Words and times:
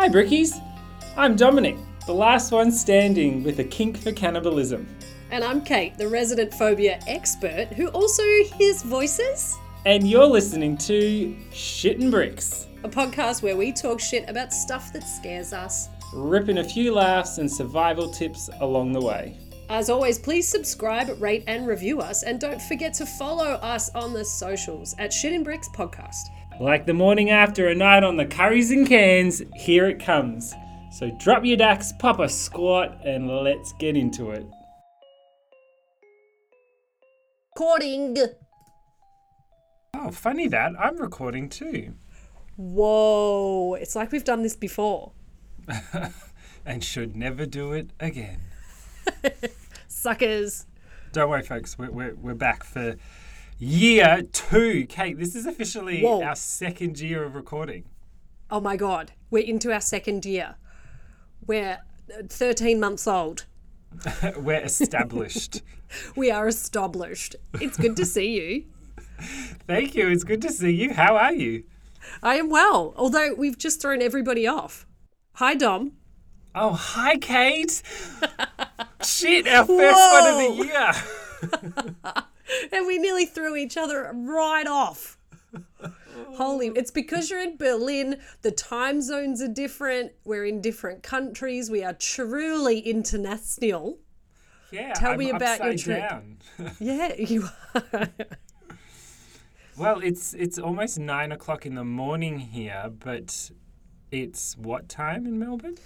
Hi, 0.00 0.08
Brickies. 0.08 0.58
I'm 1.14 1.36
Dominic, 1.36 1.76
the 2.06 2.14
last 2.14 2.52
one 2.52 2.72
standing 2.72 3.44
with 3.44 3.58
a 3.58 3.64
kink 3.64 3.98
for 3.98 4.12
cannibalism. 4.12 4.88
And 5.30 5.44
I'm 5.44 5.62
Kate, 5.62 5.98
the 5.98 6.08
resident 6.08 6.54
phobia 6.54 6.98
expert 7.06 7.66
who 7.74 7.88
also 7.88 8.22
hears 8.56 8.80
voices. 8.80 9.58
And 9.84 10.08
you're 10.08 10.24
listening 10.24 10.78
to 10.78 11.36
Shitting 11.52 12.10
Bricks, 12.10 12.66
a 12.82 12.88
podcast 12.88 13.42
where 13.42 13.58
we 13.58 13.72
talk 13.72 14.00
shit 14.00 14.26
about 14.26 14.54
stuff 14.54 14.90
that 14.94 15.02
scares 15.06 15.52
us, 15.52 15.90
ripping 16.14 16.56
a 16.56 16.64
few 16.64 16.94
laughs 16.94 17.36
and 17.36 17.52
survival 17.52 18.10
tips 18.10 18.48
along 18.60 18.92
the 18.92 19.02
way. 19.02 19.36
As 19.68 19.90
always, 19.90 20.18
please 20.18 20.48
subscribe, 20.48 21.14
rate, 21.20 21.44
and 21.46 21.66
review 21.66 22.00
us, 22.00 22.22
and 22.22 22.40
don't 22.40 22.62
forget 22.62 22.94
to 22.94 23.04
follow 23.04 23.44
us 23.44 23.90
on 23.94 24.14
the 24.14 24.24
socials 24.24 24.94
at 24.98 25.10
Shitting 25.10 25.44
Bricks 25.44 25.68
Podcast. 25.68 26.30
Like 26.60 26.84
the 26.84 26.92
morning 26.92 27.30
after 27.30 27.68
a 27.68 27.74
night 27.74 28.04
on 28.04 28.18
the 28.18 28.26
curries 28.26 28.70
and 28.70 28.86
cans, 28.86 29.40
here 29.56 29.88
it 29.88 29.98
comes. 29.98 30.54
So 30.92 31.10
drop 31.18 31.42
your 31.42 31.56
ducks, 31.56 31.90
pop 31.98 32.18
a 32.18 32.28
squat, 32.28 33.00
and 33.02 33.26
let's 33.28 33.72
get 33.78 33.96
into 33.96 34.32
it. 34.32 34.44
Recording. 37.56 38.18
Oh, 39.94 40.10
funny 40.10 40.48
that. 40.48 40.72
I'm 40.78 40.98
recording 40.98 41.48
too. 41.48 41.94
Whoa, 42.56 43.78
it's 43.80 43.96
like 43.96 44.12
we've 44.12 44.22
done 44.22 44.42
this 44.42 44.54
before. 44.54 45.12
and 46.66 46.84
should 46.84 47.16
never 47.16 47.46
do 47.46 47.72
it 47.72 47.88
again. 47.98 48.38
Suckers. 49.88 50.66
Don't 51.12 51.30
worry, 51.30 51.42
folks. 51.42 51.78
We're, 51.78 51.90
we're, 51.90 52.14
we're 52.16 52.34
back 52.34 52.64
for 52.64 52.96
year 53.60 54.22
two. 54.32 54.86
Kate, 54.86 55.18
this 55.18 55.36
is 55.36 55.46
officially 55.46 56.02
Whoa. 56.02 56.22
our 56.22 56.34
second 56.34 56.98
year 56.98 57.22
of 57.22 57.36
recording. 57.36 57.84
Oh 58.50 58.60
my 58.60 58.76
God. 58.76 59.12
We're 59.30 59.44
into 59.44 59.72
our 59.72 59.80
second 59.80 60.24
year. 60.24 60.56
We're 61.46 61.78
uh, 62.12 62.22
13 62.28 62.80
months 62.80 63.06
old. 63.06 63.46
we're 64.36 64.64
established. 64.64 65.62
we 66.16 66.30
are 66.30 66.48
established. 66.48 67.36
It's 67.60 67.76
good 67.76 67.96
to 67.96 68.06
see 68.06 68.32
you. 68.32 68.64
Thank 69.66 69.94
you. 69.94 70.08
It's 70.08 70.24
good 70.24 70.42
to 70.42 70.50
see 70.50 70.70
you. 70.70 70.94
How 70.94 71.16
are 71.16 71.34
you? 71.34 71.64
I 72.22 72.36
am 72.36 72.48
well, 72.48 72.94
although 72.96 73.34
we've 73.34 73.58
just 73.58 73.82
thrown 73.82 74.00
everybody 74.00 74.46
off. 74.46 74.86
Hi, 75.34 75.54
Dom. 75.54 75.92
Oh, 76.54 76.72
hi, 76.72 77.18
Kate. 77.18 77.82
Shit, 79.04 79.46
our 79.46 79.66
first 79.66 79.98
Whoa. 79.98 80.20
one 80.20 80.30
of 80.32 80.56
the 80.56 82.14
year. 82.14 82.24
and 82.72 82.86
we 82.86 82.98
nearly 82.98 83.26
threw 83.26 83.56
each 83.56 83.76
other 83.76 84.10
right 84.14 84.66
off. 84.66 85.16
Holy, 86.34 86.68
it's 86.68 86.90
because 86.90 87.30
you're 87.30 87.40
in 87.40 87.56
Berlin. 87.56 88.20
The 88.42 88.50
time 88.50 89.00
zones 89.00 89.42
are 89.42 89.48
different. 89.48 90.12
We're 90.24 90.44
in 90.44 90.60
different 90.60 91.02
countries. 91.02 91.70
We 91.70 91.82
are 91.82 91.92
truly 91.94 92.80
international. 92.80 93.98
Yeah, 94.70 94.92
tell 94.92 95.12
I'm 95.12 95.18
me 95.18 95.30
about 95.30 95.62
your 95.64 95.76
trip. 95.76 96.08
Down. 96.08 96.36
yeah, 96.80 97.14
you 97.14 97.48
are. 97.74 98.08
well, 99.76 100.00
it's 100.00 100.34
it's 100.34 100.58
almost 100.58 100.98
nine 100.98 101.32
o'clock 101.32 101.66
in 101.66 101.74
the 101.74 101.84
morning 101.84 102.38
here, 102.38 102.92
but 103.00 103.50
it's 104.12 104.56
what 104.56 104.88
time 104.88 105.26
in 105.26 105.38
Melbourne? 105.38 105.76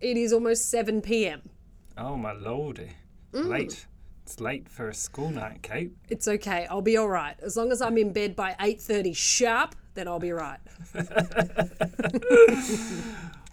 It 0.00 0.16
is 0.16 0.32
almost 0.32 0.70
seven 0.70 1.02
p.m. 1.02 1.50
Oh 1.98 2.16
my 2.16 2.32
lordy, 2.32 2.92
mm. 3.32 3.48
late. 3.48 3.86
It's 4.30 4.40
late 4.40 4.68
for 4.68 4.88
a 4.88 4.94
school 4.94 5.30
night, 5.30 5.60
Kate. 5.60 5.90
It's 6.08 6.28
okay. 6.28 6.64
I'll 6.70 6.82
be 6.82 6.96
all 6.96 7.08
right. 7.08 7.34
As 7.42 7.56
long 7.56 7.72
as 7.72 7.82
I'm 7.82 7.98
in 7.98 8.12
bed 8.12 8.36
by 8.36 8.54
8:30 8.60 9.12
sharp, 9.12 9.74
then 9.94 10.06
I'll 10.06 10.20
be 10.20 10.30
right. 10.30 10.60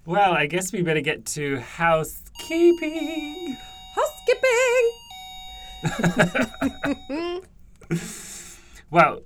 well, 0.06 0.34
I 0.34 0.46
guess 0.46 0.72
we 0.72 0.84
better 0.84 1.02
get 1.02 1.26
to 1.38 1.60
housekeeping. 1.62 3.58
Housekeeping. 3.96 4.92
well, 8.92 9.22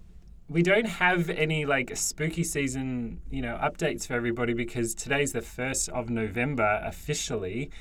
we 0.47 0.64
don't 0.64 0.88
have 0.88 1.30
any 1.30 1.66
like 1.66 1.97
spooky 1.97 2.46
season, 2.46 3.20
you 3.30 3.42
know, 3.42 3.59
updates 3.62 4.08
for 4.08 4.14
everybody 4.14 4.53
because 4.53 4.96
today's 4.96 5.34
the 5.34 5.42
1st 5.42 5.90
of 5.90 6.09
November 6.09 6.81
officially. 6.86 7.72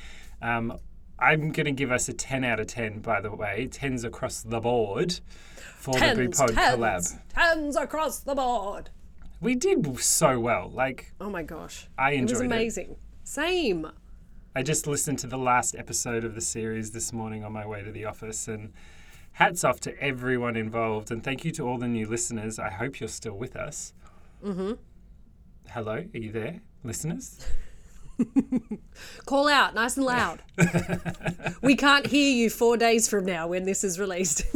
Um, 0.42 0.76
I'm 1.20 1.52
going 1.52 1.66
to 1.66 1.72
give 1.72 1.92
us 1.92 2.08
a 2.08 2.12
10 2.12 2.44
out 2.44 2.60
of 2.60 2.66
10, 2.68 3.00
by 3.00 3.20
the 3.20 3.30
way. 3.30 3.68
10s 3.70 4.04
across 4.04 4.42
the 4.42 4.60
board 4.60 5.20
for 5.76 5.94
tens, 5.94 6.38
the 6.38 6.44
BooPod 6.44 6.54
collab. 6.54 7.18
10s 7.36 7.82
across 7.82 8.20
the 8.20 8.34
board. 8.34 8.90
We 9.40 9.54
did 9.54 9.98
so 10.00 10.38
well. 10.40 10.70
Like, 10.70 11.12
oh 11.20 11.30
my 11.30 11.42
gosh. 11.42 11.88
I 11.98 12.12
enjoyed 12.12 12.30
it. 12.30 12.32
Was 12.32 12.40
amazing. 12.40 12.90
It. 12.92 12.98
Same. 13.24 13.86
I 14.54 14.62
just 14.62 14.86
listened 14.86 15.18
to 15.20 15.26
the 15.26 15.38
last 15.38 15.74
episode 15.76 16.24
of 16.24 16.34
the 16.34 16.40
series 16.40 16.90
this 16.90 17.12
morning 17.12 17.44
on 17.44 17.52
my 17.52 17.66
way 17.66 17.82
to 17.82 17.92
the 17.92 18.04
office 18.04 18.48
and 18.48 18.72
hats 19.32 19.62
off 19.62 19.78
to 19.80 19.98
everyone 20.02 20.56
involved 20.56 21.10
and 21.10 21.22
thank 21.22 21.44
you 21.44 21.52
to 21.52 21.66
all 21.68 21.78
the 21.78 21.86
new 21.88 22.06
listeners. 22.08 22.58
I 22.58 22.70
hope 22.70 22.98
you're 22.98 23.08
still 23.08 23.34
with 23.36 23.54
us. 23.56 23.92
Mhm. 24.44 24.78
Hello, 25.68 26.04
are 26.12 26.18
you 26.18 26.32
there, 26.32 26.60
listeners? 26.82 27.46
Call 29.26 29.48
out 29.48 29.74
nice 29.74 29.96
and 29.96 30.06
loud. 30.06 30.42
we 31.62 31.76
can't 31.76 32.06
hear 32.06 32.30
you 32.30 32.50
four 32.50 32.76
days 32.76 33.08
from 33.08 33.24
now 33.24 33.48
when 33.48 33.64
this 33.64 33.84
is 33.84 33.98
released. 33.98 34.44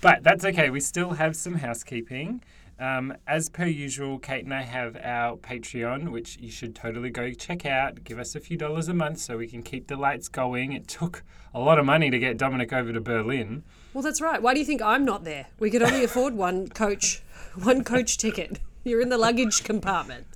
but 0.00 0.22
that's 0.22 0.44
okay. 0.44 0.70
We 0.70 0.80
still 0.80 1.12
have 1.12 1.36
some 1.36 1.54
housekeeping. 1.54 2.42
Um, 2.78 3.14
as 3.26 3.48
per 3.48 3.64
usual, 3.64 4.18
Kate 4.18 4.44
and 4.44 4.52
I 4.52 4.60
have 4.62 4.98
our 5.02 5.36
Patreon, 5.38 6.10
which 6.10 6.36
you 6.38 6.50
should 6.50 6.74
totally 6.74 7.08
go 7.08 7.32
check 7.32 7.64
out. 7.64 8.04
Give 8.04 8.18
us 8.18 8.34
a 8.34 8.40
few 8.40 8.58
dollars 8.58 8.88
a 8.88 8.94
month 8.94 9.18
so 9.18 9.38
we 9.38 9.46
can 9.46 9.62
keep 9.62 9.86
the 9.86 9.96
lights 9.96 10.28
going. 10.28 10.72
It 10.72 10.86
took 10.86 11.22
a 11.54 11.60
lot 11.60 11.78
of 11.78 11.86
money 11.86 12.10
to 12.10 12.18
get 12.18 12.36
Dominic 12.36 12.74
over 12.74 12.92
to 12.92 13.00
Berlin. 13.00 13.62
Well, 13.94 14.02
that's 14.02 14.20
right. 14.20 14.42
Why 14.42 14.52
do 14.52 14.60
you 14.60 14.66
think 14.66 14.82
I'm 14.82 15.06
not 15.06 15.24
there? 15.24 15.46
We 15.58 15.70
could 15.70 15.82
only 15.82 16.04
afford 16.04 16.34
one 16.34 16.68
coach, 16.68 17.22
one 17.54 17.82
coach 17.82 18.18
ticket. 18.18 18.60
You're 18.84 19.00
in 19.00 19.08
the 19.08 19.16
luggage 19.16 19.64
compartment. 19.64 20.26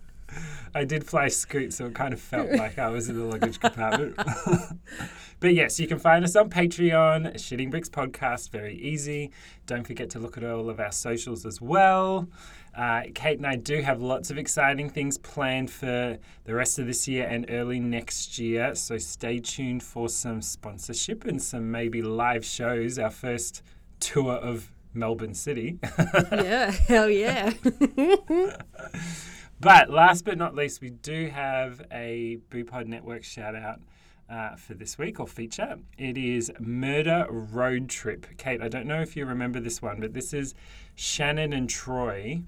I 0.75 0.85
did 0.85 1.05
fly 1.05 1.29
Scoot, 1.29 1.73
so 1.73 1.87
it 1.87 1.95
kind 1.95 2.13
of 2.13 2.21
felt 2.21 2.51
like 2.53 2.79
I 2.79 2.89
was 2.89 3.09
in 3.09 3.19
the 3.19 3.25
luggage 3.25 3.59
compartment. 3.61 4.17
but 5.41 5.55
yes, 5.55 5.81
you 5.81 5.87
can 5.87 5.99
find 5.99 6.25
us 6.25 6.37
on 6.37 6.51
Patreon, 6.51 7.35
Shitting 7.35 7.71
Bricks 7.71 7.89
Podcast, 7.89 8.51
very 8.51 8.77
easy. 8.77 9.31
Don't 9.67 9.87
forget 9.87 10.11
to 10.11 10.19
look 10.19 10.37
at 10.37 10.45
all 10.45 10.71
of 10.71 10.81
our 10.81 10.93
socials 10.93 11.45
as 11.45 11.61
well. 11.61 12.29
Uh, 12.77 13.03
Kate 13.15 13.39
and 13.39 13.47
I 13.47 13.57
do 13.57 13.81
have 13.83 14.01
lots 14.01 14.31
of 14.31 14.39
exciting 14.39 14.89
things 14.89 15.19
planned 15.19 15.71
for 15.71 16.19
the 16.45 16.55
rest 16.55 16.79
of 16.79 16.87
this 16.87 17.09
year 17.09 17.27
and 17.27 17.47
early 17.49 17.81
next 17.81 18.39
year. 18.39 18.75
So 18.75 18.97
stay 18.99 19.41
tuned 19.41 19.83
for 19.83 20.09
some 20.09 20.41
sponsorship 20.41 21.25
and 21.25 21.43
some 21.43 21.71
maybe 21.71 22.01
live 22.01 22.45
shows. 22.45 22.99
Our 22.99 23.11
first 23.11 23.63
tour 23.99 24.35
of 24.35 24.71
Melbourne 24.95 25.35
City. 25.35 25.79
yeah, 26.33 26.71
hell 26.71 27.11
yeah. 27.11 27.53
But 29.61 29.91
last 29.91 30.25
but 30.25 30.39
not 30.39 30.55
least, 30.55 30.81
we 30.81 30.89
do 30.89 31.27
have 31.29 31.83
a 31.93 32.39
BooPod 32.51 32.87
Network 32.87 33.25
shout 33.25 33.55
out 33.55 33.81
uh, 34.31 34.57
for 34.57 34.73
this 34.73 34.97
week 34.97 35.21
or 35.21 35.27
feature. 35.27 35.77
It 35.99 36.17
is 36.17 36.51
Murder 36.59 37.27
Road 37.29 37.91
Trip. 37.91 38.27
Kate, 38.39 38.63
I 38.63 38.69
don't 38.69 38.87
know 38.87 39.03
if 39.03 39.17
you 39.17 39.27
remember 39.27 39.61
this 39.61 39.83
one, 39.83 40.01
but 40.01 40.15
this 40.15 40.33
is 40.33 40.55
Shannon 40.95 41.53
and 41.53 41.69
Troy. 41.69 42.41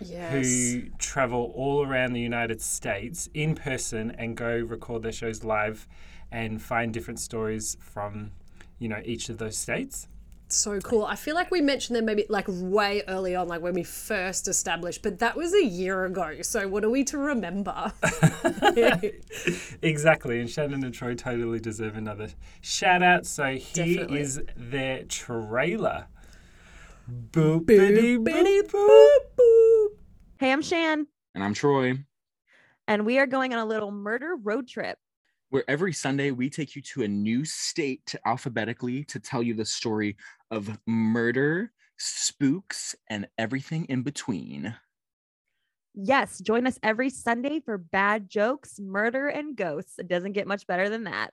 Yes. 0.00 0.32
Who 0.32 0.82
travel 0.98 1.52
all 1.56 1.84
around 1.84 2.12
the 2.12 2.20
United 2.20 2.60
States 2.60 3.28
in 3.34 3.56
person 3.56 4.12
and 4.12 4.36
go 4.36 4.58
record 4.58 5.02
their 5.02 5.12
shows 5.12 5.42
live 5.42 5.88
and 6.30 6.62
find 6.62 6.92
different 6.92 7.18
stories 7.18 7.76
from, 7.80 8.30
you 8.78 8.88
know, 8.88 9.00
each 9.04 9.28
of 9.28 9.38
those 9.38 9.56
states 9.56 10.06
so 10.52 10.78
cool. 10.80 11.04
I 11.04 11.16
feel 11.16 11.34
like 11.34 11.50
we 11.50 11.60
mentioned 11.60 11.96
them 11.96 12.04
maybe 12.04 12.26
like 12.28 12.46
way 12.48 13.02
early 13.08 13.34
on, 13.34 13.48
like 13.48 13.62
when 13.62 13.74
we 13.74 13.82
first 13.82 14.48
established, 14.48 15.02
but 15.02 15.18
that 15.20 15.36
was 15.36 15.54
a 15.54 15.64
year 15.64 16.04
ago. 16.04 16.42
So 16.42 16.68
what 16.68 16.84
are 16.84 16.90
we 16.90 17.04
to 17.04 17.18
remember? 17.18 17.92
exactly. 19.82 20.40
And 20.40 20.50
Shannon 20.50 20.84
and 20.84 20.94
Troy 20.94 21.14
totally 21.14 21.60
deserve 21.60 21.96
another 21.96 22.28
shout 22.60 23.02
out. 23.02 23.26
So 23.26 23.54
here 23.54 23.96
Definitely. 23.96 24.20
is 24.20 24.42
their 24.56 25.04
trailer. 25.04 26.06
Boopity 27.30 28.18
boop, 28.18 28.70
boop, 28.70 29.18
boop. 29.38 29.86
Hey, 30.38 30.52
I'm 30.52 30.62
Shan. 30.62 31.06
And 31.34 31.42
I'm 31.42 31.54
Troy. 31.54 31.98
And 32.86 33.06
we 33.06 33.18
are 33.18 33.26
going 33.26 33.52
on 33.52 33.58
a 33.58 33.64
little 33.64 33.90
murder 33.90 34.36
road 34.36 34.68
trip 34.68 34.98
where 35.52 35.64
every 35.68 35.92
Sunday 35.92 36.30
we 36.30 36.48
take 36.48 36.74
you 36.74 36.80
to 36.80 37.02
a 37.02 37.08
new 37.08 37.44
state 37.44 38.14
alphabetically 38.24 39.04
to 39.04 39.20
tell 39.20 39.42
you 39.42 39.52
the 39.52 39.66
story 39.66 40.16
of 40.52 40.78
murder, 40.86 41.72
spooks, 41.96 42.94
and 43.08 43.26
everything 43.38 43.86
in 43.86 44.02
between. 44.02 44.76
Yes, 45.94 46.40
join 46.40 46.66
us 46.66 46.78
every 46.82 47.10
Sunday 47.10 47.60
for 47.60 47.76
bad 47.76 48.28
jokes, 48.28 48.78
murder, 48.78 49.28
and 49.28 49.56
ghosts. 49.56 49.98
It 49.98 50.08
doesn't 50.08 50.32
get 50.32 50.46
much 50.46 50.66
better 50.66 50.88
than 50.88 51.04
that. 51.04 51.30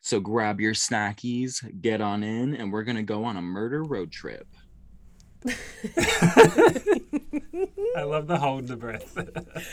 So 0.00 0.18
grab 0.18 0.60
your 0.60 0.74
snackies, 0.74 1.80
get 1.80 2.00
on 2.00 2.22
in, 2.22 2.54
and 2.54 2.72
we're 2.72 2.82
going 2.82 2.96
to 2.96 3.02
go 3.02 3.24
on 3.24 3.36
a 3.36 3.42
murder 3.42 3.82
road 3.82 4.10
trip. 4.10 4.46
I 5.46 5.52
love 8.02 8.26
the 8.26 8.38
hold 8.38 8.66
the 8.66 8.76
breath. 8.76 9.16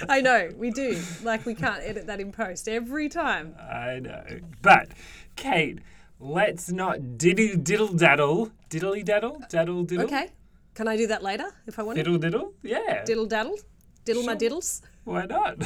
I 0.09 0.21
know, 0.21 0.49
we 0.57 0.71
do. 0.71 1.01
Like, 1.23 1.45
we 1.45 1.55
can't 1.55 1.81
edit 1.81 2.07
that 2.07 2.19
in 2.19 2.31
post 2.31 2.67
every 2.67 3.09
time. 3.09 3.55
I 3.57 3.99
know. 3.99 4.23
But, 4.61 4.89
Kate, 5.35 5.79
let's 6.21 6.71
not 6.71 7.17
diddle 7.17 7.55
diddle 7.57 7.87
daddle. 7.93 8.51
Diddly 8.69 9.03
daddle? 9.03 9.41
Daddle 9.49 9.83
diddle? 9.83 10.05
Okay. 10.05 10.29
Can 10.75 10.87
I 10.87 10.95
do 10.95 11.07
that 11.07 11.21
later 11.23 11.47
if 11.67 11.77
I 11.79 11.83
want 11.83 11.97
to? 11.97 12.03
Diddle 12.03 12.17
diddle? 12.19 12.53
Yeah. 12.63 13.03
Diddle 13.03 13.25
daddle? 13.25 13.57
Diddle 14.05 14.23
my 14.23 14.33
Sure. 14.37 14.49
diddles? 14.49 14.81
Why 15.03 15.25
not? 15.25 15.57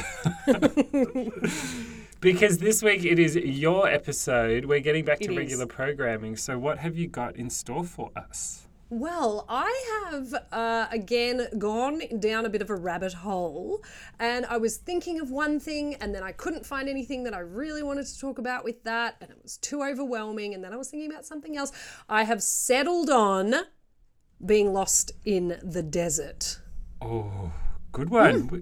because 2.20 2.58
this 2.58 2.82
week 2.82 3.04
it 3.04 3.18
is 3.18 3.36
your 3.36 3.88
episode. 3.88 4.64
We're 4.64 4.80
getting 4.80 5.04
back 5.04 5.20
It 5.20 5.26
to 5.26 5.32
is. 5.32 5.38
regular 5.38 5.66
programming. 5.66 6.36
So, 6.36 6.58
what 6.58 6.78
have 6.78 6.96
you 6.96 7.06
got 7.06 7.36
in 7.36 7.50
store 7.50 7.84
for 7.84 8.10
us? 8.16 8.66
Well, 8.88 9.46
I 9.48 10.04
have 10.04 10.32
uh, 10.52 10.86
again 10.92 11.48
gone 11.58 12.02
down 12.20 12.46
a 12.46 12.48
bit 12.48 12.62
of 12.62 12.70
a 12.70 12.76
rabbit 12.76 13.14
hole, 13.14 13.82
and 14.20 14.46
I 14.46 14.58
was 14.58 14.76
thinking 14.76 15.18
of 15.18 15.30
one 15.30 15.58
thing, 15.58 15.96
and 15.96 16.14
then 16.14 16.22
I 16.22 16.30
couldn't 16.30 16.64
find 16.64 16.88
anything 16.88 17.24
that 17.24 17.34
I 17.34 17.40
really 17.40 17.82
wanted 17.82 18.06
to 18.06 18.18
talk 18.18 18.38
about 18.38 18.64
with 18.64 18.84
that, 18.84 19.16
and 19.20 19.30
it 19.30 19.38
was 19.42 19.56
too 19.56 19.82
overwhelming, 19.82 20.54
and 20.54 20.62
then 20.62 20.72
I 20.72 20.76
was 20.76 20.88
thinking 20.88 21.10
about 21.10 21.26
something 21.26 21.56
else. 21.56 21.72
I 22.08 22.22
have 22.24 22.42
settled 22.42 23.10
on 23.10 23.54
being 24.44 24.72
lost 24.72 25.10
in 25.24 25.58
the 25.62 25.82
desert. 25.82 26.60
Oh, 27.02 27.52
good 27.90 28.08
one. 28.10 28.48
Feel 28.48 28.60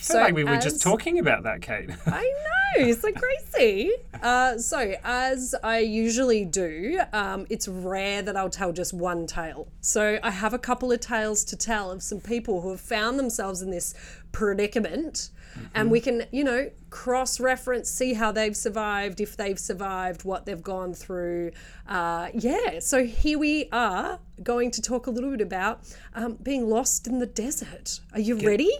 So 0.00 0.18
like 0.18 0.34
we 0.34 0.44
were 0.44 0.50
as- 0.50 0.64
just 0.64 0.82
talking 0.82 1.18
about 1.18 1.42
that, 1.44 1.60
Kate. 1.62 1.90
I 2.06 2.32
know, 2.76 2.92
so 2.92 3.12
crazy. 3.12 3.90
Uh, 4.22 4.58
so, 4.58 4.94
as 5.04 5.54
I 5.62 5.78
usually 5.78 6.44
do, 6.44 7.00
um, 7.12 7.46
it's 7.50 7.68
rare 7.68 8.22
that 8.22 8.36
I'll 8.36 8.50
tell 8.50 8.72
just 8.72 8.92
one 8.92 9.26
tale. 9.26 9.68
So, 9.80 10.18
I 10.22 10.30
have 10.30 10.54
a 10.54 10.58
couple 10.58 10.90
of 10.92 11.00
tales 11.00 11.44
to 11.46 11.56
tell 11.56 11.90
of 11.90 12.02
some 12.02 12.20
people 12.20 12.60
who 12.60 12.70
have 12.70 12.80
found 12.80 13.18
themselves 13.18 13.62
in 13.62 13.70
this 13.70 13.94
predicament. 14.32 15.30
And 15.74 15.90
we 15.90 16.00
can, 16.00 16.24
you 16.30 16.44
know, 16.44 16.70
cross 16.90 17.40
reference, 17.40 17.90
see 17.90 18.14
how 18.14 18.32
they've 18.32 18.56
survived, 18.56 19.20
if 19.20 19.36
they've 19.36 19.58
survived, 19.58 20.24
what 20.24 20.46
they've 20.46 20.62
gone 20.62 20.94
through. 20.94 21.52
Uh, 21.88 22.28
yeah, 22.34 22.78
so 22.78 23.04
here 23.04 23.38
we 23.38 23.68
are 23.72 24.20
going 24.42 24.70
to 24.70 24.80
talk 24.80 25.06
a 25.06 25.10
little 25.10 25.30
bit 25.30 25.40
about 25.40 25.80
um, 26.14 26.34
being 26.42 26.68
lost 26.68 27.06
in 27.06 27.18
the 27.18 27.26
desert. 27.26 28.00
Are 28.12 28.20
you 28.20 28.36
ready? 28.36 28.70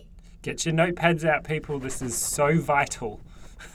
Get 0.42 0.64
your 0.64 0.74
notepads 0.74 1.24
out, 1.24 1.44
people. 1.44 1.78
This 1.78 2.00
is 2.00 2.16
so 2.16 2.58
vital. 2.58 3.20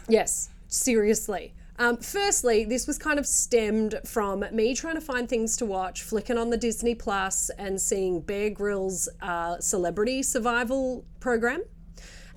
Yes, 0.09 0.49
seriously. 0.67 1.53
Um, 1.77 1.97
firstly, 1.97 2.63
this 2.63 2.87
was 2.87 2.97
kind 2.97 3.19
of 3.19 3.27
stemmed 3.27 3.99
from 4.05 4.45
me 4.51 4.73
trying 4.73 4.95
to 4.95 5.01
find 5.01 5.27
things 5.29 5.57
to 5.57 5.65
watch, 5.65 6.01
flicking 6.01 6.37
on 6.37 6.49
the 6.49 6.57
Disney 6.57 6.95
Plus 6.95 7.51
and 7.59 7.79
seeing 7.79 8.21
Bear 8.21 8.49
Grylls' 8.49 9.09
uh, 9.21 9.59
celebrity 9.59 10.23
survival 10.23 11.05
program. 11.19 11.63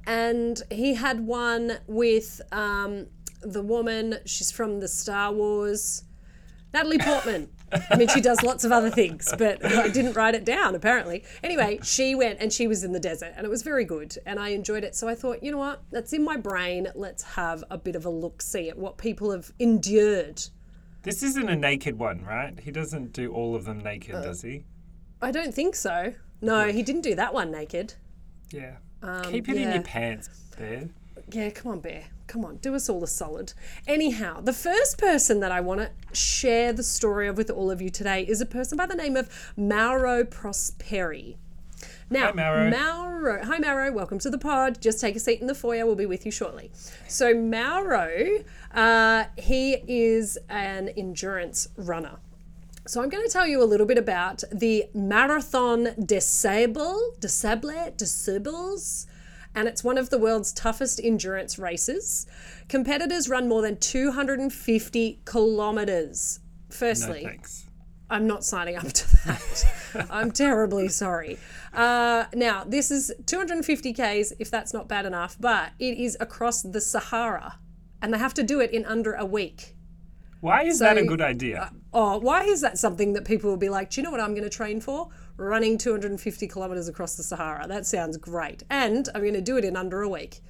And 0.06 0.60
he 0.70 0.94
had 0.94 1.20
one 1.20 1.78
with 1.86 2.40
um, 2.52 3.06
the 3.42 3.62
woman, 3.62 4.18
she's 4.26 4.50
from 4.50 4.80
the 4.80 4.88
Star 4.88 5.32
Wars, 5.32 6.04
Natalie 6.74 6.98
Portman. 6.98 7.48
I 7.90 7.96
mean, 7.96 8.08
she 8.08 8.20
does 8.20 8.42
lots 8.42 8.64
of 8.64 8.72
other 8.72 8.90
things, 8.90 9.32
but 9.38 9.64
I 9.64 9.88
didn't 9.88 10.14
write 10.14 10.34
it 10.34 10.44
down 10.44 10.74
apparently. 10.74 11.24
Anyway, 11.42 11.80
she 11.82 12.14
went 12.14 12.38
and 12.40 12.52
she 12.52 12.66
was 12.66 12.84
in 12.84 12.92
the 12.92 13.00
desert 13.00 13.32
and 13.36 13.44
it 13.46 13.50
was 13.50 13.62
very 13.62 13.84
good 13.84 14.16
and 14.26 14.38
I 14.38 14.48
enjoyed 14.50 14.84
it. 14.84 14.94
So 14.94 15.08
I 15.08 15.14
thought, 15.14 15.42
you 15.42 15.50
know 15.52 15.58
what? 15.58 15.82
That's 15.90 16.12
in 16.12 16.24
my 16.24 16.36
brain. 16.36 16.88
Let's 16.94 17.22
have 17.22 17.64
a 17.70 17.78
bit 17.78 17.96
of 17.96 18.04
a 18.06 18.10
look 18.10 18.40
see 18.42 18.68
at 18.68 18.78
what 18.78 18.96
people 18.98 19.30
have 19.30 19.52
endured. 19.58 20.42
This 21.02 21.22
isn't 21.22 21.48
a 21.48 21.56
naked 21.56 21.98
one, 21.98 22.24
right? 22.24 22.58
He 22.58 22.70
doesn't 22.70 23.12
do 23.12 23.32
all 23.32 23.54
of 23.54 23.64
them 23.64 23.78
naked, 23.78 24.14
Uh, 24.14 24.22
does 24.22 24.42
he? 24.42 24.64
I 25.22 25.30
don't 25.30 25.54
think 25.54 25.74
so. 25.76 26.14
No, 26.40 26.68
he 26.68 26.82
didn't 26.82 27.02
do 27.02 27.14
that 27.16 27.34
one 27.34 27.50
naked. 27.50 27.94
Yeah. 28.50 28.76
Keep 29.24 29.48
it 29.48 29.56
in 29.56 29.68
Um, 29.68 29.74
your 29.74 29.82
pants, 29.82 30.28
Bear. 30.56 30.88
Yeah, 31.30 31.50
come 31.50 31.72
on, 31.72 31.80
Bear. 31.80 32.04
Come 32.28 32.44
on, 32.44 32.58
do 32.58 32.74
us 32.74 32.90
all 32.90 33.02
a 33.02 33.06
solid. 33.06 33.54
Anyhow, 33.86 34.42
the 34.42 34.52
first 34.52 34.98
person 34.98 35.40
that 35.40 35.50
I 35.50 35.62
want 35.62 35.80
to 35.80 35.90
share 36.14 36.74
the 36.74 36.82
story 36.82 37.26
of 37.26 37.38
with 37.38 37.50
all 37.50 37.70
of 37.70 37.80
you 37.80 37.88
today 37.88 38.22
is 38.22 38.42
a 38.42 38.46
person 38.46 38.76
by 38.76 38.84
the 38.84 38.94
name 38.94 39.16
of 39.16 39.30
Mauro 39.56 40.24
Prosperi. 40.24 41.36
Now, 42.10 42.26
Hi, 42.26 42.32
Mauro. 42.32 42.70
Mauro. 42.70 43.44
Hi, 43.44 43.58
Mauro. 43.58 43.90
Welcome 43.92 44.18
to 44.20 44.30
the 44.30 44.36
pod. 44.36 44.78
Just 44.80 45.00
take 45.00 45.16
a 45.16 45.20
seat 45.20 45.40
in 45.40 45.46
the 45.46 45.54
foyer. 45.54 45.86
We'll 45.86 45.94
be 45.94 46.04
with 46.04 46.26
you 46.26 46.32
shortly. 46.32 46.70
So, 47.06 47.34
Mauro, 47.34 48.44
uh, 48.74 49.24
he 49.38 49.82
is 49.88 50.38
an 50.50 50.90
endurance 50.90 51.68
runner. 51.76 52.18
So 52.86 53.02
I'm 53.02 53.10
going 53.10 53.26
to 53.26 53.30
tell 53.30 53.46
you 53.46 53.62
a 53.62 53.66
little 53.66 53.84
bit 53.84 53.98
about 53.98 54.44
the 54.50 54.86
Marathon 54.94 55.88
des 56.02 56.22
Sables, 56.22 57.16
des 57.20 57.28
Sables, 57.28 57.94
des 57.98 58.06
Sables, 58.06 59.06
and 59.54 59.68
it's 59.68 59.82
one 59.82 59.98
of 59.98 60.10
the 60.10 60.18
world's 60.18 60.52
toughest 60.52 61.00
endurance 61.02 61.58
races. 61.58 62.26
Competitors 62.68 63.28
run 63.28 63.48
more 63.48 63.62
than 63.62 63.76
250 63.76 65.20
kilometers. 65.24 66.40
No 66.42 66.76
Firstly, 66.76 67.24
thanks. 67.24 67.66
I'm 68.10 68.26
not 68.26 68.44
signing 68.44 68.76
up 68.76 68.92
to 68.92 69.16
that. 69.26 70.06
I'm 70.10 70.30
terribly 70.30 70.88
sorry. 70.88 71.38
Uh, 71.72 72.24
now, 72.34 72.64
this 72.64 72.90
is 72.90 73.12
250 73.26 73.92
Ks, 73.92 74.32
if 74.38 74.50
that's 74.50 74.72
not 74.72 74.88
bad 74.88 75.04
enough, 75.04 75.36
but 75.38 75.72
it 75.78 75.98
is 75.98 76.16
across 76.20 76.62
the 76.62 76.80
Sahara, 76.80 77.58
and 78.00 78.12
they 78.12 78.18
have 78.18 78.34
to 78.34 78.42
do 78.42 78.60
it 78.60 78.70
in 78.70 78.84
under 78.86 79.12
a 79.12 79.26
week. 79.26 79.74
Why 80.40 80.64
is 80.64 80.78
that 80.78 80.96
a 80.96 81.04
good 81.04 81.20
idea? 81.20 81.72
Oh, 81.92 82.18
why 82.18 82.44
is 82.44 82.60
that 82.60 82.78
something 82.78 83.12
that 83.14 83.24
people 83.24 83.50
will 83.50 83.56
be 83.56 83.68
like, 83.68 83.90
do 83.90 84.00
you 84.00 84.04
know 84.04 84.10
what 84.10 84.20
I'm 84.20 84.30
going 84.32 84.44
to 84.44 84.50
train 84.50 84.80
for? 84.80 85.08
Running 85.38 85.78
250 85.78 86.46
kilometers 86.48 86.88
across 86.88 87.16
the 87.16 87.22
Sahara. 87.22 87.66
That 87.66 87.86
sounds 87.86 88.16
great. 88.16 88.64
And 88.68 89.08
I'm 89.14 89.22
going 89.22 89.34
to 89.34 89.40
do 89.40 89.56
it 89.56 89.64
in 89.64 89.76
under 89.76 90.02
a 90.02 90.08
week. 90.08 90.40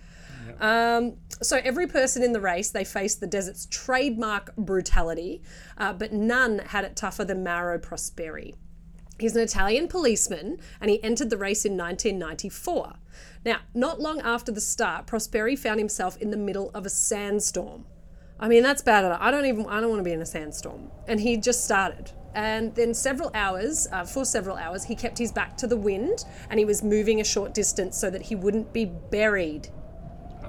Um, 0.61 1.17
so 1.43 1.61
every 1.63 1.87
person 1.87 2.23
in 2.23 2.33
the 2.33 2.41
race, 2.41 2.71
they 2.71 2.85
faced 2.85 3.21
the 3.21 3.27
desert's 3.27 3.67
trademark 3.67 4.55
brutality, 4.57 5.43
uh, 5.77 5.93
but 5.93 6.13
none 6.13 6.59
had 6.59 6.85
it 6.85 6.97
tougher 6.97 7.25
than 7.25 7.45
Mauro 7.45 7.79
Prosperi. 7.79 8.55
He's 9.19 9.35
an 9.35 9.43
Italian 9.43 9.89
policeman 9.89 10.59
and 10.81 10.91
he 10.91 11.03
entered 11.03 11.31
the 11.31 11.37
race 11.37 11.65
in 11.65 11.77
1994. 11.77 12.95
Now, 13.45 13.59
not 13.75 14.01
long 14.01 14.21
after 14.21 14.53
the 14.53 14.61
start, 14.61 15.07
Prosperi 15.07 15.59
found 15.59 15.81
himself 15.81 16.17
in 16.19 16.31
the 16.31 16.37
middle 16.37 16.71
of 16.73 16.87
a 16.87 16.91
sandstorm. 16.91 17.85
I 18.41 18.47
mean, 18.47 18.63
that's 18.63 18.83
bad 18.83 19.05
enough. 19.05 19.19
I 19.21 19.33
don't 19.33 19.47
even, 19.47 19.67
I 19.67 19.81
don't 19.81 19.91
want 19.91 20.01
to 20.01 20.05
be 20.05 20.13
in 20.13 20.23
a 20.23 20.27
sandstorm. 20.27 20.91
And 21.09 21.19
he 21.21 21.37
just 21.37 21.65
started. 21.65 22.13
And 22.39 22.73
then 22.77 22.95
several 22.95 23.33
hours, 23.35 23.89
uh, 23.91 24.05
for 24.05 24.25
several 24.25 24.57
hours, 24.57 24.85
he 24.85 24.95
kept 24.95 25.19
his 25.19 25.33
back 25.33 25.57
to 25.57 25.67
the 25.67 25.77
wind 25.77 26.25
and 26.51 26.61
he 26.61 26.65
was 26.65 26.85
moving 26.85 27.21
a 27.21 27.25
short 27.25 27.53
distance 27.53 27.99
so 27.99 28.11
that 28.11 28.23
he 28.23 28.37
wouldn't 28.37 28.73
be 28.73 28.85
buried. 28.85 29.71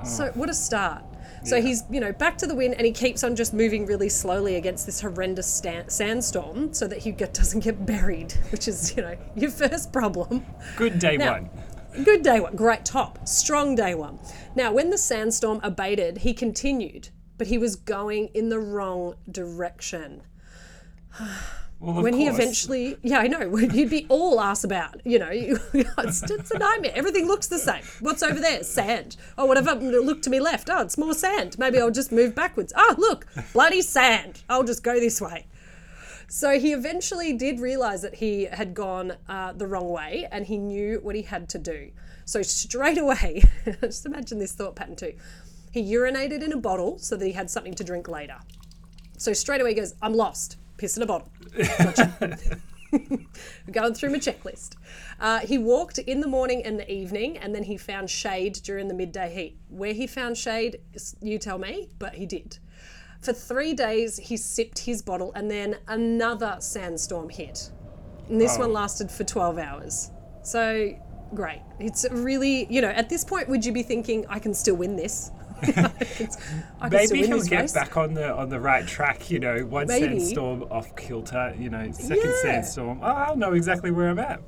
So, 0.05 0.27
what 0.36 0.51
a 0.51 0.53
start. 0.53 1.03
So 1.43 1.60
he's, 1.60 1.84
you 1.89 2.00
know, 2.00 2.13
back 2.13 2.38
to 2.39 2.48
the 2.48 2.53
wind 2.53 2.75
and 2.75 2.86
he 2.86 2.91
keeps 2.91 3.24
on 3.24 3.36
just 3.36 3.55
moving 3.55 3.88
really 3.88 4.08
slowly 4.08 4.55
against 4.55 4.86
this 4.86 5.01
horrendous 5.01 5.51
stan- 5.51 5.89
sandstorm 5.89 6.74
so 6.75 6.88
that 6.88 7.00
he 7.00 7.12
get, 7.12 7.34
doesn't 7.34 7.62
get 7.62 7.88
buried, 7.88 8.34
which 8.51 8.67
is, 8.67 8.96
you 8.96 9.01
know, 9.01 9.17
your 9.36 9.50
first 9.50 9.91
problem. 9.91 10.46
Good 10.75 11.00
day 11.00 11.17
now- 11.17 11.41
one. 11.41 11.50
Good 12.03 12.22
day 12.22 12.39
one. 12.39 12.55
Great 12.55 12.86
top. 12.86 13.27
Strong 13.27 13.75
day 13.75 13.96
one. 13.96 14.19
Now, 14.55 14.72
when 14.72 14.91
the 14.91 14.98
sandstorm 14.98 15.60
abated, 15.63 16.19
he 16.19 16.36
continued, 16.36 17.10
but 17.39 17.48
he 17.48 17.58
was 17.58 17.75
going 17.75 18.27
in 18.36 18.50
the 18.50 18.60
wrong 18.60 19.15
direction. 19.31 20.22
Well, 21.79 22.03
when 22.03 22.13
he 22.13 22.27
eventually, 22.27 22.98
yeah, 23.03 23.19
I 23.19 23.27
know, 23.27 23.57
you'd 23.57 23.89
be 23.89 24.05
all 24.09 24.41
asked 24.41 24.65
about, 24.65 25.00
you 25.05 25.17
know, 25.17 25.29
it's, 25.31 26.24
it's 26.29 26.51
a 26.51 26.59
nightmare. 26.59 26.91
Everything 26.93 27.25
looks 27.25 27.48
the 27.48 27.57
same. 27.57 27.83
What's 28.01 28.21
over 28.21 28.39
there? 28.39 28.63
Sand. 28.63 29.15
Oh, 29.38 29.45
whatever. 29.45 29.75
Look 29.75 30.21
to 30.24 30.29
me 30.29 30.41
left. 30.41 30.69
Oh, 30.69 30.81
it's 30.81 30.98
more 30.98 31.13
sand. 31.13 31.57
Maybe 31.57 31.79
I'll 31.79 31.89
just 31.89 32.12
move 32.12 32.36
backwards. 32.36 32.74
Oh, 32.75 32.95
look, 32.98 33.27
bloody 33.53 33.81
sand. 33.81 34.43
I'll 34.50 34.65
just 34.65 34.83
go 34.83 35.00
this 35.00 35.21
way. 35.21 35.45
So 36.27 36.59
he 36.59 36.74
eventually 36.74 37.33
did 37.33 37.59
realize 37.59 38.01
that 38.03 38.15
he 38.15 38.43
had 38.43 38.74
gone 38.74 39.13
uh, 39.27 39.53
the 39.53 39.65
wrong 39.65 39.89
way 39.89 40.27
and 40.31 40.45
he 40.45 40.57
knew 40.57 41.00
what 41.01 41.15
he 41.15 41.24
had 41.24 41.50
to 41.50 41.57
do. 41.57 41.91
So 42.25 42.41
straight 42.43 43.00
away, 43.00 43.41
just 43.81 44.05
imagine 44.05 44.38
this 44.38 44.53
thought 44.53 44.75
pattern 44.75 44.95
too. 44.95 45.13
He 45.71 45.81
urinated 45.93 46.43
in 46.43 46.51
a 46.51 46.57
bottle 46.57 47.00
so 47.00 47.15
that 47.15 47.25
he 47.25 47.31
had 47.31 47.50
something 47.50 47.74
to 47.74 47.83
drink 47.83 48.07
later. 48.07 48.38
So 49.17 49.33
straight 49.33 49.62
away 49.62 49.71
he 49.71 49.75
goes, 49.75 49.95
I'm 50.01 50.13
lost. 50.13 50.57
Piss 50.79 50.98
in 50.98 51.03
a 51.03 51.05
bottle. 51.05 51.29
Going 53.71 53.93
through 53.93 54.09
my 54.12 54.17
checklist. 54.17 54.77
Uh, 55.19 55.39
he 55.39 55.57
walked 55.57 56.00
in 56.00 56.21
the 56.21 56.27
morning 56.27 56.63
and 56.63 56.79
the 56.79 56.89
evening, 56.91 57.38
and 57.38 57.53
then 57.53 57.63
he 57.63 57.75
found 57.77 58.09
shade 58.09 58.53
during 58.63 58.88
the 58.88 58.93
midday 58.93 59.31
heat. 59.31 59.57
Where 59.67 59.93
he 59.93 60.07
found 60.07 60.38
shade, 60.38 60.79
you 61.21 61.38
tell 61.38 61.59
me, 61.59 61.89
but 62.00 62.15
he 62.15 62.25
did. 62.25 62.57
For 63.19 63.33
three 63.33 63.74
days, 63.74 64.17
he 64.17 64.38
sipped 64.38 64.79
his 64.79 65.01
bottle, 65.01 65.33
and 65.36 65.51
then 65.51 65.75
another 65.88 66.55
sandstorm 66.62 67.29
hit. 67.29 67.69
And 68.29 68.39
this 68.39 68.57
one 68.57 68.71
lasted 68.71 69.12
for 69.12 69.25
12 69.25 69.57
hours. 69.57 70.12
So, 70.43 70.98
great. 71.33 71.62
It's 71.79 72.05
really, 72.09 72.67
you 72.74 72.81
know, 72.81 72.89
at 72.89 73.09
this 73.09 73.25
point, 73.25 73.50
would 73.50 73.65
you 73.65 73.74
be 73.74 73.83
thinking, 73.83 74.25
I 74.29 74.39
can 74.39 74.53
still 74.53 74.75
win 74.75 74.95
this? 74.95 75.31
Maybe 76.92 77.25
he'll 77.25 77.44
get 77.44 77.62
race. 77.62 77.74
back 77.74 77.98
on 77.98 78.13
the 78.13 78.34
on 78.34 78.50
the 78.50 78.60
right 78.60 78.86
track. 78.88 79.30
You 79.30 79.39
know, 79.39 79.66
one 79.66 79.88
Maybe. 79.88 80.20
sandstorm 80.20 80.63
off 80.72 80.96
kilter. 80.96 81.54
You 81.58 81.70
know, 81.70 81.92
second 81.92 82.24
Yeah. 82.25 82.42
sandstorm. 82.42 83.00
Oh, 83.01 83.06
I'll 83.08 83.36
know 83.38 83.54
exactly 83.54 83.92
where 83.92 84.10
I'm 84.10 84.20
at. 84.20 84.42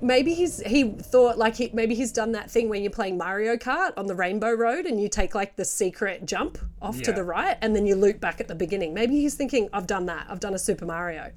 Maybe 0.00 0.32
he's 0.32 0.60
he 0.60 0.92
thought 0.92 1.38
like 1.38 1.56
he 1.56 1.70
maybe 1.72 1.94
he's 1.94 2.12
done 2.12 2.32
that 2.32 2.50
thing 2.50 2.68
when 2.68 2.82
you're 2.82 2.90
playing 2.92 3.18
Mario 3.18 3.56
Kart 3.56 3.92
on 3.96 4.06
the 4.06 4.14
Rainbow 4.14 4.52
Road 4.52 4.86
and 4.86 5.00
you 5.00 5.08
take 5.08 5.34
like 5.34 5.56
the 5.56 5.64
secret 5.64 6.24
jump 6.24 6.58
off 6.80 7.02
to 7.02 7.12
the 7.12 7.24
right 7.24 7.56
and 7.62 7.74
then 7.74 7.84
you 7.84 7.96
loop 7.96 8.20
back 8.20 8.40
at 8.40 8.46
the 8.46 8.54
beginning. 8.54 8.94
Maybe 8.94 9.14
he's 9.20 9.34
thinking, 9.34 9.68
I've 9.72 9.88
done 9.88 10.06
that. 10.06 10.26
I've 10.28 10.38
done 10.40 10.54
a 10.54 10.58
Super 10.58 10.86
Mario. 10.86 11.32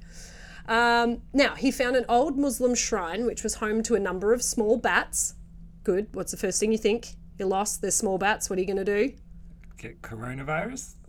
Um, 0.68 1.22
now 1.32 1.56
he 1.56 1.72
found 1.72 1.96
an 1.96 2.04
old 2.08 2.38
Muslim 2.38 2.76
shrine 2.76 3.26
which 3.26 3.42
was 3.42 3.54
home 3.56 3.82
to 3.82 3.96
a 3.96 4.00
number 4.00 4.32
of 4.32 4.42
small 4.44 4.76
bats. 4.76 5.34
Good. 5.82 6.06
What's 6.12 6.30
the 6.30 6.36
first 6.38 6.60
thing 6.60 6.70
you 6.70 6.78
think? 6.78 7.08
You're 7.40 7.48
lost. 7.48 7.80
There's 7.80 7.96
small 7.96 8.16
bats. 8.16 8.48
What 8.48 8.58
are 8.58 8.62
you 8.62 8.66
going 8.72 8.84
to 8.84 8.84
do? 8.84 9.12
Get 9.82 10.00
coronavirus. 10.00 10.94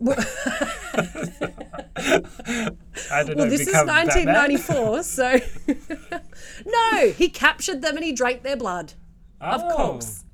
I 3.12 3.22
don't 3.22 3.36
Well, 3.36 3.46
know. 3.46 3.48
this 3.48 3.60
is 3.68 3.72
1994, 3.72 5.02
so 5.04 5.38
no, 6.66 7.10
he 7.12 7.28
captured 7.28 7.82
them 7.82 7.94
and 7.94 8.04
he 8.04 8.10
drank 8.12 8.42
their 8.42 8.56
blood. 8.56 8.94
Of 9.40 9.62
Oh. 9.62 9.76
course. 9.76 10.24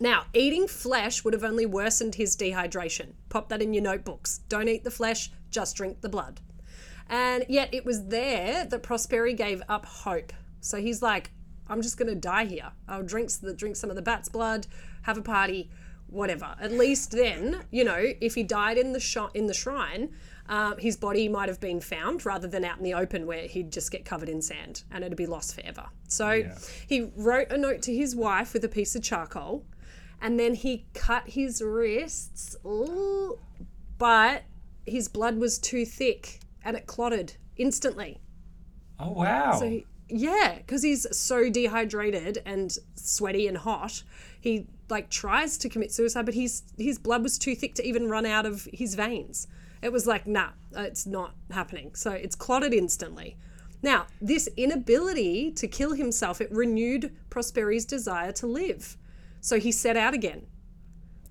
Now, 0.00 0.24
eating 0.34 0.66
flesh 0.66 1.22
would 1.22 1.34
have 1.34 1.44
only 1.44 1.64
worsened 1.64 2.16
his 2.16 2.36
dehydration. 2.36 3.12
Pop 3.28 3.48
that 3.50 3.62
in 3.62 3.72
your 3.72 3.84
notebooks. 3.84 4.38
Don't 4.48 4.66
eat 4.68 4.82
the 4.82 4.90
flesh, 4.90 5.30
just 5.52 5.76
drink 5.76 6.00
the 6.00 6.08
blood. 6.08 6.40
And 7.08 7.44
yet, 7.48 7.72
it 7.72 7.84
was 7.84 8.06
there 8.08 8.64
that 8.64 8.82
Prosperi 8.82 9.36
gave 9.36 9.62
up 9.68 9.86
hope. 9.86 10.32
So 10.60 10.78
he's 10.78 11.00
like, 11.00 11.30
I'm 11.68 11.80
just 11.80 11.96
going 11.96 12.08
to 12.08 12.16
die 12.16 12.46
here. 12.46 12.72
I'll 12.88 13.04
drink, 13.04 13.30
drink 13.54 13.76
some 13.76 13.88
of 13.90 13.94
the 13.94 14.02
bat's 14.02 14.28
blood, 14.28 14.66
have 15.02 15.16
a 15.16 15.22
party, 15.22 15.70
whatever. 16.12 16.54
At 16.60 16.72
least 16.72 17.10
then, 17.12 17.62
you 17.70 17.84
know, 17.84 18.04
if 18.20 18.34
he 18.34 18.42
died 18.42 18.78
in 18.78 18.92
the, 18.92 19.00
sh- 19.00 19.16
in 19.34 19.46
the 19.46 19.54
shrine, 19.54 20.10
uh, 20.48 20.76
his 20.76 20.96
body 20.96 21.28
might 21.28 21.48
have 21.48 21.60
been 21.60 21.80
found 21.80 22.24
rather 22.26 22.46
than 22.46 22.64
out 22.64 22.78
in 22.78 22.84
the 22.84 22.94
open 22.94 23.26
where 23.26 23.46
he'd 23.46 23.72
just 23.72 23.90
get 23.90 24.04
covered 24.04 24.28
in 24.28 24.42
sand 24.42 24.84
and 24.90 25.04
it'd 25.04 25.16
be 25.16 25.26
lost 25.26 25.54
forever. 25.54 25.86
So 26.08 26.50
he 26.86 27.10
wrote 27.16 27.50
a 27.50 27.56
note 27.56 27.82
to 27.82 27.94
his 27.94 28.14
wife 28.14 28.52
with 28.52 28.64
a 28.64 28.68
piece 28.68 28.94
of 28.94 29.02
charcoal 29.02 29.64
and 30.20 30.38
then 30.38 30.54
he 30.54 30.86
cut 30.94 31.24
his 31.26 31.62
wrists, 31.62 32.56
Ooh, 32.64 33.38
but 33.98 34.42
his 34.86 35.08
blood 35.08 35.36
was 35.38 35.58
too 35.58 35.84
thick 35.84 36.40
and 36.64 36.76
it 36.76 36.86
clotted 36.86 37.34
instantly. 37.56 38.20
Oh 38.98 39.10
wow. 39.10 39.58
So 39.58 39.68
he, 39.68 39.86
yeah, 40.08 40.56
because 40.58 40.82
he's 40.82 41.06
so 41.16 41.48
dehydrated 41.48 42.42
and 42.44 42.76
sweaty 42.94 43.48
and 43.48 43.56
hot, 43.56 44.02
he 44.40 44.66
like 44.92 45.10
tries 45.10 45.58
to 45.58 45.68
commit 45.68 45.90
suicide, 45.90 46.24
but 46.24 46.34
his 46.34 46.62
his 46.78 46.98
blood 46.98 47.24
was 47.24 47.38
too 47.38 47.56
thick 47.56 47.74
to 47.74 47.84
even 47.84 48.08
run 48.08 48.24
out 48.26 48.46
of 48.46 48.68
his 48.72 48.94
veins. 48.94 49.48
It 49.82 49.90
was 49.90 50.06
like, 50.06 50.28
nah, 50.28 50.50
uh, 50.76 50.82
it's 50.82 51.06
not 51.06 51.34
happening. 51.50 51.96
So 51.96 52.12
it's 52.12 52.36
clotted 52.36 52.72
instantly. 52.72 53.36
Now, 53.82 54.06
this 54.20 54.48
inability 54.56 55.50
to 55.52 55.66
kill 55.66 55.94
himself, 55.94 56.40
it 56.40 56.52
renewed 56.52 57.12
Prosperi's 57.30 57.84
desire 57.84 58.30
to 58.32 58.46
live. 58.46 58.96
So 59.40 59.58
he 59.58 59.72
set 59.72 59.96
out 59.96 60.14
again. 60.14 60.46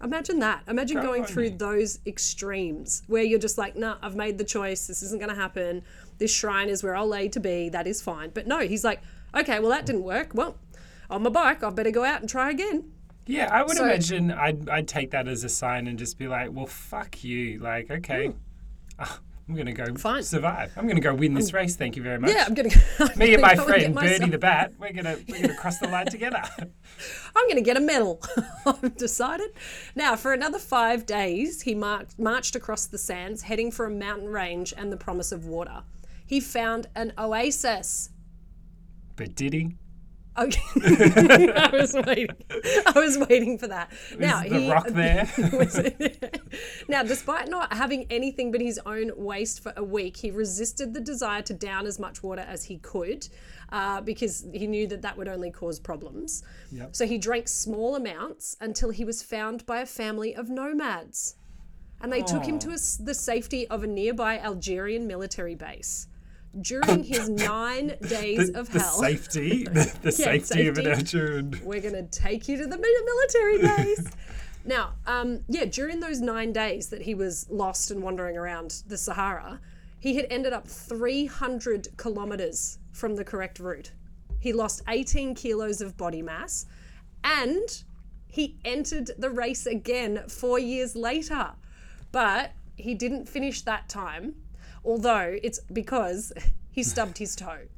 Imagine 0.04 0.40
that. 0.40 0.64
Imagine 0.68 0.98
Go 0.98 1.04
going 1.04 1.24
through 1.24 1.50
then. 1.50 1.58
those 1.60 2.00
extremes 2.06 3.04
where 3.08 3.24
you're 3.24 3.40
just 3.40 3.58
like, 3.58 3.78
nah, 3.78 3.98
I've 4.02 4.16
made 4.16 4.38
the 4.38 4.44
choice. 4.44 4.88
This 4.88 5.02
isn't 5.04 5.20
going 5.20 5.30
to 5.30 5.42
happen. 5.42 5.84
This 6.18 6.34
shrine 6.34 6.68
is 6.68 6.84
where 6.84 6.96
I'll 6.96 7.08
lay 7.08 7.30
to 7.30 7.40
be. 7.40 7.70
That 7.70 7.88
is 7.88 8.02
fine. 8.02 8.32
But 8.34 8.48
no, 8.48 8.60
he's 8.60 8.84
like, 8.84 9.00
okay, 9.34 9.60
well, 9.60 9.70
that 9.70 9.86
didn't 9.86 10.04
work. 10.04 10.32
Well, 10.34 10.58
on 11.10 11.24
my 11.24 11.30
bike, 11.30 11.64
I 11.64 11.70
better 11.70 11.92
go 11.92 12.04
out 12.04 12.20
and 12.20 12.30
try 12.30 12.50
again. 12.50 12.92
Yeah, 13.26 13.50
I 13.52 13.64
would 13.64 13.78
so- 13.78 13.86
imagine 13.86 14.32
I'd 14.32 14.70
I'd 14.70 14.88
take 14.88 15.12
that 15.12 15.28
as 15.28 15.44
a 15.44 15.50
sign 15.50 15.88
and 15.88 15.98
just 15.98 16.18
be 16.18 16.28
like, 16.28 16.52
well, 16.52 16.66
fuck 16.66 17.24
you. 17.24 17.60
Like, 17.60 17.90
okay, 17.92 18.34
ah, 19.00 19.20
I'm 19.50 19.56
gonna 19.56 19.74
go. 19.74 19.94
Fine. 19.96 20.24
survive. 20.24 20.72
I'm 20.78 20.88
gonna 20.88 21.02
go 21.02 21.14
win 21.14 21.34
this 21.34 21.52
race. 21.54 21.76
Thank 21.76 21.96
you 21.98 22.04
very 22.04 22.20
much. 22.20 22.32
Yeah, 22.32 22.46
I'm 22.48 22.54
going 22.54 22.70
to. 22.98 23.12
Me 23.18 23.34
and 23.34 23.42
my 23.42 23.56
friend 23.56 23.94
Birdie 23.94 24.30
the 24.30 24.38
Bat, 24.38 24.74
we're 24.80 24.94
gonna 24.94 25.18
we're 25.28 25.42
gonna 25.42 25.56
cross 25.56 25.78
the 25.80 25.88
line 25.88 26.06
together. 26.06 26.42
I'm 27.36 27.46
going 27.46 27.56
to 27.56 27.62
get 27.62 27.78
a 27.78 27.82
medal. 27.82 28.22
I've 28.66 28.96
decided. 28.98 29.52
Now, 29.96 30.16
for 30.16 30.34
another 30.34 30.60
five 30.60 31.06
days, 31.06 31.62
he 31.64 31.74
marched, 31.74 32.20
marched 32.20 32.56
across 32.56 32.86
the 32.86 32.98
sands, 32.98 33.42
heading 33.44 33.72
for 33.72 33.86
a 33.86 33.90
mountain 33.90 34.28
range 34.30 34.74
and 34.78 34.92
the 34.92 34.98
promise 34.98 35.32
of 35.32 35.46
water. 35.46 35.84
He 36.26 36.40
found 36.40 36.88
an 36.96 37.14
oasis. 37.18 38.10
But 39.16 39.36
did 39.36 39.54
he? 39.54 39.76
Okay. 40.38 40.62
I 41.56 41.70
was 41.74 41.94
waiting. 41.94 42.36
I 42.88 42.94
was 42.96 43.18
waiting 43.18 43.58
for 43.58 43.68
that. 43.68 43.92
Now 44.18 44.42
the 44.44 44.60
he 44.60 44.72
rock 44.72 44.88
there? 44.90 45.30
was- 45.52 45.80
now, 46.88 47.04
despite 47.04 47.50
not 47.50 47.74
having 47.74 48.06
anything 48.10 48.52
but 48.52 48.62
his 48.62 48.80
own 48.86 49.12
waste 49.18 49.62
for 49.62 49.74
a 49.76 49.84
week, 49.84 50.16
he 50.18 50.32
resisted 50.32 50.94
the 50.94 51.02
desire 51.02 51.42
to 51.44 51.54
down 51.54 51.86
as 51.86 52.00
much 52.00 52.24
water 52.24 52.46
as 52.48 52.64
he 52.64 52.78
could, 52.78 53.28
uh, 53.74 54.00
because 54.02 54.46
he 54.54 54.68
knew 54.68 54.88
that 54.88 55.02
that 55.02 55.18
would 55.18 55.28
only 55.28 55.52
cause 55.52 55.80
problems. 55.80 56.44
Yep. 56.72 56.96
So 56.96 57.06
he 57.06 57.18
drank 57.18 57.50
small 57.50 57.96
amounts 57.96 58.56
until 58.62 58.90
he 58.90 59.04
was 59.04 59.22
found 59.22 59.66
by 59.66 59.82
a 59.82 59.86
family 59.86 60.34
of 60.34 60.50
nomads, 60.50 61.36
and 62.02 62.12
they 62.12 62.22
took 62.22 62.46
him 62.46 62.58
to 62.60 62.70
a 62.70 62.78
the 63.04 63.14
safety 63.14 63.68
of 63.68 63.84
a 63.84 63.88
nearby 63.88 64.40
Algerian 64.40 65.08
military 65.08 65.56
base. 65.56 66.08
During 66.60 67.04
his 67.04 67.30
nine 67.30 67.96
days 68.08 68.52
The, 68.52 68.60
of 68.60 68.72
the 68.72 68.80
hell, 68.80 69.00
safety, 69.00 69.64
the, 69.72 69.96
the 70.02 70.12
safety, 70.12 70.68
of 70.68 70.78
an 70.78 71.06
safety. 71.06 71.62
We're 71.64 71.82
going 71.82 71.94
to 71.94 72.04
take 72.04 72.48
you 72.48 72.58
to 72.58 72.68
the 72.68 72.78
military 72.78 73.58
base. 73.86 74.12
now, 74.66 74.94
um, 75.06 75.42
yeah, 75.48 75.66
during 75.66 76.00
those 76.00 76.20
nine 76.20 76.52
days 76.52 76.90
that 76.90 77.02
he 77.02 77.16
was 77.16 77.48
lost 77.50 77.92
and 77.92 78.02
wandering 78.02 78.38
around 78.38 78.84
the 78.88 78.98
Sahara, 78.98 79.60
he 80.00 80.16
had 80.16 80.28
ended 80.30 80.52
up 80.52 80.68
300 80.68 81.96
kilometers 81.98 82.80
from 82.92 83.16
the 83.16 83.24
correct 83.24 83.60
route. 83.60 83.92
He 84.40 84.52
lost 84.52 84.82
18 84.88 85.36
kilos 85.36 85.80
of 85.80 85.96
body 85.96 86.22
mass 86.22 86.66
and 87.24 87.84
he 88.28 88.58
entered 88.66 89.12
the 89.18 89.30
race 89.30 89.66
again 89.66 90.24
four 90.28 90.58
years 90.58 90.96
later. 90.96 91.52
But 92.12 92.54
he 92.76 92.96
didn't 92.96 93.30
finish 93.30 93.62
that 93.62 93.88
time, 93.90 94.36
although 94.84 95.38
it's 95.44 95.60
because 95.72 96.32
he 96.72 96.84
stubbed 96.84 97.18
his 97.18 97.36
toe. 97.36 97.68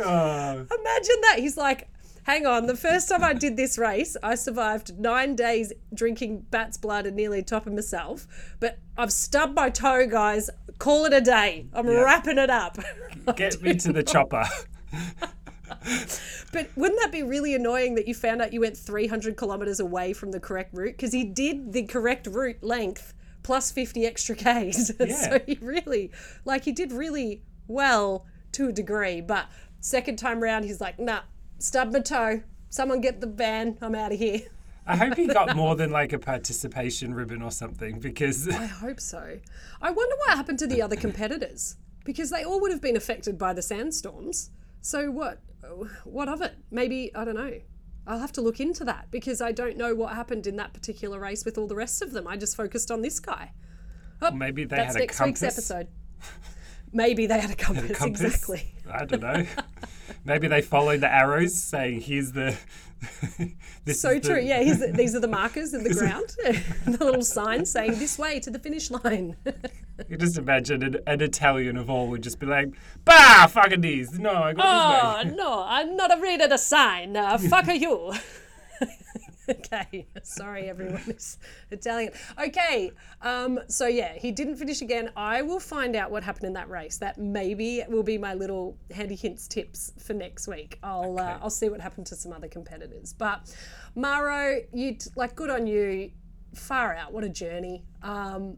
Imagine 0.00 1.20
that. 1.22 1.36
He's 1.38 1.56
like, 1.56 1.88
hang 2.24 2.46
on, 2.46 2.66
the 2.66 2.76
first 2.76 3.08
time 3.08 3.24
I 3.24 3.32
did 3.32 3.56
this 3.56 3.78
race, 3.78 4.16
I 4.22 4.34
survived 4.34 4.98
nine 4.98 5.34
days 5.34 5.72
drinking 5.94 6.46
bat's 6.50 6.76
blood 6.76 7.06
and 7.06 7.16
nearly 7.16 7.42
topping 7.42 7.74
myself. 7.74 8.26
But 8.60 8.78
I've 8.96 9.12
stubbed 9.12 9.54
my 9.54 9.70
toe, 9.70 10.06
guys. 10.06 10.50
Call 10.78 11.06
it 11.06 11.12
a 11.12 11.20
day. 11.20 11.66
I'm 11.72 11.88
wrapping 11.88 12.38
it 12.38 12.50
up. 12.50 12.78
get 13.36 13.60
me 13.62 13.74
to 13.74 13.92
the 13.92 14.02
chopper. 14.02 14.44
But 16.52 16.68
wouldn't 16.76 17.00
that 17.00 17.12
be 17.12 17.22
really 17.22 17.54
annoying 17.54 17.94
that 17.96 18.08
you 18.08 18.14
found 18.14 18.40
out 18.40 18.52
you 18.52 18.60
went 18.60 18.76
300 18.76 19.36
kilometers 19.36 19.80
away 19.80 20.12
from 20.12 20.30
the 20.30 20.40
correct 20.40 20.74
route? 20.74 20.96
Because 20.96 21.12
he 21.12 21.24
did 21.24 21.72
the 21.72 21.82
correct 21.82 22.26
route 22.26 22.62
length 22.62 23.14
plus 23.42 23.70
50 23.70 24.06
extra 24.06 24.34
Ks. 24.34 24.90
Yeah. 25.00 25.14
so 25.14 25.40
he 25.46 25.58
really, 25.60 26.10
like, 26.44 26.64
he 26.64 26.72
did 26.72 26.92
really 26.92 27.42
well 27.66 28.26
to 28.52 28.68
a 28.68 28.72
degree. 28.72 29.20
But 29.20 29.46
second 29.80 30.16
time 30.16 30.42
round, 30.42 30.64
he's 30.64 30.80
like, 30.80 30.98
nah, 30.98 31.20
stub 31.58 31.92
my 31.92 32.00
toe. 32.00 32.42
Someone 32.70 33.00
get 33.00 33.20
the 33.20 33.26
van. 33.26 33.78
I'm 33.80 33.94
out 33.94 34.12
of 34.12 34.18
here. 34.18 34.40
I 34.86 34.96
hope 34.96 35.16
he 35.16 35.26
got 35.26 35.54
more 35.56 35.76
than 35.76 35.90
like 35.90 36.12
a 36.14 36.18
participation 36.18 37.12
ribbon 37.14 37.42
or 37.42 37.50
something 37.50 38.00
because 38.00 38.48
I 38.48 38.64
hope 38.66 39.00
so. 39.00 39.38
I 39.82 39.90
wonder 39.90 40.16
what 40.16 40.36
happened 40.36 40.58
to 40.60 40.66
the 40.66 40.80
other 40.80 40.96
competitors 40.96 41.76
because 42.04 42.30
they 42.30 42.42
all 42.42 42.58
would 42.60 42.70
have 42.70 42.80
been 42.80 42.96
affected 42.96 43.36
by 43.38 43.52
the 43.52 43.60
sandstorms. 43.60 44.50
So 44.80 45.10
what? 45.10 45.40
What 46.04 46.28
of 46.28 46.40
it? 46.40 46.54
Maybe 46.70 47.14
I 47.14 47.24
don't 47.24 47.34
know. 47.34 47.52
I'll 48.06 48.20
have 48.20 48.32
to 48.32 48.40
look 48.40 48.58
into 48.60 48.84
that 48.84 49.10
because 49.10 49.40
I 49.42 49.52
don't 49.52 49.76
know 49.76 49.94
what 49.94 50.14
happened 50.14 50.46
in 50.46 50.56
that 50.56 50.72
particular 50.72 51.18
race 51.20 51.44
with 51.44 51.58
all 51.58 51.66
the 51.66 51.74
rest 51.76 52.00
of 52.00 52.12
them. 52.12 52.26
I 52.26 52.36
just 52.36 52.56
focused 52.56 52.90
on 52.90 53.02
this 53.02 53.20
guy. 53.20 53.52
Oh, 54.22 54.30
maybe 54.30 54.64
they 54.64 54.76
That's 54.76 54.94
had 54.94 54.96
a 54.96 54.98
next 55.00 55.18
compass. 55.18 55.42
week's 55.42 55.54
episode. 55.58 55.88
Maybe 56.92 57.26
they 57.26 57.38
had 57.38 57.50
a 57.50 57.54
compass. 57.54 57.98
compass? 57.98 58.22
Exactly. 58.22 58.74
I 58.90 59.04
don't 59.04 59.20
know. 59.20 59.44
maybe 60.24 60.48
they 60.48 60.62
followed 60.62 61.00
the 61.02 61.12
arrows 61.12 61.54
saying, 61.54 62.00
"Here's 62.00 62.32
the." 62.32 62.56
this 63.84 64.00
So 64.00 64.10
is 64.10 64.22
the- 64.22 64.28
true. 64.28 64.40
Yeah, 64.40 64.62
here's 64.62 64.78
the, 64.78 64.92
these 64.92 65.14
are 65.14 65.20
the 65.20 65.28
markers 65.28 65.74
in 65.74 65.84
the 65.84 65.90
ground. 65.94 66.34
the 66.96 67.04
little 67.04 67.20
sign 67.22 67.66
saying 67.66 67.98
this 67.98 68.18
way 68.18 68.40
to 68.40 68.50
the 68.50 68.58
finish 68.58 68.90
line. 68.90 69.36
You 70.08 70.16
just 70.16 70.38
imagine 70.38 70.82
an, 70.82 70.96
an 71.06 71.20
Italian 71.20 71.76
of 71.76 71.90
all 71.90 72.06
would 72.08 72.22
just 72.22 72.38
be 72.38 72.46
like, 72.46 72.72
"Bah, 73.04 73.46
fucking 73.48 73.80
these! 73.80 74.18
No, 74.18 74.34
I 74.42 74.52
got 74.52 74.64
Oh 74.66 75.16
this 75.24 75.32
way." 75.32 75.36
no, 75.36 75.64
I'm 75.66 75.96
not 75.96 76.16
afraid 76.16 76.40
of 76.40 76.50
the 76.50 76.56
sign. 76.56 77.16
Uh, 77.16 77.38
fuck 77.50 77.66
you. 77.66 78.12
okay, 79.48 80.06
sorry 80.22 80.68
everyone 80.68 80.98
who's 80.98 81.38
Italian. 81.70 82.12
Okay, 82.40 82.92
um, 83.22 83.58
so 83.66 83.86
yeah, 83.86 84.12
he 84.14 84.30
didn't 84.30 84.56
finish 84.56 84.82
again. 84.82 85.10
I 85.16 85.42
will 85.42 85.60
find 85.60 85.96
out 85.96 86.10
what 86.10 86.22
happened 86.22 86.44
in 86.44 86.52
that 86.52 86.70
race. 86.70 86.98
That 86.98 87.18
maybe 87.18 87.82
will 87.88 88.04
be 88.04 88.18
my 88.18 88.34
little 88.34 88.78
handy 88.92 89.16
hints 89.16 89.48
tips 89.48 89.92
for 89.98 90.14
next 90.14 90.46
week. 90.46 90.78
I'll 90.82 91.18
uh, 91.18 91.38
I'll 91.42 91.50
see 91.50 91.68
what 91.68 91.80
happened 91.80 92.06
to 92.06 92.14
some 92.16 92.32
other 92.32 92.48
competitors. 92.48 93.12
But 93.12 93.52
Mauro, 93.96 94.60
you 94.72 94.96
like 95.16 95.34
good 95.34 95.50
on 95.50 95.66
you. 95.66 96.12
Far 96.54 96.94
out, 96.94 97.12
what 97.12 97.24
a 97.24 97.28
journey. 97.28 97.84
Um, 98.02 98.56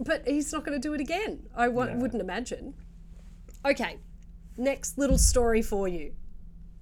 but 0.00 0.26
he's 0.26 0.52
not 0.52 0.64
going 0.64 0.80
to 0.80 0.88
do 0.88 0.94
it 0.94 1.00
again. 1.00 1.48
I 1.56 1.66
w- 1.66 1.88
Yeah. 1.90 1.96
wouldn't 1.96 2.20
imagine. 2.22 2.74
Okay, 3.64 3.98
next 4.56 4.98
little 4.98 5.18
story 5.18 5.62
for 5.62 5.86
you. 5.88 6.12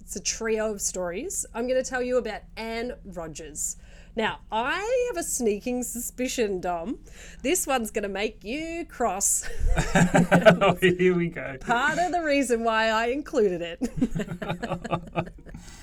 It's 0.01 0.17
a 0.17 0.21
trio 0.21 0.73
of 0.73 0.81
stories. 0.81 1.47
I'm 1.55 1.69
going 1.69 1.83
to 1.83 1.89
tell 1.89 2.03
you 2.03 2.17
about 2.19 2.41
Anne 2.57 2.93
Rogers. 3.05 3.77
Now, 4.17 4.41
I 4.51 5.07
have 5.09 5.17
a 5.19 5.23
sneaking 5.23 5.85
suspicion, 5.85 6.61
Dom. 6.61 6.99
This 7.43 7.65
one's 7.65 7.93
going 7.93 8.03
to 8.03 8.09
make 8.09 8.43
you 8.43 8.85
cross. 8.87 9.49
oh, 9.95 10.77
here 10.81 11.15
we 11.15 11.29
go. 11.29 11.57
Part 11.61 11.99
of 11.99 12.11
the 12.11 12.21
reason 12.23 12.65
why 12.65 12.89
I 12.89 13.07
included 13.07 13.63
it. 13.63 15.29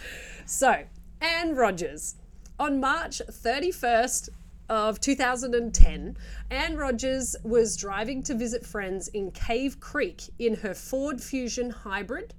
so, 0.46 0.84
Anne 1.22 1.56
Rogers. 1.56 2.16
On 2.60 2.80
March 2.82 3.22
31st 3.30 4.30
of 4.70 5.00
2010, 5.00 6.18
Anne 6.50 6.78
Rogers 6.78 7.36
was 7.44 7.78
driving 7.78 8.22
to 8.24 8.36
visit 8.36 8.66
friends 8.66 9.08
in 9.10 9.32
Cave 9.32 9.80
Creek 9.80 10.24
in 10.40 10.56
her 10.56 10.74
Ford 10.74 11.22
Fusion 11.22 11.70
Hybrid 11.70 12.34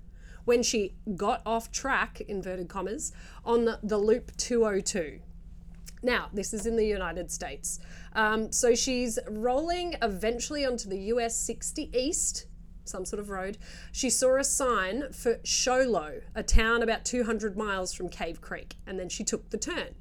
when 0.44 0.62
she 0.62 0.94
got 1.14 1.42
off 1.44 1.70
track, 1.70 2.22
inverted 2.22 2.68
commas, 2.68 3.12
on 3.44 3.64
the, 3.66 3.78
the 3.82 3.98
Loop 3.98 4.34
202. 4.36 5.20
Now, 6.02 6.28
this 6.32 6.54
is 6.54 6.64
in 6.64 6.76
the 6.76 6.86
United 6.86 7.30
States. 7.30 7.80
Um, 8.14 8.52
so 8.52 8.74
she's 8.74 9.18
rolling 9.28 9.96
eventually 10.00 10.64
onto 10.64 10.88
the 10.88 10.98
US 11.12 11.36
60 11.36 11.90
East, 11.92 12.46
some 12.84 13.04
sort 13.04 13.20
of 13.20 13.30
road. 13.30 13.58
She 13.92 14.08
saw 14.10 14.38
a 14.38 14.44
sign 14.44 15.12
for 15.12 15.38
Show 15.44 15.80
Low, 15.80 16.20
a 16.34 16.42
town 16.42 16.82
about 16.82 17.04
200 17.04 17.56
miles 17.56 17.92
from 17.92 18.08
Cave 18.08 18.40
Creek, 18.40 18.76
and 18.86 18.98
then 18.98 19.08
she 19.08 19.24
took 19.24 19.50
the 19.50 19.58
turn. 19.58 19.94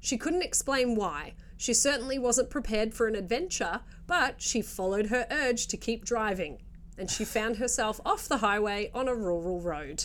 She 0.00 0.16
couldn't 0.16 0.42
explain 0.42 0.96
why. 0.96 1.34
She 1.56 1.74
certainly 1.74 2.18
wasn't 2.18 2.50
prepared 2.50 2.94
for 2.94 3.06
an 3.06 3.14
adventure, 3.14 3.80
but 4.06 4.42
she 4.42 4.60
followed 4.60 5.06
her 5.06 5.26
urge 5.30 5.66
to 5.68 5.76
keep 5.76 6.04
driving, 6.04 6.62
and 6.98 7.10
she 7.10 7.24
found 7.24 7.56
herself 7.56 8.00
off 8.04 8.28
the 8.28 8.38
highway 8.38 8.90
on 8.94 9.08
a 9.08 9.14
rural 9.14 9.60
road. 9.60 10.04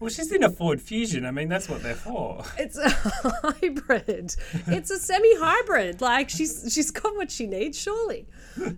Well, 0.00 0.10
she's 0.10 0.32
in 0.32 0.42
a 0.42 0.50
Ford 0.50 0.82
Fusion. 0.82 1.24
I 1.24 1.30
mean, 1.30 1.48
that's 1.48 1.68
what 1.68 1.82
they're 1.82 1.94
for. 1.94 2.44
It's 2.58 2.76
a 2.76 2.88
hybrid. 2.90 4.34
It's 4.66 4.90
a 4.90 4.98
semi-hybrid. 4.98 6.00
Like 6.00 6.28
she's 6.28 6.70
she's 6.72 6.90
got 6.90 7.14
what 7.16 7.30
she 7.30 7.46
needs, 7.46 7.78
surely. 7.80 8.26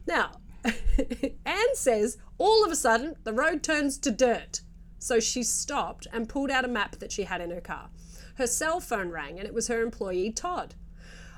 Now, 0.07 0.33
Anne 1.45 1.75
says 1.75 2.19
all 2.39 2.65
of 2.65 2.71
a 2.71 2.77
sudden 2.77 3.17
the 3.25 3.33
road 3.33 3.63
turns 3.63 3.99
to 3.99 4.11
dirt. 4.11 4.61
So 4.99 5.21
she 5.21 5.43
stopped 5.43 6.07
and 6.13 6.29
pulled 6.29 6.51
out 6.51 6.65
a 6.65 6.69
map 6.69 6.97
that 6.97 7.13
she 7.13 7.25
had 7.25 7.41
in 7.41 7.51
her 7.51 7.61
car. 7.61 7.91
Her 8.37 8.47
cell 8.47 8.81
phone 8.81 9.11
rang 9.11 9.39
and 9.39 9.47
it 9.49 9.55
was 9.55 9.69
her 9.69 9.83
employee 9.83 10.31
Todd. 10.33 10.75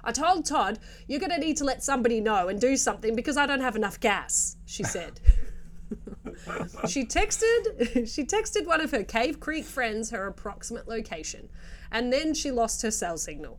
I 0.04 0.12
told 0.12 0.44
Todd, 0.44 0.78
you're 1.06 1.20
going 1.20 1.32
to 1.32 1.38
need 1.38 1.56
to 1.58 1.64
let 1.64 1.82
somebody 1.82 2.20
know 2.20 2.48
and 2.48 2.60
do 2.60 2.76
something 2.76 3.14
because 3.14 3.36
I 3.36 3.46
don't 3.46 3.60
have 3.60 3.76
enough 3.76 4.00
gas, 4.00 4.56
she 4.64 4.82
said. 4.82 5.20
she 6.88 7.04
texted 7.04 8.06
she 8.14 8.24
texted 8.24 8.66
one 8.66 8.80
of 8.80 8.90
her 8.90 9.02
Cave 9.02 9.40
Creek 9.40 9.64
friends 9.64 10.10
her 10.10 10.26
approximate 10.26 10.86
location 10.86 11.48
and 11.90 12.12
then 12.12 12.34
she 12.34 12.50
lost 12.50 12.82
her 12.82 12.90
cell 12.90 13.16
signal. 13.16 13.58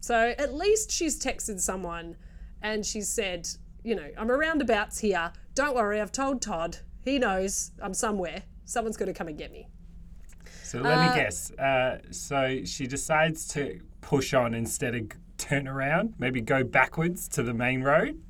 So 0.00 0.34
at 0.38 0.54
least 0.54 0.90
she's 0.90 1.22
texted 1.22 1.60
someone 1.60 2.16
and 2.62 2.84
she 2.84 3.02
said, 3.02 3.48
you 3.84 3.94
know, 3.94 4.08
I'm 4.16 4.30
around 4.30 4.62
abouts 4.62 4.98
here. 4.98 5.32
Don't 5.54 5.74
worry, 5.74 6.00
I've 6.00 6.12
told 6.12 6.42
Todd. 6.42 6.78
He 7.04 7.18
knows 7.18 7.72
I'm 7.82 7.94
somewhere. 7.94 8.42
Someone's 8.64 8.96
going 8.96 9.06
to 9.06 9.14
come 9.14 9.28
and 9.28 9.38
get 9.38 9.50
me. 9.52 9.68
So 10.62 10.80
let 10.80 10.98
me 11.10 11.20
guess. 11.20 11.50
Uh, 11.52 11.98
so 12.10 12.60
she 12.64 12.86
decides 12.86 13.46
to 13.48 13.80
push 14.02 14.34
on 14.34 14.54
instead 14.54 14.94
of 14.94 15.08
turn 15.38 15.66
around, 15.66 16.14
maybe 16.18 16.40
go 16.40 16.62
backwards 16.62 17.28
to 17.28 17.42
the 17.42 17.54
main 17.54 17.82
road. 17.82 18.20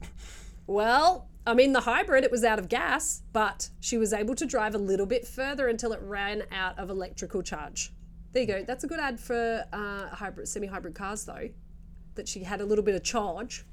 Well, 0.67 1.29
I 1.47 1.55
mean, 1.55 1.73
the 1.73 1.81
hybrid, 1.81 2.25
it 2.25 2.31
was 2.31 2.45
out 2.45 2.59
of 2.59 2.69
gas, 2.69 3.23
but 3.33 3.71
she 3.81 3.97
was 3.97 4.13
able 4.13 4.35
to 4.35 4.47
drive 4.47 4.75
a 4.75 4.79
little 4.79 5.07
bit 5.07 5.27
further 5.27 5.69
until 5.69 5.93
it 5.93 6.01
ran 6.03 6.43
out 6.53 6.79
of 6.79 6.91
electrical 6.91 7.43
charge. 7.43 7.93
There 8.33 8.43
you 8.43 8.47
go. 8.47 8.63
That's 8.63 8.85
a 8.85 8.87
good 8.87 9.01
ad 9.01 9.19
for 9.19 9.65
uh, 9.73 10.09
hybrid, 10.15 10.47
semi-hybrid 10.47 10.95
cars, 10.95 11.25
though. 11.25 11.49
That 12.15 12.29
she 12.29 12.45
had 12.45 12.61
a 12.61 12.67
little 12.67 12.85
bit 12.85 12.95
of 12.95 13.03
charge. 13.03 13.65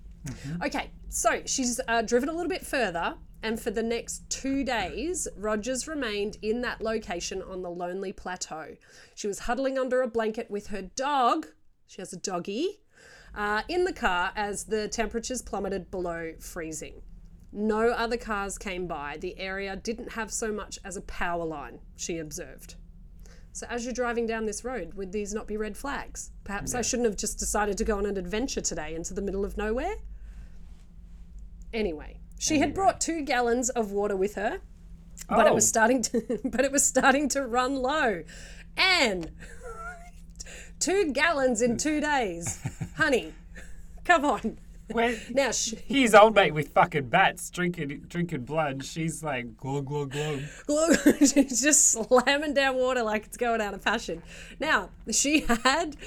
Okay, 0.64 0.90
so 1.10 1.42
she's 1.46 1.80
uh, 1.88 2.02
driven 2.02 2.30
a 2.30 2.32
little 2.32 2.50
bit 2.50 2.66
further, 2.66 3.16
and 3.44 3.60
for 3.60 3.70
the 3.70 3.84
next 3.84 4.28
two 4.30 4.64
days, 4.64 5.28
Rogers 5.38 5.88
remained 5.88 6.38
in 6.42 6.62
that 6.62 6.82
location 6.82 7.44
on 7.44 7.62
the 7.62 7.70
lonely 7.70 8.12
plateau. 8.12 8.76
She 9.14 9.28
was 9.28 9.40
huddling 9.40 9.78
under 9.78 10.02
a 10.02 10.08
blanket 10.08 10.50
with 10.50 10.68
her 10.68 10.82
dog. 10.82 11.48
She 11.86 12.02
has 12.02 12.12
a 12.12 12.18
doggy. 12.18 12.80
Uh, 13.36 13.62
in 13.68 13.84
the 13.84 13.92
car 13.94 14.32
as 14.36 14.64
the 14.66 14.88
temperatures 14.88 15.42
plummeted 15.42 15.92
below 15.92 16.34
freezing. 16.40 17.02
No 17.52 17.90
other 17.90 18.18
cars 18.18 18.58
came 18.58 18.88
by. 18.88 19.18
The 19.20 19.38
area 19.40 19.76
didn't 19.76 20.14
have 20.14 20.32
so 20.32 20.52
much 20.52 20.80
as 20.86 20.96
a 20.98 21.02
power 21.02 21.44
line, 21.46 21.80
she 21.96 22.18
observed. 22.18 22.76
So, 23.52 23.66
as 23.70 23.86
you're 23.86 23.94
driving 23.94 24.26
down 24.26 24.46
this 24.46 24.66
road, 24.66 24.94
would 24.96 25.12
these 25.14 25.34
not 25.34 25.48
be 25.48 25.56
red 25.56 25.78
flags? 25.78 26.32
Perhaps 26.44 26.76
I 26.76 26.82
shouldn't 26.82 27.08
have 27.08 27.16
just 27.18 27.40
decided 27.40 27.78
to 27.78 27.86
go 27.86 27.98
on 27.98 28.06
an 28.06 28.18
adventure 28.18 28.60
today 28.62 28.94
into 28.96 29.14
the 29.14 29.22
middle 29.22 29.46
of 29.46 29.56
nowhere? 29.58 29.96
Anyway, 31.74 32.20
she 32.40 32.60
had 32.60 32.74
brought 32.74 33.00
two 33.02 33.22
gallons 33.22 33.70
of 33.70 33.92
water 33.92 34.16
with 34.16 34.36
her, 34.36 34.60
but 35.30 35.48
it 35.48 35.54
was 35.54 35.66
Oh. 35.66 35.68
starting 35.68 36.02
to 36.04 36.40
but 36.46 36.66
it 36.66 36.72
was 36.72 36.84
starting 36.86 37.30
to 37.30 37.46
run 37.46 37.76
low. 37.76 38.24
And 38.78 39.32
two 40.80 41.12
gallons 41.12 41.62
in 41.62 41.78
two 41.78 42.00
days. 42.00 42.60
Honey, 42.98 43.34
come 44.04 44.26
on. 44.26 44.58
Where 44.92 45.18
Now, 45.32 45.52
she, 45.52 45.78
he's 45.88 46.14
old 46.14 46.36
mate 46.36 46.54
with 46.54 46.70
fucking 46.70 47.10
bats 47.10 47.50
drinking 47.50 48.06
drinking 48.08 48.46
blood. 48.46 48.86
She's 48.86 49.24
like 49.24 49.58
glug 49.58 49.86
glug 49.86 50.12
glug. 50.12 50.42
Look, 50.68 51.00
she's 51.20 51.62
just 51.62 51.92
slamming 51.92 52.54
down 52.54 52.76
water 52.76 53.04
like 53.04 53.26
it's 53.26 53.38
going 53.38 53.62
out 53.62 53.74
of 53.74 53.82
fashion. 53.82 54.22
Now, 54.60 54.90
she 55.12 55.42
had, 55.42 55.98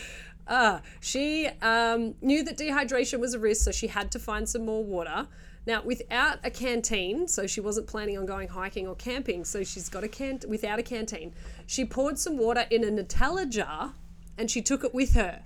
uh, 0.46 0.80
she 1.00 1.48
um, 1.60 2.14
knew 2.20 2.44
that 2.44 2.56
dehydration 2.56 3.18
was 3.18 3.34
a 3.34 3.38
risk, 3.38 3.64
so 3.64 3.72
she 3.72 3.88
had 3.88 4.12
to 4.12 4.18
find 4.18 4.48
some 4.48 4.64
more 4.64 4.84
water. 4.84 5.26
Now, 5.66 5.82
without 5.82 6.38
a 6.44 6.50
canteen, 6.50 7.28
so 7.28 7.46
she 7.46 7.60
wasn't 7.60 7.88
planning 7.88 8.16
on 8.16 8.24
going 8.24 8.48
hiking 8.48 8.86
or 8.86 8.94
camping, 8.94 9.44
so 9.44 9.64
she's 9.64 9.90
got 9.90 10.02
a 10.02 10.08
can 10.08 10.40
without 10.48 10.78
a 10.78 10.82
canteen. 10.82 11.34
She 11.66 11.84
poured 11.84 12.18
some 12.18 12.38
water 12.38 12.64
in 12.70 12.84
a 12.84 12.86
Nutella 12.86 13.46
jar 13.50 13.92
and 14.38 14.50
she 14.50 14.62
took 14.62 14.84
it 14.84 14.94
with 14.94 15.14
her 15.14 15.42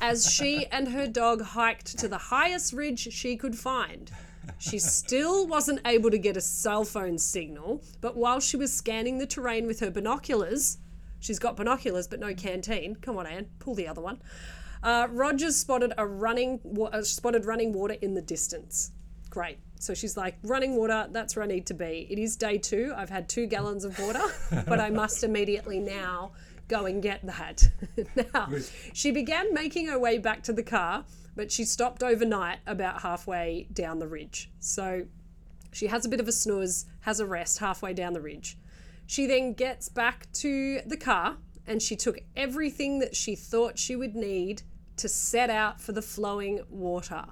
as 0.00 0.30
she 0.30 0.66
and 0.66 0.88
her 0.88 1.06
dog 1.06 1.42
hiked 1.42 1.98
to 1.98 2.08
the 2.08 2.18
highest 2.18 2.72
ridge 2.72 3.12
she 3.12 3.36
could 3.36 3.56
find. 3.56 4.10
She 4.58 4.78
still 4.78 5.46
wasn't 5.46 5.80
able 5.84 6.10
to 6.10 6.18
get 6.18 6.36
a 6.36 6.40
cell 6.40 6.84
phone 6.84 7.18
signal, 7.18 7.82
but 8.00 8.16
while 8.16 8.40
she 8.40 8.56
was 8.56 8.72
scanning 8.72 9.18
the 9.18 9.26
terrain 9.26 9.66
with 9.66 9.80
her 9.80 9.90
binoculars, 9.90 10.78
she's 11.18 11.38
got 11.38 11.56
binoculars 11.56 12.06
but 12.06 12.20
no 12.20 12.34
canteen. 12.34 12.96
Come 12.96 13.16
on, 13.18 13.26
Anne, 13.26 13.46
pull 13.58 13.74
the 13.74 13.88
other 13.88 14.00
one. 14.00 14.20
Uh, 14.82 15.08
Rogers 15.10 15.56
spotted 15.56 15.92
a 15.98 16.06
running 16.06 16.60
uh, 16.92 17.02
spotted 17.02 17.44
running 17.44 17.72
water 17.72 17.96
in 18.00 18.14
the 18.14 18.22
distance. 18.22 18.92
Great. 19.30 19.58
So 19.78 19.94
she's 19.94 20.16
like, 20.16 20.38
running 20.42 20.76
water, 20.76 21.08
that's 21.10 21.36
where 21.36 21.44
I 21.44 21.48
need 21.48 21.66
to 21.66 21.74
be. 21.74 22.06
It 22.08 22.18
is 22.18 22.36
day 22.36 22.56
two. 22.56 22.94
I've 22.96 23.10
had 23.10 23.28
two 23.28 23.46
gallons 23.46 23.84
of 23.84 23.98
water, 23.98 24.22
but 24.66 24.80
I 24.80 24.90
must 24.90 25.24
immediately 25.24 25.80
now 25.80 26.32
go 26.68 26.86
and 26.86 27.02
get 27.02 27.24
that. 27.26 27.68
now, 28.34 28.48
she 28.92 29.10
began 29.10 29.52
making 29.52 29.86
her 29.86 29.98
way 29.98 30.18
back 30.18 30.42
to 30.44 30.52
the 30.52 30.62
car, 30.62 31.04
but 31.34 31.52
she 31.52 31.64
stopped 31.64 32.02
overnight 32.02 32.58
about 32.66 33.02
halfway 33.02 33.68
down 33.72 33.98
the 33.98 34.08
ridge. 34.08 34.50
So 34.60 35.06
she 35.72 35.88
has 35.88 36.04
a 36.04 36.08
bit 36.08 36.20
of 36.20 36.28
a 36.28 36.32
snooze, 36.32 36.86
has 37.00 37.20
a 37.20 37.26
rest 37.26 37.58
halfway 37.58 37.92
down 37.92 38.12
the 38.12 38.20
ridge. 38.20 38.56
She 39.06 39.26
then 39.26 39.52
gets 39.52 39.88
back 39.88 40.30
to 40.34 40.80
the 40.86 40.96
car 40.96 41.36
and 41.66 41.82
she 41.82 41.96
took 41.96 42.18
everything 42.34 42.98
that 43.00 43.14
she 43.14 43.36
thought 43.36 43.78
she 43.78 43.96
would 43.96 44.14
need 44.14 44.62
to 44.96 45.08
set 45.08 45.50
out 45.50 45.80
for 45.80 45.92
the 45.92 46.02
flowing 46.02 46.60
water. 46.68 47.26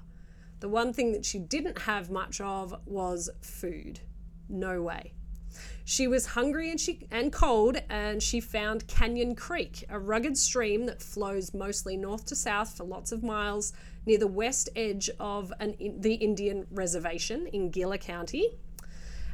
The 0.59 0.69
one 0.69 0.93
thing 0.93 1.11
that 1.11 1.25
she 1.25 1.39
didn't 1.39 1.79
have 1.79 2.09
much 2.09 2.39
of 2.39 2.75
was 2.85 3.29
food. 3.41 3.99
No 4.47 4.81
way. 4.81 5.13
She 5.87 6.07
was 6.07 6.25
hungry 6.25 6.71
and 6.71 6.81
she 6.81 7.07
and 7.11 7.31
cold, 7.31 7.77
and 7.91 8.21
she 8.21 8.39
found 8.39 8.87
Canyon 8.87 9.35
Creek, 9.35 9.85
a 9.87 9.99
rugged 9.99 10.35
stream 10.35 10.87
that 10.87 10.99
flows 10.99 11.53
mostly 11.53 11.95
north 11.95 12.25
to 12.25 12.35
south 12.35 12.75
for 12.75 12.83
lots 12.83 13.11
of 13.11 13.21
miles 13.21 13.71
near 14.03 14.17
the 14.17 14.25
west 14.25 14.67
edge 14.75 15.11
of 15.19 15.53
an, 15.59 15.75
the 15.99 16.15
Indian 16.15 16.65
Reservation 16.71 17.45
in 17.45 17.69
Gila 17.69 17.99
County. 17.99 18.57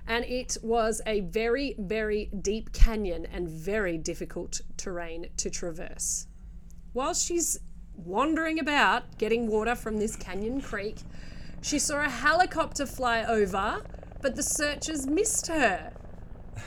And 0.06 0.26
it 0.26 0.58
was 0.62 1.02
a 1.06 1.22
very, 1.22 1.74
very 1.80 2.26
deep 2.42 2.74
canyon 2.74 3.26
and 3.32 3.48
very 3.48 3.98
difficult 3.98 4.60
terrain 4.76 5.28
to 5.38 5.50
traverse. 5.50 6.28
While 6.92 7.14
she's 7.14 7.60
wandering 7.96 8.60
about 8.60 9.18
getting 9.18 9.48
water 9.48 9.74
from 9.74 10.00
this 10.00 10.18
canyon 10.18 10.60
creek, 10.60 10.98
she 11.62 11.80
saw 11.80 12.04
a 12.04 12.10
helicopter 12.10 12.86
fly 12.86 13.24
over, 13.24 13.82
but 14.22 14.36
the 14.36 14.44
searchers 14.44 15.08
missed 15.08 15.48
her. 15.48 15.94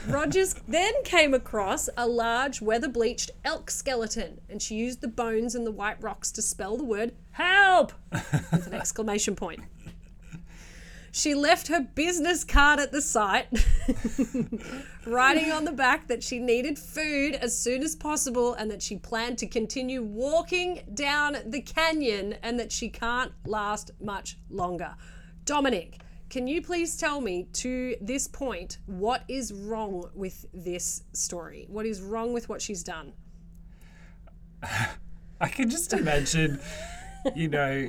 Rogers 0.08 0.54
then 0.68 0.92
came 1.04 1.34
across 1.34 1.88
a 1.96 2.06
large 2.06 2.60
weather 2.60 2.88
bleached 2.88 3.30
elk 3.44 3.70
skeleton, 3.70 4.40
and 4.48 4.60
she 4.60 4.74
used 4.74 5.00
the 5.00 5.08
bones 5.08 5.54
and 5.54 5.66
the 5.66 5.70
white 5.70 6.02
rocks 6.02 6.30
to 6.32 6.42
spell 6.42 6.76
the 6.76 6.84
word 6.84 7.12
help 7.32 7.92
with 8.12 8.66
an 8.66 8.74
exclamation 8.74 9.34
point. 9.34 9.60
She 11.16 11.32
left 11.32 11.68
her 11.68 11.80
business 11.80 12.42
card 12.42 12.80
at 12.80 12.90
the 12.90 13.00
site, 13.00 13.46
writing 15.06 15.52
on 15.52 15.64
the 15.64 15.70
back 15.70 16.08
that 16.08 16.24
she 16.24 16.40
needed 16.40 16.76
food 16.76 17.36
as 17.36 17.56
soon 17.56 17.84
as 17.84 17.94
possible 17.94 18.52
and 18.52 18.68
that 18.68 18.82
she 18.82 18.96
planned 18.96 19.38
to 19.38 19.46
continue 19.46 20.02
walking 20.02 20.80
down 20.92 21.36
the 21.46 21.60
canyon 21.60 22.34
and 22.42 22.58
that 22.58 22.72
she 22.72 22.88
can't 22.88 23.30
last 23.46 23.92
much 24.00 24.38
longer. 24.50 24.96
Dominic, 25.44 26.00
can 26.30 26.46
you 26.46 26.62
please 26.62 26.96
tell 26.96 27.20
me 27.20 27.46
to 27.54 27.96
this 28.00 28.26
point 28.26 28.78
what 28.86 29.24
is 29.28 29.52
wrong 29.52 30.10
with 30.14 30.46
this 30.52 31.02
story? 31.12 31.66
What 31.68 31.86
is 31.86 32.00
wrong 32.00 32.32
with 32.32 32.48
what 32.48 32.60
she's 32.60 32.82
done? 32.82 33.12
I 35.40 35.48
can 35.48 35.68
just 35.68 35.92
imagine, 35.92 36.60
you 37.34 37.48
know, 37.48 37.88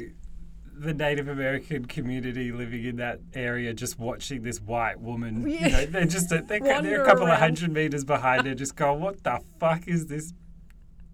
the 0.78 0.94
Native 0.94 1.30
American 1.30 1.86
community 1.86 2.52
living 2.52 2.84
in 2.84 2.98
that 2.98 3.20
area 3.34 3.74
just 3.74 3.98
watching 3.98 4.42
this 4.42 4.60
white 4.60 5.00
woman. 5.00 5.50
You 5.50 5.70
know, 5.70 5.86
they're 5.86 6.06
just 6.06 6.32
a, 6.32 6.42
they're, 6.42 6.60
they're 6.82 7.04
a 7.04 7.06
couple 7.06 7.24
around. 7.24 7.34
of 7.34 7.40
hundred 7.40 7.72
meters 7.72 8.04
behind 8.04 8.46
her, 8.46 8.54
just 8.54 8.76
going, 8.76 9.00
"What 9.00 9.24
the 9.24 9.40
fuck 9.60 9.88
is 9.88 10.08
this 10.08 10.34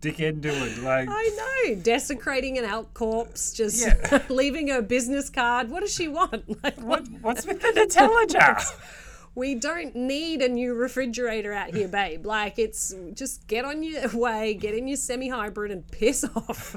dickhead 0.02 0.42
doing?" 0.42 0.84
Like, 0.84 1.08
I 1.10 1.66
know, 1.68 1.76
desecrating 1.76 2.58
an 2.58 2.66
elk 2.66 2.94
corpse, 2.94 3.54
just 3.54 3.86
Yeah. 3.86 4.24
leaving 4.30 4.68
her 4.70 4.82
business 4.82 5.30
card. 5.30 5.70
What 5.70 5.82
does 5.82 5.94
she 5.94 6.08
want? 6.08 6.44
Like, 6.64 6.80
what 6.82 7.08
what's 7.22 7.46
with 7.46 7.62
the 7.62 7.68
Nutella 7.70 8.30
jar? 8.30 8.62
we 9.36 9.56
don't 9.56 9.96
need 9.96 10.42
a 10.42 10.50
new 10.50 10.74
refrigerator 10.74 11.54
out 11.54 11.74
here, 11.74 11.88
babe. 11.88 12.26
Like, 12.26 12.60
it's 12.60 12.94
just 13.14 13.48
get 13.48 13.64
on 13.66 13.82
your 13.82 14.10
way, 14.10 14.54
get 14.54 14.74
in 14.76 14.88
your 14.88 14.98
semi 14.98 15.30
hybrid, 15.30 15.72
and 15.72 15.90
piss 15.90 16.26
off. 16.36 16.76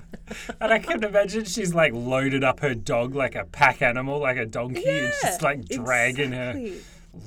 And 0.61 0.73
I 0.73 0.79
can 0.79 1.03
imagine 1.03 1.45
she's 1.45 1.75
like 1.75 1.93
loaded 1.93 2.45
up 2.45 2.61
her 2.61 2.75
dog 2.75 3.15
like 3.15 3.35
a 3.35 3.45
pack 3.45 3.83
animal, 3.83 4.21
like 4.21 4.37
a 4.37 4.47
donkey, 4.47 4.89
and 4.89 5.13
she's 5.23 5.43
like 5.43 5.69
dragging 5.69 6.33
exactly. 6.33 6.71
her 6.71 6.77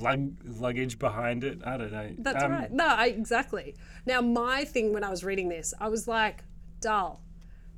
lug- 0.00 0.36
luggage 0.44 0.98
behind 0.98 1.44
it. 1.44 1.60
I 1.64 1.76
don't 1.76 1.92
know. 1.92 2.14
That's 2.18 2.44
Um, 2.44 2.52
right. 2.52 2.70
No, 2.72 2.86
I, 2.86 3.06
exactly. 3.06 3.74
Now, 4.06 4.20
my 4.20 4.64
thing 4.64 4.92
when 4.92 5.04
I 5.04 5.10
was 5.10 5.24
reading 5.24 5.48
this, 5.48 5.74
I 5.80 5.88
was 5.88 6.06
like, 6.08 6.44
Dull, 6.80 7.22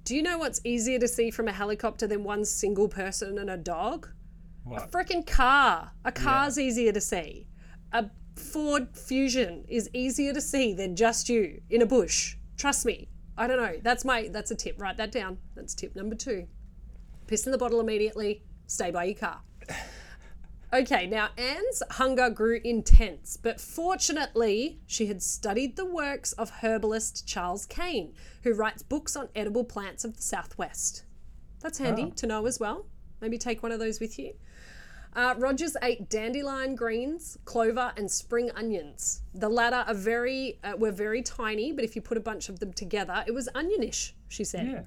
do 0.05 0.15
you 0.17 0.23
know 0.23 0.39
what's 0.39 0.61
easier 0.65 0.99
to 0.99 1.09
see 1.09 1.31
from 1.31 1.49
a 1.49 1.53
helicopter 1.53 2.07
than 2.07 2.25
one 2.25 2.45
single 2.45 2.89
person 2.89 3.39
and 3.39 3.49
a 3.51 3.57
dog? 3.57 4.09
What? 4.65 4.91
Freaking 4.91 5.27
car. 5.27 5.93
A 6.05 6.13
car's 6.13 6.59
easier 6.59 6.93
to 6.93 7.01
see. 7.01 7.47
A 7.93 8.11
Ford 8.37 8.89
Fusion 8.95 9.65
is 9.69 9.89
easier 9.93 10.33
to 10.33 10.41
see 10.41 10.73
than 10.75 10.97
just 10.97 11.29
you 11.29 11.61
in 11.71 11.83
a 11.83 11.87
bush. 11.87 12.37
Trust 12.57 12.85
me. 12.87 13.09
I 13.39 13.47
don't 13.47 13.57
know. 13.57 13.77
That's 13.83 14.05
my 14.05 14.29
that's 14.29 14.51
a 14.51 14.55
tip. 14.55 14.81
Write 14.81 14.99
that 14.99 15.13
down. 15.13 15.39
That's 15.55 15.75
tip 15.75 15.97
number 15.97 16.15
two. 16.15 16.47
Piss 17.27 17.47
in 17.47 17.53
the 17.53 17.59
bottle 17.59 17.81
immediately. 17.81 18.43
Stay 18.67 18.91
by 18.91 19.05
your 19.05 19.15
car. 19.17 19.41
Okay, 20.73 21.07
now 21.07 21.31
Anne's 21.37 21.83
hunger 21.91 22.31
grew 22.31 22.61
intense, 22.63 23.37
but 23.37 23.61
fortunately, 23.61 24.79
she 24.87 25.07
had 25.07 25.21
studied 25.21 25.75
the 25.75 25.85
works 25.85 26.33
of 26.35 26.51
herbalist 26.63 27.27
Charles 27.27 27.67
Kane, 27.67 28.15
who 28.45 28.55
writes 28.55 28.83
books 28.83 29.17
on 29.17 29.29
edible 29.35 29.65
plants 29.65 30.05
of 30.05 30.17
the 30.17 30.23
Southwest. 30.23 31.03
That's 31.59 31.79
handy 31.79 32.13
to 32.13 32.27
know 32.27 32.47
as 32.47 32.61
well. 32.61 32.87
Maybe 33.21 33.37
take 33.37 33.65
one 33.65 33.73
of 33.73 33.81
those 33.81 33.99
with 33.99 34.17
you. 34.19 34.35
Uh, 35.15 35.35
Rogers 35.39 35.77
ate 35.83 36.09
dandelion 36.09 36.77
greens, 36.77 37.37
clover, 37.45 37.93
and 37.97 38.09
spring 38.09 38.53
onions. 38.55 39.23
The 39.35 39.49
latter 39.49 39.85
are 39.89 39.95
very 39.95 40.61
uh, 40.63 40.77
were 40.77 40.93
very 40.93 41.21
tiny, 41.21 41.73
but 41.73 41.83
if 41.83 41.97
you 41.97 42.03
put 42.03 42.17
a 42.17 42.21
bunch 42.21 42.49
of 42.49 42.61
them 42.61 42.73
together, 42.73 43.25
it 43.27 43.33
was 43.33 43.49
onionish. 43.57 44.13
She 44.29 44.45
said. 44.45 44.67
Yeah. 44.69 44.83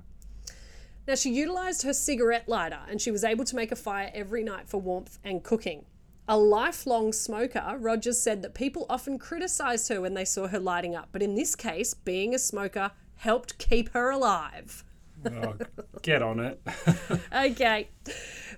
Now, 1.07 1.15
she 1.15 1.31
utilized 1.31 1.83
her 1.83 1.93
cigarette 1.93 2.47
lighter 2.47 2.79
and 2.89 3.01
she 3.01 3.11
was 3.11 3.23
able 3.23 3.45
to 3.45 3.55
make 3.55 3.71
a 3.71 3.75
fire 3.75 4.11
every 4.13 4.43
night 4.43 4.69
for 4.69 4.79
warmth 4.79 5.19
and 5.23 5.43
cooking. 5.43 5.85
A 6.27 6.37
lifelong 6.37 7.11
smoker, 7.11 7.75
Rogers 7.77 8.21
said 8.21 8.41
that 8.41 8.53
people 8.53 8.85
often 8.89 9.19
criticized 9.19 9.89
her 9.89 9.99
when 9.99 10.13
they 10.13 10.23
saw 10.23 10.47
her 10.47 10.59
lighting 10.59 10.95
up, 10.95 11.09
but 11.11 11.21
in 11.21 11.35
this 11.35 11.53
case, 11.55 11.93
being 11.93 12.33
a 12.33 12.39
smoker 12.39 12.91
helped 13.15 13.57
keep 13.57 13.89
her 13.89 14.09
alive. 14.09 14.85
Oh, 15.25 15.55
get 16.01 16.21
on 16.21 16.39
it. 16.39 16.61
Okay. 17.33 17.89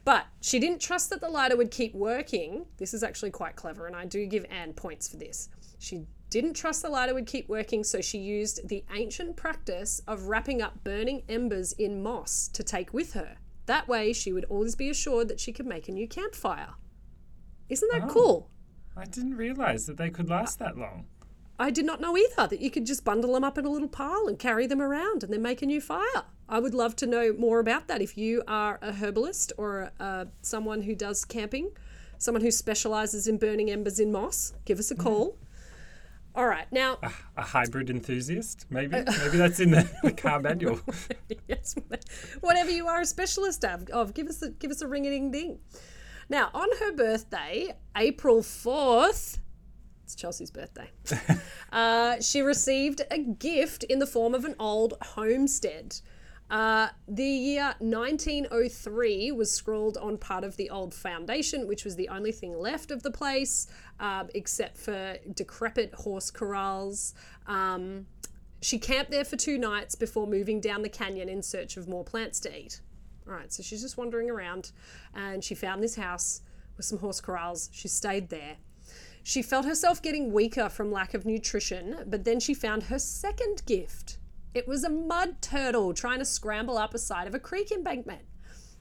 But 0.04 0.26
she 0.42 0.60
didn't 0.60 0.82
trust 0.82 1.10
that 1.10 1.22
the 1.22 1.30
lighter 1.30 1.58
would 1.58 1.72
keep 1.72 1.96
working. 1.96 2.66
This 2.78 2.94
is 2.94 3.04
actually 3.04 3.32
quite 3.32 3.56
clever, 3.56 3.88
and 3.88 3.96
I 3.96 4.06
do 4.06 4.26
give 4.28 4.46
Anne 4.52 4.74
points 4.74 5.08
for 5.08 5.18
this. 5.18 5.50
She 5.80 6.06
didn't 6.36 6.56
trust 6.56 6.82
the 6.82 6.90
lighter 6.90 7.14
would 7.14 7.28
keep 7.28 7.48
working, 7.48 7.82
so 7.82 8.02
she 8.02 8.18
used 8.18 8.68
the 8.68 8.84
ancient 8.94 9.38
practice 9.38 10.02
of 10.06 10.24
wrapping 10.24 10.62
up 10.62 10.84
burning 10.84 11.24
embers 11.30 11.72
in 11.72 12.04
moss 12.04 12.50
to 12.50 12.62
take 12.62 12.94
with 12.94 13.14
her. 13.14 13.38
That 13.68 13.88
way, 13.88 14.12
she 14.12 14.34
would 14.34 14.44
always 14.50 14.76
be 14.76 14.90
assured 14.90 15.30
that 15.30 15.40
she 15.40 15.54
could 15.54 15.66
make 15.66 15.88
a 15.88 15.94
new 15.94 16.10
campfire. 16.10 16.74
Isn't 17.70 17.90
that 17.94 18.10
cool? 18.10 18.50
I 18.98 19.06
didn't 19.06 19.38
realize 19.38 19.86
that 19.86 19.96
they 19.96 20.10
could 20.10 20.30
last 20.30 20.60
that 20.60 20.78
long. 20.78 21.06
I 21.58 21.72
did 21.72 21.86
not 21.86 22.02
know 22.02 22.18
either 22.18 22.48
that 22.48 22.60
you 22.60 22.70
could 22.70 22.86
just 22.86 23.06
bundle 23.06 23.32
them 23.32 23.46
up 23.46 23.58
in 23.58 23.64
a 23.64 23.72
little 23.72 23.88
pile 23.88 24.28
and 24.28 24.38
carry 24.38 24.68
them 24.68 24.82
around 24.82 25.24
and 25.24 25.32
then 25.32 25.42
make 25.42 25.62
a 25.62 25.66
new 25.66 25.80
fire. 25.80 26.26
I 26.50 26.60
would 26.60 26.74
love 26.74 26.98
to 26.98 27.08
know 27.08 27.32
more 27.32 27.60
about 27.60 27.88
that. 27.88 28.02
If 28.02 28.18
you 28.18 28.44
are 28.46 28.78
a 28.82 28.92
herbalist 28.92 29.54
or 29.58 29.90
uh, 30.02 30.26
someone 30.42 30.82
who 30.82 30.96
does 30.96 31.24
camping, 31.24 31.72
someone 32.18 32.42
who 32.42 32.52
specializes 32.52 33.26
in 33.26 33.38
burning 33.38 33.72
embers 33.72 34.02
in 34.02 34.12
moss, 34.12 34.52
give 34.66 34.80
us 34.80 34.92
a 34.92 34.96
call. 34.96 35.38
All 36.36 36.48
right, 36.48 36.70
now, 36.70 36.98
A 37.38 37.42
hybrid 37.42 37.90
enthusiast, 37.90 38.66
maybe. 38.70 38.92
Maybe 39.24 39.38
that's 39.38 39.62
in 39.62 39.72
the, 39.72 39.90
the 40.04 40.12
car 40.12 40.42
manual. 40.42 40.82
yes, 41.48 41.76
whatever 42.42 42.72
you 42.72 42.88
are 42.88 43.00
a 43.00 43.06
specialist 43.06 43.64
of, 43.64 43.90
of 43.90 44.14
give 44.14 44.28
us 44.28 44.42
a, 44.42 44.50
give 44.50 44.70
us 44.70 44.82
a 44.82 44.88
ring 44.88 45.08
a 45.08 45.12
ding 45.12 45.32
ding. 45.32 45.60
Now, 46.28 46.50
on 46.54 46.68
her 46.80 46.92
birthday, 46.92 47.74
April 47.96 48.44
fourth, 48.44 49.40
it's 50.04 50.14
Chelsea's 50.14 50.52
birthday. 50.52 50.90
uh, 51.72 52.20
she 52.20 52.42
received 52.42 53.02
a 53.10 53.18
gift 53.18 53.86
in 53.86 54.00
the 54.00 54.08
form 54.08 54.36
of 54.36 54.44
an 54.44 54.56
old 54.60 54.96
homestead. 55.02 56.02
Uh, 56.50 56.90
the 57.08 57.24
year 57.24 57.74
1903 57.80 59.32
was 59.32 59.52
scrawled 59.52 59.98
on 59.98 60.18
part 60.18 60.44
of 60.44 60.56
the 60.58 60.70
old 60.70 60.94
foundation, 60.94 61.68
which 61.68 61.84
was 61.84 61.96
the 61.96 62.08
only 62.10 62.32
thing 62.32 62.58
left 62.58 62.92
of 62.92 63.02
the 63.02 63.10
place, 63.10 63.68
um, 64.00 64.30
except 64.36 64.78
for 64.78 65.18
decrepit 65.34 65.94
horse 65.96 66.30
corrals. 66.30 67.16
Um, 67.48 68.06
she 68.62 68.78
camped 68.78 69.12
there 69.12 69.26
for 69.26 69.38
two 69.38 69.58
nights 69.58 69.96
before 69.96 70.28
moving 70.28 70.62
down 70.62 70.84
the 70.84 70.90
canyon 70.90 71.30
in 71.30 71.42
search 71.42 71.78
of 71.78 71.88
more 71.88 72.04
plants 72.04 72.40
to 72.42 72.58
eat. 72.58 72.82
All 73.28 73.34
right, 73.34 73.52
so 73.52 73.64
she's 73.64 73.82
just 73.82 73.98
wandering 73.98 74.30
around 74.30 74.72
and 75.16 75.44
she 75.44 75.56
found 75.56 75.82
this 75.82 75.96
house 75.96 76.42
with 76.78 76.86
some 76.86 77.00
horse 77.00 77.22
corrals. 77.22 77.70
She 77.74 77.88
stayed 77.88 78.30
there. 78.30 78.58
She 79.24 79.42
felt 79.42 79.66
herself 79.66 80.02
getting 80.04 80.32
weaker 80.32 80.70
from 80.70 80.92
lack 80.92 81.16
of 81.16 81.26
nutrition, 81.26 82.04
but 82.06 82.24
then 82.24 82.40
she 82.40 82.54
found 82.54 82.84
her 82.84 83.00
second 83.00 83.64
gift. 83.66 84.20
It 84.56 84.70
was 84.70 84.86
a 84.86 84.90
mud 84.90 85.42
turtle 85.42 85.94
trying 85.94 86.20
to 86.20 86.26
scramble 86.26 86.78
up 86.78 86.94
a 86.94 86.98
side 86.98 87.28
of 87.28 87.36
a 87.36 87.40
creek 87.40 87.72
embankment. 87.72 88.22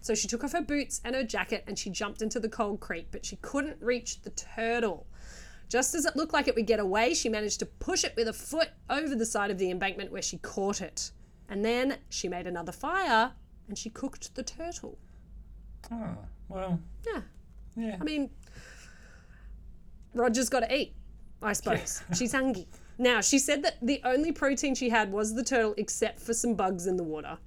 So 0.00 0.14
she 0.14 0.28
took 0.28 0.44
off 0.44 0.52
her 0.52 0.62
boots 0.62 1.00
and 1.04 1.16
her 1.16 1.24
jacket 1.24 1.64
and 1.66 1.76
she 1.76 1.90
jumped 1.90 2.22
into 2.22 2.38
the 2.38 2.48
cold 2.48 2.78
creek, 2.78 3.08
but 3.10 3.26
she 3.26 3.36
couldn't 3.36 3.82
reach 3.82 4.22
the 4.22 4.30
turtle. 4.30 5.06
Just 5.68 5.96
as 5.96 6.04
it 6.06 6.14
looked 6.14 6.32
like 6.32 6.46
it 6.46 6.54
would 6.54 6.68
get 6.68 6.78
away, 6.78 7.12
she 7.12 7.28
managed 7.28 7.58
to 7.58 7.66
push 7.66 8.04
it 8.04 8.14
with 8.16 8.28
a 8.28 8.32
foot 8.32 8.68
over 8.88 9.16
the 9.16 9.26
side 9.26 9.50
of 9.50 9.58
the 9.58 9.70
embankment 9.70 10.12
where 10.12 10.22
she 10.22 10.38
caught 10.38 10.80
it. 10.80 11.10
And 11.48 11.64
then 11.64 11.98
she 12.08 12.28
made 12.28 12.46
another 12.46 12.70
fire 12.70 13.32
and 13.66 13.76
she 13.76 13.90
cooked 13.90 14.32
the 14.36 14.44
turtle. 14.44 14.96
Oh, 15.90 16.16
well, 16.48 16.78
Yeah. 17.04 17.22
yeah. 17.74 17.96
I 18.00 18.04
mean, 18.04 18.30
Roger's 20.14 20.48
got 20.48 20.60
to 20.60 20.72
eat, 20.72 20.94
I 21.42 21.52
suppose. 21.52 22.02
She's 22.14 22.30
hungry. 22.32 22.68
Now, 22.98 23.20
she 23.20 23.38
said 23.38 23.62
that 23.64 23.78
the 23.82 24.00
only 24.04 24.32
protein 24.32 24.74
she 24.74 24.90
had 24.90 25.10
was 25.12 25.34
the 25.34 25.42
turtle, 25.42 25.74
except 25.76 26.20
for 26.20 26.32
some 26.32 26.54
bugs 26.54 26.86
in 26.86 26.96
the 26.96 27.02
water. 27.02 27.38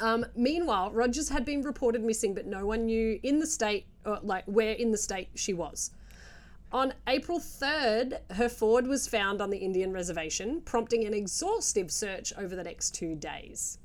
Um, 0.00 0.26
meanwhile, 0.34 0.90
Rogers 0.90 1.28
had 1.28 1.44
been 1.44 1.62
reported 1.62 2.02
missing, 2.02 2.34
but 2.34 2.46
no 2.46 2.66
one 2.66 2.86
knew 2.86 3.20
in 3.22 3.38
the 3.38 3.46
state, 3.46 3.86
or 4.04 4.18
like 4.22 4.44
where 4.46 4.72
in 4.72 4.90
the 4.90 4.98
state 4.98 5.28
she 5.34 5.52
was. 5.52 5.90
On 6.72 6.94
April 7.06 7.38
3rd, 7.38 8.18
her 8.32 8.48
Ford 8.48 8.86
was 8.86 9.06
found 9.06 9.42
on 9.42 9.50
the 9.50 9.58
Indian 9.58 9.92
reservation, 9.92 10.62
prompting 10.62 11.04
an 11.04 11.12
exhaustive 11.12 11.90
search 11.90 12.32
over 12.38 12.56
the 12.56 12.64
next 12.64 12.94
two 12.94 13.14
days. 13.14 13.78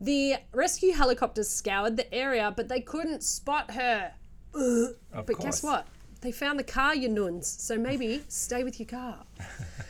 The 0.00 0.36
rescue 0.52 0.92
helicopters 0.92 1.48
scoured 1.48 1.96
the 1.96 2.12
area, 2.14 2.52
but 2.56 2.68
they 2.68 2.80
couldn't 2.80 3.22
spot 3.24 3.72
her. 3.72 4.12
Of 4.54 4.94
But 5.12 5.26
course. 5.26 5.44
guess 5.44 5.62
what? 5.64 5.88
They 6.20 6.30
found 6.30 6.58
the 6.58 6.64
car, 6.64 6.94
you 6.94 7.08
nuns. 7.08 7.48
So 7.48 7.76
maybe 7.76 8.22
stay 8.28 8.62
with 8.62 8.78
your 8.78 8.86
car. 8.88 9.24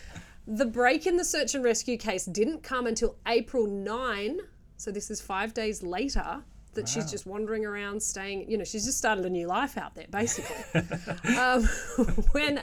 the 0.46 0.66
break 0.66 1.06
in 1.06 1.16
the 1.16 1.24
search 1.24 1.54
and 1.54 1.64
rescue 1.64 1.96
case 1.96 2.24
didn't 2.24 2.62
come 2.62 2.86
until 2.86 3.16
April 3.26 3.66
9 3.66 4.40
So 4.76 4.90
this 4.90 5.10
is 5.10 5.20
five 5.20 5.54
days 5.54 5.82
later 5.82 6.44
that 6.74 6.88
she's 6.88 7.10
just 7.10 7.24
wandering 7.24 7.64
around, 7.64 8.02
staying. 8.02 8.50
You 8.50 8.58
know, 8.58 8.64
she's 8.64 8.84
just 8.84 8.98
started 8.98 9.24
a 9.24 9.30
new 9.30 9.46
life 9.46 9.78
out 9.78 9.94
there, 9.94 10.06
basically. 10.10 10.56
um, 11.38 11.62
when 12.32 12.60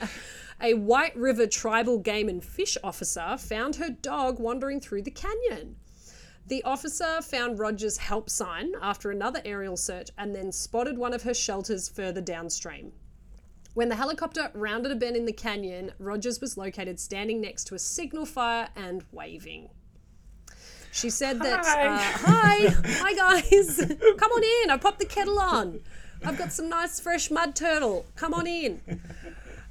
a 0.62 0.74
White 0.76 1.15
River 1.15 1.48
tribal 1.48 1.98
game 1.98 2.30
and 2.30 2.44
fish 2.44 2.78
officer 2.84 3.38
found 3.38 3.78
her 3.78 3.89
dog 3.89 4.39
wandering 4.39 4.80
through 4.80 5.04
the 5.04 5.12
canyon. 5.12 5.78
The 6.48 6.63
officer 6.63 7.22
found 7.22 7.60
Rogers' 7.60 7.98
help 7.98 8.30
sign 8.30 8.74
after 8.82 9.12
another 9.12 9.41
aerial 9.46 9.78
search 9.78 10.10
and 10.17 10.36
then 10.36 10.52
spotted 10.52 10.98
one 10.98 11.13
of 11.13 11.24
her 11.24 11.34
shelters 11.34 11.88
further 11.88 12.22
downstream. 12.22 12.91
When 13.74 13.88
the 13.88 13.96
helicopter 13.96 14.52
rounded 14.54 14.92
a 14.92 14.96
bend 14.96 15.16
in 15.16 15.26
the 15.26 15.32
canyon, 15.32 15.92
Rogers 15.98 16.42
was 16.42 16.58
located 16.58 17.00
standing 17.00 17.40
next 17.40 17.66
to 17.66 17.76
a 17.76 17.80
signal 17.80 18.26
fire 18.26 18.68
and 18.76 19.04
waving. 19.12 19.70
She 20.92 21.10
said 21.10 21.40
that, 21.40 21.64
Hi. 21.64 21.88
uh, 21.88 22.00
hi, 22.00 22.68
hi 23.00 23.14
guys, 23.14 23.78
come 24.18 24.32
on 24.32 24.44
in. 24.44 24.72
I 24.72 24.78
popped 24.78 25.00
the 25.00 25.06
kettle 25.06 25.40
on. 25.40 25.80
I've 26.24 26.38
got 26.38 26.52
some 26.52 26.68
nice 26.68 27.00
fresh 27.00 27.32
mud 27.32 27.56
turtle. 27.56 28.06
Come 28.16 28.34
on 28.34 28.46
in. 28.46 28.82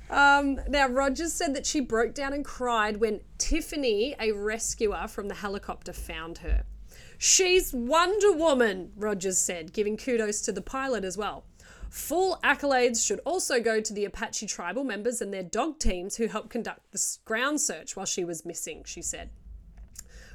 Um, 0.09 0.59
now, 0.67 0.89
Rogers 0.89 1.33
said 1.35 1.55
that 1.55 1.67
she 1.67 1.81
broke 1.81 2.15
down 2.15 2.33
and 2.33 2.45
cried 2.45 2.97
when 2.97 3.21
Tiffany, 3.39 4.17
a 4.19 4.33
rescuer 4.33 5.07
from 5.07 5.29
the 5.29 5.35
helicopter, 5.35 5.93
found 5.93 6.39
her. 6.39 6.65
She's 7.19 7.73
Wonder 7.73 8.33
Woman, 8.33 8.93
Rogers 8.97 9.39
said, 9.39 9.73
giving 9.75 9.97
kudos 9.97 10.41
to 10.41 10.53
the 10.53 10.63
pilot 10.63 11.05
as 11.05 11.19
well. 11.19 11.45
Full 11.90 12.38
accolades 12.44 13.05
should 13.05 13.18
also 13.24 13.61
go 13.61 13.81
to 13.81 13.92
the 13.92 14.05
Apache 14.05 14.46
tribal 14.46 14.85
members 14.85 15.20
and 15.20 15.35
their 15.35 15.42
dog 15.42 15.81
teams 15.81 16.16
who 16.16 16.29
helped 16.29 16.50
conduct 16.50 16.92
the 16.92 17.18
ground 17.24 17.61
search 17.61 17.96
while 17.96 18.07
she 18.07 18.24
was 18.24 18.46
missing, 18.46 18.85
she 18.87 19.03
said. 19.03 19.31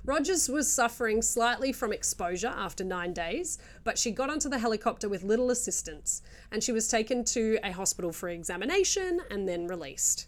Rogers 0.04 0.50
was 0.50 0.72
suffering 0.72 1.22
slightly 1.22 1.72
from 1.72 1.94
exposure 1.94 2.54
after 2.56 2.84
nine 2.84 3.14
days, 3.14 3.58
but 3.84 3.98
she 3.98 4.12
got 4.12 4.30
onto 4.30 4.50
the 4.50 4.60
helicopter 4.60 5.10
with 5.10 5.24
little 5.24 5.50
assistance, 5.50 6.22
and 6.52 6.62
she 6.62 6.74
was 6.74 6.90
taken 6.90 7.24
to 7.24 7.58
a 7.64 7.72
hospital 7.72 8.12
for 8.12 8.30
examination 8.30 9.22
and 9.32 9.48
then 9.48 9.66
released. 9.66 10.28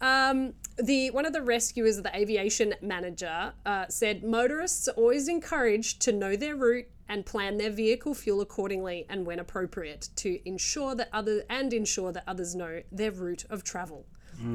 Um, 0.00 0.54
the 0.82 1.10
one 1.10 1.26
of 1.26 1.32
the 1.32 1.42
rescuers, 1.42 2.02
the 2.02 2.16
aviation 2.16 2.74
manager, 2.82 3.52
uh, 3.64 3.86
said 3.88 4.24
motorists 4.24 4.88
are 4.88 4.92
always 4.92 5.28
encouraged 5.28 6.00
to 6.02 6.12
know 6.12 6.34
their 6.34 6.56
route 6.56 6.86
and 7.12 7.26
plan 7.26 7.58
their 7.58 7.70
vehicle 7.70 8.14
fuel 8.14 8.40
accordingly 8.40 9.04
and 9.10 9.26
when 9.26 9.38
appropriate 9.38 10.08
to 10.16 10.40
ensure 10.48 10.94
that 10.94 11.10
other 11.12 11.44
and 11.50 11.74
ensure 11.74 12.10
that 12.10 12.24
others 12.26 12.54
know 12.54 12.80
their 12.90 13.10
route 13.10 13.44
of 13.50 13.62
travel. 13.62 14.06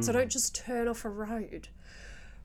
So 0.01 0.11
don't 0.11 0.31
just 0.31 0.55
turn 0.55 0.87
off 0.87 1.05
a 1.05 1.09
road. 1.09 1.69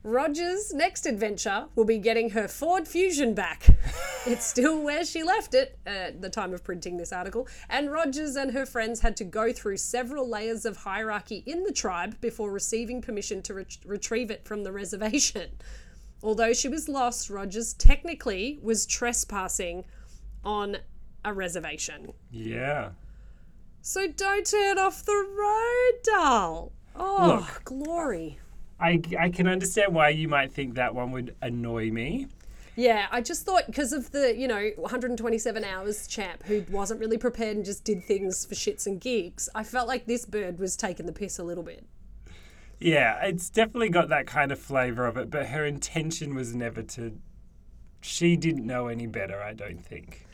Rogers' 0.04 0.74
next 0.74 1.06
adventure 1.06 1.66
will 1.74 1.86
be 1.86 1.96
getting 1.96 2.30
her 2.30 2.46
Ford 2.46 2.86
Fusion 2.86 3.34
back. 3.34 3.68
it's 4.26 4.44
still 4.44 4.82
where 4.82 5.04
she 5.04 5.22
left 5.22 5.54
it 5.54 5.78
at 5.86 6.20
the 6.20 6.28
time 6.28 6.52
of 6.52 6.62
printing 6.62 6.98
this 6.98 7.12
article, 7.12 7.48
and 7.70 7.90
Rogers 7.90 8.36
and 8.36 8.52
her 8.52 8.66
friends 8.66 9.00
had 9.00 9.16
to 9.16 9.24
go 9.24 9.50
through 9.50 9.78
several 9.78 10.28
layers 10.28 10.66
of 10.66 10.76
hierarchy 10.76 11.42
in 11.46 11.64
the 11.64 11.72
tribe 11.72 12.20
before 12.20 12.52
receiving 12.52 13.00
permission 13.00 13.40
to 13.42 13.54
ret- 13.54 13.78
retrieve 13.86 14.30
it 14.30 14.44
from 14.44 14.62
the 14.62 14.72
reservation. 14.72 15.52
Although 16.22 16.52
she 16.52 16.68
was 16.68 16.88
lost, 16.88 17.30
Rogers 17.30 17.72
technically 17.74 18.60
was 18.62 18.86
trespassing 18.86 19.84
on 20.44 20.78
a 21.24 21.32
reservation. 21.32 22.12
Yeah. 22.30 22.90
So 23.80 24.06
don't 24.08 24.46
turn 24.46 24.78
off 24.78 25.04
the 25.04 25.26
road, 25.36 26.02
doll. 26.04 26.72
Oh, 26.94 27.46
Look. 27.48 27.64
glory. 27.64 28.38
I, 28.78 29.00
I 29.18 29.30
can 29.30 29.46
understand 29.46 29.94
why 29.94 30.10
you 30.10 30.28
might 30.28 30.52
think 30.52 30.74
that 30.74 30.94
one 30.94 31.10
would 31.12 31.34
annoy 31.40 31.90
me. 31.90 32.26
Yeah, 32.74 33.06
I 33.10 33.20
just 33.20 33.44
thought 33.44 33.66
because 33.66 33.92
of 33.92 34.10
the, 34.12 34.34
you 34.36 34.48
know, 34.48 34.70
127 34.76 35.62
hours 35.62 36.06
champ 36.06 36.42
who 36.44 36.64
wasn't 36.70 37.00
really 37.00 37.18
prepared 37.18 37.56
and 37.56 37.64
just 37.64 37.84
did 37.84 38.04
things 38.04 38.46
for 38.46 38.54
shits 38.54 38.86
and 38.86 39.00
gigs, 39.00 39.48
I 39.54 39.62
felt 39.62 39.88
like 39.88 40.06
this 40.06 40.24
bird 40.24 40.58
was 40.58 40.76
taking 40.76 41.06
the 41.06 41.12
piss 41.12 41.38
a 41.38 41.44
little 41.44 41.62
bit. 41.64 41.84
Yeah, 42.80 43.22
it's 43.24 43.50
definitely 43.50 43.90
got 43.90 44.08
that 44.08 44.26
kind 44.26 44.50
of 44.50 44.58
flavour 44.58 45.06
of 45.06 45.16
it, 45.16 45.30
but 45.30 45.46
her 45.46 45.64
intention 45.64 46.34
was 46.34 46.54
never 46.54 46.82
to. 46.82 47.16
She 48.00 48.36
didn't 48.36 48.66
know 48.66 48.88
any 48.88 49.06
better, 49.06 49.40
I 49.40 49.52
don't 49.52 49.84
think. 49.84 50.26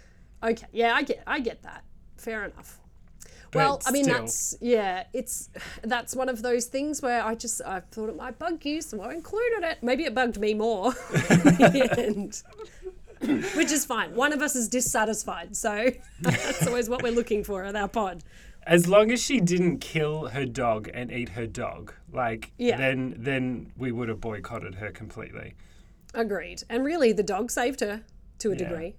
Okay, 0.43 0.67
yeah, 0.73 0.95
I 0.95 1.03
get 1.03 1.23
I 1.27 1.41
get 1.41 1.63
that. 1.63 1.85
Fair 2.17 2.45
enough. 2.45 2.79
well, 3.55 3.81
I 3.87 3.91
mean 3.91 4.05
still. 4.05 4.19
that's 4.19 4.55
yeah, 4.61 5.05
it's 5.13 5.51
that's 5.83 6.15
one 6.15 6.29
of 6.29 6.43
those 6.43 6.67
things 6.67 7.03
where 7.03 7.23
I 7.25 7.35
just 7.35 7.61
I 7.65 7.81
thought 7.81 8.09
it 8.09 8.17
might 8.17 8.39
bug 8.39 8.65
you, 8.65 8.81
so 8.83 9.01
I 9.01 9.15
included 9.15 9.65
it. 9.65 9.79
Maybe 9.83 10.05
it 10.05 10.15
bugged 10.15 10.39
me 10.39 10.55
more 10.55 10.95
in. 11.31 12.33
Which 13.57 13.73
is 13.73 13.85
fine. 13.85 14.15
One 14.15 14.33
of 14.33 14.43
us 14.43 14.55
is 14.55 14.69
dissatisfied, 14.69 15.57
so 15.57 15.91
that's 16.21 16.67
always 16.69 16.89
what 16.89 17.03
we're 17.03 17.11
looking 17.13 17.43
for 17.43 17.65
at 17.65 17.75
our 17.75 17.89
pod. 17.89 18.23
As 18.65 18.87
long 18.87 19.11
as 19.11 19.21
she 19.21 19.41
didn't 19.41 19.79
kill 19.79 20.29
her 20.29 20.45
dog 20.45 20.89
and 20.95 21.11
eat 21.11 21.31
her 21.31 21.47
dog, 21.47 21.93
like 22.13 22.53
Yeah. 22.59 22.77
then 22.77 23.17
then 23.19 23.73
we 23.77 23.91
would 23.91 24.09
have 24.09 24.21
boycotted 24.21 24.77
her 24.77 24.93
completely. 24.93 25.55
Agreed. 26.15 26.63
And 26.69 26.85
really, 26.85 27.13
the 27.13 27.23
dog 27.25 27.51
saved 27.51 27.81
her 27.81 28.03
to 28.39 28.51
a 28.51 28.53
Yeah. 28.53 28.69
degree. 28.69 28.95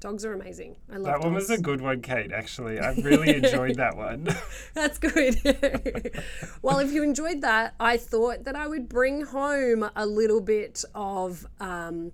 Dogs 0.00 0.24
are 0.24 0.32
amazing. 0.32 0.76
I 0.90 0.96
love 0.96 1.04
That 1.04 1.20
one 1.20 1.34
was 1.34 1.50
a 1.50 1.58
good 1.58 1.80
one, 1.80 2.02
Kate, 2.02 2.32
actually. 2.32 2.80
I 2.80 2.92
really 3.02 3.36
enjoyed 3.36 3.76
that 3.76 3.96
one. 3.96 4.28
That's 4.74 4.98
good. 4.98 6.20
well, 6.62 6.78
if 6.80 6.92
you 6.92 7.02
enjoyed 7.02 7.42
that, 7.42 7.74
I 7.78 7.96
thought 7.96 8.44
that 8.44 8.56
I 8.56 8.66
would 8.66 8.88
bring 8.88 9.24
home 9.24 9.88
a 9.94 10.06
little 10.06 10.40
bit 10.40 10.84
of 10.94 11.46
um, 11.60 12.12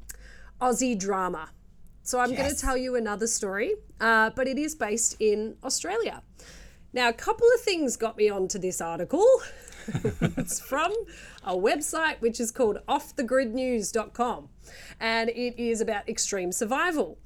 Aussie 0.61 0.99
drama. 0.99 1.51
So 2.03 2.19
I'm 2.19 2.35
going 2.35 2.51
to 2.51 2.57
tell 2.57 2.77
you 2.77 2.97
another 2.97 3.27
story, 3.27 3.75
uh, 4.01 4.31
but 4.31 4.47
it 4.47 4.59
is 4.59 4.75
based 4.75 5.17
in 5.21 5.57
Australia. 5.65 6.23
Now, 6.93 7.09
a 7.09 7.13
couple 7.13 7.47
of 7.55 7.61
things 7.61 7.97
got 7.97 8.17
me 8.17 8.29
onto 8.29 8.59
this 8.59 8.81
article. 8.81 9.27
it's 10.21 10.61
from 10.61 10.93
a 11.45 11.57
website 11.57 12.21
which 12.21 12.41
is 12.41 12.51
called 12.51 12.79
offthegridnews.com 12.89 14.49
and 15.01 15.31
it 15.31 15.61
is 15.61 15.81
about 15.81 16.09
extreme 16.09 16.53
survival. 16.53 17.19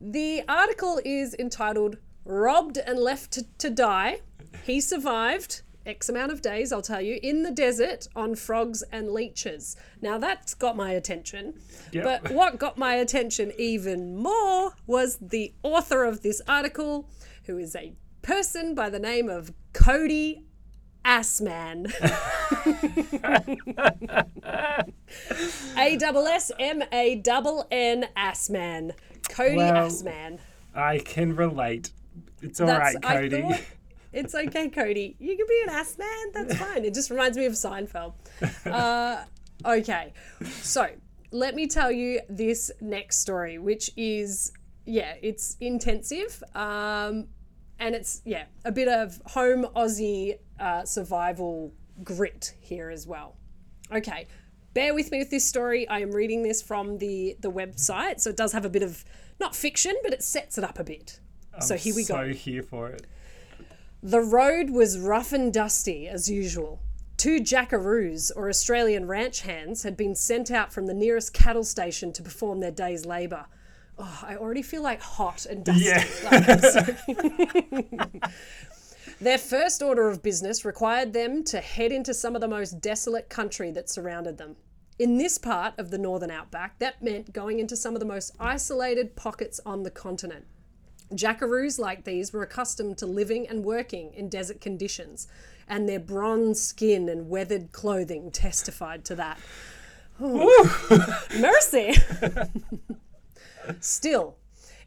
The 0.00 0.42
article 0.48 1.00
is 1.04 1.34
entitled 1.38 1.98
Robbed 2.24 2.78
and 2.78 2.98
Left 2.98 3.32
to, 3.32 3.44
to 3.58 3.70
Die. 3.70 4.20
He 4.64 4.80
survived 4.80 5.62
X 5.84 6.08
amount 6.08 6.30
of 6.30 6.42
days, 6.42 6.72
I'll 6.72 6.82
tell 6.82 7.00
you, 7.00 7.18
in 7.22 7.42
the 7.42 7.50
desert 7.50 8.06
on 8.14 8.36
frogs 8.36 8.82
and 8.92 9.10
leeches. 9.10 9.76
Now 10.00 10.18
that's 10.18 10.54
got 10.54 10.76
my 10.76 10.92
attention. 10.92 11.54
Yep. 11.92 12.04
But 12.04 12.32
what 12.32 12.58
got 12.58 12.78
my 12.78 12.94
attention 12.94 13.52
even 13.58 14.16
more 14.16 14.74
was 14.86 15.18
the 15.20 15.52
author 15.62 16.04
of 16.04 16.22
this 16.22 16.40
article, 16.46 17.08
who 17.44 17.58
is 17.58 17.74
a 17.74 17.94
person 18.22 18.74
by 18.74 18.90
the 18.90 19.00
name 19.00 19.28
of 19.28 19.52
Cody 19.72 20.44
Assmann. 21.04 21.88
A 25.78 25.96
double 25.96 26.26
S 26.26 26.50
M 26.58 26.82
A 26.92 27.16
double 27.16 27.66
N 27.70 28.08
Assmann. 28.16 28.92
Cody 29.38 29.54
Well, 29.56 29.86
Assmann. 29.86 30.40
I 30.74 30.98
can 30.98 31.36
relate. 31.36 31.92
It's 32.42 32.60
all 32.60 32.66
right, 32.66 32.96
I 33.04 33.16
Cody. 33.18 33.42
thought- 33.42 33.60
it's 34.12 34.34
okay, 34.34 34.68
Cody. 34.68 35.14
You 35.20 35.36
can 35.36 35.46
be 35.48 35.62
an 35.62 35.70
ass 35.70 35.96
man. 35.96 36.32
That's 36.32 36.56
fine. 36.56 36.84
It 36.84 36.92
just 36.92 37.08
reminds 37.08 37.38
me 37.38 37.46
of 37.46 37.52
Seinfeld. 37.52 38.14
Uh, 38.66 39.24
okay, 39.64 40.12
so 40.60 40.88
let 41.30 41.54
me 41.54 41.66
tell 41.68 41.90
you 41.90 42.20
this 42.28 42.70
next 42.80 43.20
story, 43.20 43.58
which 43.58 43.90
is 43.96 44.52
yeah, 44.84 45.14
it's 45.22 45.56
intensive, 45.60 46.42
um, 46.54 47.28
and 47.78 47.94
it's 47.94 48.22
yeah 48.24 48.44
a 48.64 48.72
bit 48.72 48.88
of 48.88 49.20
home 49.26 49.66
Aussie 49.76 50.38
uh, 50.58 50.84
survival 50.84 51.72
grit 52.02 52.54
here 52.60 52.90
as 52.90 53.06
well. 53.06 53.36
Okay, 53.92 54.26
bear 54.74 54.94
with 54.94 55.10
me 55.10 55.18
with 55.18 55.30
this 55.30 55.44
story. 55.46 55.88
I 55.88 56.00
am 56.00 56.10
reading 56.12 56.42
this 56.42 56.60
from 56.62 56.98
the 56.98 57.36
the 57.40 57.50
website, 57.50 58.20
so 58.20 58.30
it 58.30 58.36
does 58.36 58.52
have 58.52 58.64
a 58.64 58.70
bit 58.70 58.82
of 58.82 59.04
not 59.40 59.54
fiction, 59.54 59.94
but 60.02 60.12
it 60.12 60.22
sets 60.22 60.58
it 60.58 60.64
up 60.64 60.78
a 60.78 60.84
bit. 60.84 61.20
so 61.60 61.76
here 61.76 61.94
we 61.94 62.04
go. 62.04 62.14
So 62.14 62.28
here 62.32 62.62
for 62.62 62.88
it. 62.90 63.06
The 64.02 64.20
road 64.20 64.70
was 64.70 64.98
rough 64.98 65.32
and 65.32 65.52
dusty 65.52 66.08
as 66.08 66.30
usual. 66.30 66.80
Two 67.16 67.40
jackaroos, 67.40 68.30
or 68.36 68.48
Australian 68.48 69.08
ranch 69.08 69.40
hands, 69.40 69.82
had 69.82 69.96
been 69.96 70.14
sent 70.14 70.52
out 70.52 70.72
from 70.72 70.86
the 70.86 70.94
nearest 70.94 71.34
cattle 71.34 71.64
station 71.64 72.12
to 72.12 72.22
perform 72.22 72.60
their 72.60 72.70
day's 72.70 73.04
labour. 73.04 73.46
Oh, 73.98 74.20
I 74.22 74.36
already 74.36 74.62
feel 74.62 74.82
like 74.82 75.00
hot 75.00 75.44
and 75.46 75.64
dusty. 75.64 75.84
Yeah. 75.84 76.04
Like, 77.08 78.32
Their 79.20 79.38
first 79.38 79.82
order 79.82 80.08
of 80.08 80.22
business 80.22 80.64
required 80.64 81.12
them 81.12 81.42
to 81.44 81.60
head 81.60 81.90
into 81.90 82.14
some 82.14 82.36
of 82.36 82.40
the 82.40 82.46
most 82.46 82.80
desolate 82.80 83.28
country 83.28 83.72
that 83.72 83.90
surrounded 83.90 84.38
them. 84.38 84.54
In 84.98 85.16
this 85.16 85.38
part 85.38 85.78
of 85.78 85.90
the 85.90 85.98
northern 85.98 86.30
outback, 86.30 86.80
that 86.80 87.00
meant 87.00 87.32
going 87.32 87.60
into 87.60 87.76
some 87.76 87.94
of 87.94 88.00
the 88.00 88.06
most 88.06 88.34
isolated 88.40 89.14
pockets 89.14 89.60
on 89.64 89.84
the 89.84 89.92
continent. 89.92 90.46
Jackaroos 91.14 91.78
like 91.78 92.04
these 92.04 92.32
were 92.32 92.42
accustomed 92.42 92.98
to 92.98 93.06
living 93.06 93.48
and 93.48 93.64
working 93.64 94.12
in 94.12 94.28
desert 94.28 94.60
conditions, 94.60 95.28
and 95.68 95.88
their 95.88 96.00
bronze 96.00 96.60
skin 96.60 97.08
and 97.08 97.28
weathered 97.28 97.70
clothing 97.70 98.32
testified 98.32 99.04
to 99.04 99.14
that. 99.14 99.38
Mercy! 101.38 101.94
Still, 103.80 104.36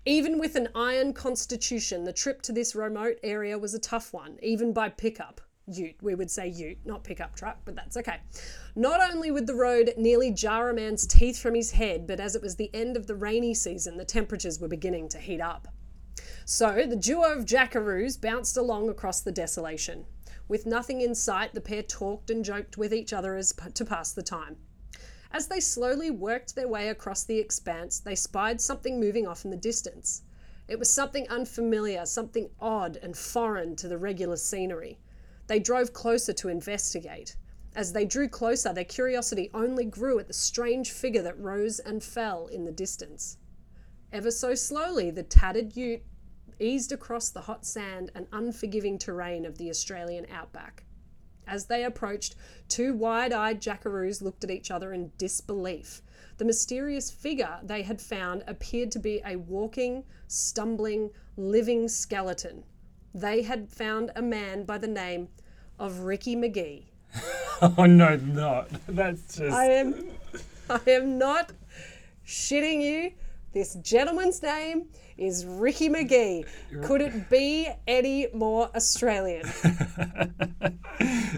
even 0.06 0.38
with 0.38 0.56
an 0.58 0.68
iron 0.76 1.14
constitution, 1.14 2.04
the 2.04 2.14
trip 2.14 2.42
to 2.42 2.52
this 2.52 2.76
remote 2.76 3.18
area 3.24 3.58
was 3.58 3.74
a 3.74 3.80
tough 3.80 4.12
one, 4.12 4.38
even 4.42 4.74
by 4.74 4.90
pickup. 4.90 5.40
Ute, 5.68 5.96
we 6.02 6.16
would 6.16 6.32
say 6.32 6.48
ute, 6.48 6.80
not 6.86 7.04
pickup 7.04 7.36
truck, 7.36 7.60
but 7.66 7.76
that's 7.76 7.96
okay. 7.96 8.20
Not 8.76 9.00
only 9.12 9.32
would 9.32 9.48
the 9.48 9.56
road 9.56 9.94
nearly 9.98 10.32
jar 10.32 10.70
a 10.70 10.74
man's 10.74 11.06
teeth 11.06 11.40
from 11.40 11.56
his 11.56 11.72
head, 11.72 12.08
but 12.08 12.20
as 12.20 12.36
it 12.36 12.42
was 12.42 12.56
the 12.56 12.74
end 12.74 12.98
of 12.98 13.08
the 13.08 13.16
rainy 13.16 13.54
season, 13.54 13.98
the 13.98 14.06
temperatures 14.06 14.60
were 14.60 14.68
beginning 14.68 15.08
to 15.10 15.20
heat 15.20 15.40
up. 15.40 15.68
So 16.46 16.86
the 16.88 16.96
duo 16.96 17.32
of 17.32 17.46
jackaroos 17.46 18.20
bounced 18.20 18.58
along 18.58 18.90
across 18.90 19.22
the 19.22 19.32
desolation. 19.32 20.06
With 20.48 20.66
nothing 20.66 21.02
in 21.02 21.16
sight, 21.16 21.54
the 21.54 21.62
pair 21.62 21.84
talked 21.84 22.30
and 22.30 22.44
joked 22.44 22.78
with 22.78 22.94
each 22.94 23.14
other 23.14 23.36
as 23.36 23.54
to 23.74 23.86
pass 23.86 24.12
the 24.12 24.24
time. 24.24 24.58
As 25.32 25.48
they 25.48 25.62
slowly 25.62 26.12
worked 26.12 26.56
their 26.56 26.68
way 26.68 26.90
across 26.90 27.24
the 27.24 27.38
expanse, 27.38 28.00
they 28.00 28.16
spied 28.16 28.60
something 28.60 29.00
moving 29.00 29.26
off 29.26 29.46
in 29.46 29.52
the 29.52 29.56
distance. 29.56 30.24
It 30.68 30.78
was 30.78 30.90
something 30.90 31.30
unfamiliar, 31.30 32.06
something 32.06 32.50
odd 32.60 32.98
and 32.98 33.18
foreign 33.18 33.76
to 33.78 33.88
the 33.88 33.98
regular 33.98 34.36
scenery. 34.36 35.00
They 35.52 35.60
drove 35.60 35.92
closer 35.92 36.32
to 36.32 36.48
investigate. 36.48 37.36
As 37.76 37.92
they 37.92 38.06
drew 38.06 38.30
closer, 38.30 38.72
their 38.72 38.86
curiosity 38.86 39.50
only 39.54 39.84
grew 39.84 40.18
at 40.18 40.28
the 40.28 40.34
strange 40.34 40.92
figure 40.92 41.24
that 41.24 41.38
rose 41.38 41.80
and 41.80 42.02
fell 42.02 42.48
in 42.48 42.64
the 42.64 42.72
distance. 42.72 43.36
Ever 44.14 44.32
so 44.32 44.56
slowly, 44.56 45.12
the 45.12 45.24
tattered 45.24 45.76
ute 45.76 46.04
eased 46.58 46.94
across 46.94 47.30
the 47.30 47.42
hot 47.42 47.66
sand 47.66 48.12
and 48.16 48.28
unforgiving 48.32 48.98
terrain 48.98 49.46
of 49.46 49.58
the 49.58 49.70
Australian 49.70 50.26
outback. 50.32 50.86
As 51.46 51.66
they 51.66 51.84
approached, 51.84 52.38
two 52.70 52.94
wide 52.94 53.34
eyed 53.34 53.62
jackaroos 53.62 54.22
looked 54.22 54.46
at 54.46 54.52
each 54.52 54.72
other 54.72 54.94
in 54.94 55.12
disbelief. 55.18 56.02
The 56.38 56.46
mysterious 56.46 57.12
figure 57.12 57.60
they 57.62 57.82
had 57.82 58.00
found 58.00 58.46
appeared 58.48 58.90
to 58.94 59.00
be 59.00 59.22
a 59.26 59.36
walking, 59.36 60.06
stumbling, 60.30 61.10
living 61.36 61.90
skeleton. 61.90 62.64
They 63.14 63.42
had 63.42 63.70
found 63.70 64.12
a 64.16 64.22
man 64.22 64.64
by 64.64 64.78
the 64.78 64.88
name 64.88 65.28
of 65.82 66.02
Ricky 66.02 66.38
McGee. 66.38 66.84
Oh 67.78 67.86
no, 67.86 68.16
not. 68.16 68.70
That's 68.88 69.38
just. 69.38 69.56
I 69.56 69.66
am 69.66 70.10
I 70.68 70.80
am 70.88 71.20
not 71.20 71.52
shitting 72.26 72.82
you. 72.82 73.12
This 73.54 73.76
gentleman's 73.76 74.42
name 74.42 74.88
is 75.16 75.46
Ricky 75.46 75.88
McGee. 75.88 76.48
Could 76.84 77.02
it 77.02 77.30
be 77.30 77.70
any 77.88 78.30
more 78.34 78.72
Australian? 78.76 79.46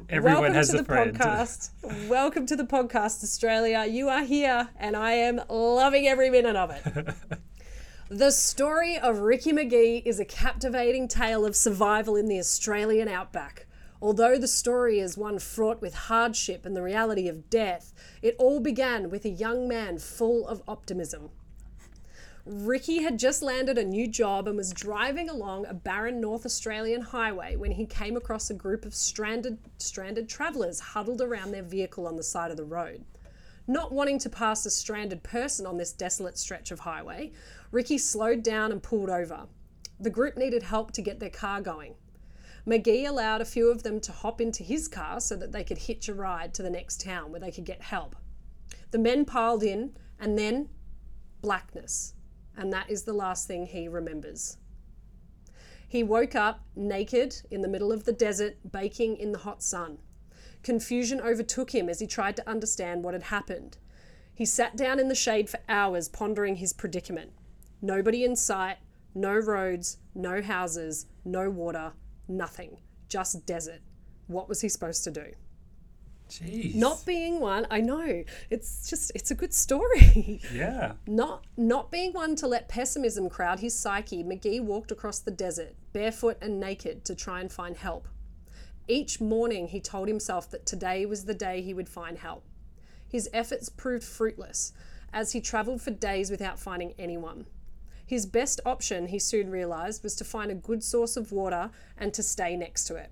Everyone 0.10 0.44
Welcome 0.44 0.54
has 0.54 0.70
to 0.70 0.76
a 0.76 0.78
the 0.78 0.86
friend. 0.86 1.14
podcast. 1.20 1.72
Welcome 2.08 2.46
to 2.46 2.56
the 2.56 2.64
podcast, 2.64 3.22
Australia. 3.22 3.86
You 3.86 4.08
are 4.08 4.24
here, 4.24 4.70
and 4.78 4.96
I 4.96 5.12
am 5.12 5.42
loving 5.50 6.08
every 6.08 6.30
minute 6.30 6.56
of 6.56 6.72
it. 6.72 7.16
the 8.08 8.32
story 8.32 8.98
of 8.98 9.18
Ricky 9.20 9.52
McGee 9.52 10.04
is 10.06 10.22
a 10.22 10.26
captivating 10.26 11.10
tale 11.10 11.46
of 11.46 11.58
survival 11.58 12.16
in 12.16 12.28
the 12.30 12.40
Australian 12.40 13.10
outback. 13.10 13.66
Although 14.04 14.38
the 14.38 14.50
story 14.50 15.00
is 15.00 15.18
one 15.18 15.40
fraught 15.40 15.82
with 15.82 15.94
hardship 15.94 16.66
and 16.66 16.76
the 16.76 16.82
reality 16.82 17.30
of 17.30 17.50
death, 17.50 17.94
it 18.22 18.36
all 18.38 18.60
began 18.60 19.10
with 19.10 19.24
a 19.24 19.30
young 19.30 19.66
man 19.66 19.98
full 19.98 20.46
of 20.46 20.62
optimism. 20.68 21.30
Ricky 22.46 23.04
had 23.04 23.18
just 23.18 23.42
landed 23.42 23.78
a 23.78 23.86
new 23.86 24.10
job 24.10 24.46
and 24.46 24.58
was 24.58 24.74
driving 24.74 25.30
along 25.30 25.66
a 25.66 25.74
barren 25.74 26.20
North 26.20 26.46
Australian 26.46 27.00
highway 27.00 27.56
when 27.56 27.72
he 27.72 27.86
came 27.86 28.18
across 28.18 28.50
a 28.50 28.54
group 28.54 28.84
of 28.84 28.94
stranded 28.94 29.58
stranded 29.78 30.28
travelers 30.28 30.82
huddled 30.82 31.22
around 31.22 31.52
their 31.52 31.64
vehicle 31.64 32.06
on 32.06 32.18
the 32.18 32.24
side 32.24 32.52
of 32.52 32.58
the 32.58 32.66
road. 32.66 33.06
Not 33.68 33.94
wanting 33.94 34.20
to 34.20 34.30
pass 34.30 34.66
a 34.66 34.70
stranded 34.70 35.24
person 35.24 35.66
on 35.66 35.78
this 35.78 35.94
desolate 35.94 36.38
stretch 36.38 36.72
of 36.72 36.82
highway, 36.82 37.32
Ricky 37.72 37.98
slowed 37.98 38.44
down 38.44 38.74
and 38.74 38.84
pulled 38.84 39.10
over. 39.10 39.48
The 39.98 40.10
group 40.10 40.36
needed 40.36 40.64
help 40.64 40.92
to 40.92 41.02
get 41.02 41.22
their 41.22 41.30
car 41.30 41.62
going. 41.62 41.96
McGee 42.66 43.08
allowed 43.08 43.42
a 43.42 43.46
few 43.46 43.70
of 43.70 43.84
them 43.84 44.00
to 44.02 44.12
hop 44.14 44.40
into 44.40 44.64
his 44.64 44.88
car 44.88 45.20
so 45.20 45.36
that 45.36 45.52
they 45.52 45.64
could 45.64 45.80
hitch 45.80 46.08
a 46.08 46.14
ride 46.14 46.54
to 46.54 46.64
the 46.64 46.70
next 46.70 47.02
town 47.02 47.32
where 47.32 47.42
they 47.42 47.52
could 47.52 47.66
get 47.66 47.82
help. 47.82 48.16
The 48.92 49.00
men 49.00 49.26
piled 49.26 49.64
in, 49.64 49.98
and 50.20 50.38
then 50.38 50.70
blackness. 51.42 52.14
And 52.56 52.72
that 52.72 52.90
is 52.90 53.04
the 53.04 53.14
last 53.14 53.48
thing 53.48 53.66
he 53.66 53.88
remembers. 53.88 54.58
He 55.88 56.04
woke 56.04 56.36
up 56.36 56.62
naked 56.76 57.36
in 57.52 57.62
the 57.62 57.68
middle 57.68 57.92
of 57.92 58.06
the 58.06 58.14
desert, 58.14 58.56
baking 58.72 59.18
in 59.18 59.32
the 59.32 59.40
hot 59.40 59.62
sun. 59.62 59.98
Confusion 60.64 61.20
overtook 61.20 61.76
him 61.76 61.90
as 61.90 62.00
he 62.00 62.08
tried 62.08 62.38
to 62.38 62.50
understand 62.50 63.04
what 63.04 63.14
had 63.14 63.24
happened. 63.24 63.78
He 64.34 64.46
sat 64.46 64.78
down 64.78 65.00
in 65.00 65.10
the 65.10 65.16
shade 65.16 65.50
for 65.50 65.60
hours, 65.68 66.08
pondering 66.08 66.56
his 66.56 66.72
predicament. 66.72 67.34
Nobody 67.82 68.24
in 68.24 68.36
sight, 68.36 68.78
no 69.14 69.34
roads, 69.34 69.98
no 70.16 70.42
houses, 70.42 71.08
no 71.26 71.50
water, 71.50 71.92
nothing. 72.28 72.78
Just 73.10 73.46
desert. 73.46 73.82
What 74.28 74.50
was 74.50 74.62
he 74.62 74.70
supposed 74.70 75.04
to 75.04 75.12
do? 75.12 75.26
Jeez. 76.30 76.74
Not 76.74 77.06
being 77.06 77.40
one, 77.40 77.68
I 77.70 77.82
know. 77.82 78.24
It's 78.50 78.90
just 78.90 79.12
it's 79.14 79.30
a 79.32 79.36
good 79.36 79.54
story. 79.54 80.42
Yeah. 80.54 80.94
Not 81.06 81.46
not 81.58 81.92
being 81.92 82.14
one 82.14 82.36
to 82.38 82.48
let 82.48 82.70
pessimism 82.70 83.30
crowd 83.30 83.60
his 83.60 83.78
psyche, 83.78 84.24
McGee 84.24 84.62
walked 84.62 84.92
across 84.92 85.20
the 85.20 85.32
desert, 85.32 85.76
barefoot 85.92 86.38
and 86.42 86.60
naked, 86.60 87.06
to 87.06 87.16
try 87.16 87.42
and 87.42 87.52
find 87.52 87.78
help. 87.78 88.08
Each 88.88 89.22
morning 89.22 89.68
he 89.68 89.80
told 89.80 90.08
himself 90.08 90.50
that 90.52 90.66
today 90.66 91.06
was 91.06 91.26
the 91.26 91.34
day 91.34 91.62
he 91.62 91.74
would 91.74 91.90
find 91.90 92.18
help. 92.18 92.46
His 93.08 93.30
efforts 93.32 93.70
proved 93.70 94.04
fruitless, 94.04 94.74
as 95.14 95.34
he 95.34 95.42
travelled 95.42 95.82
for 95.82 95.92
days 95.92 96.32
without 96.32 96.60
finding 96.60 96.94
anyone. 96.98 97.46
His 98.14 98.28
best 98.28 98.62
option, 98.64 99.08
he 99.08 99.18
soon 99.18 99.50
realised, 99.50 100.04
was 100.04 100.14
to 100.18 100.24
find 100.24 100.52
a 100.52 100.66
good 100.70 100.84
source 100.84 101.18
of 101.18 101.32
water 101.32 101.72
and 101.98 102.14
to 102.14 102.22
stay 102.22 102.56
next 102.56 102.84
to 102.84 102.96
it. 102.96 103.10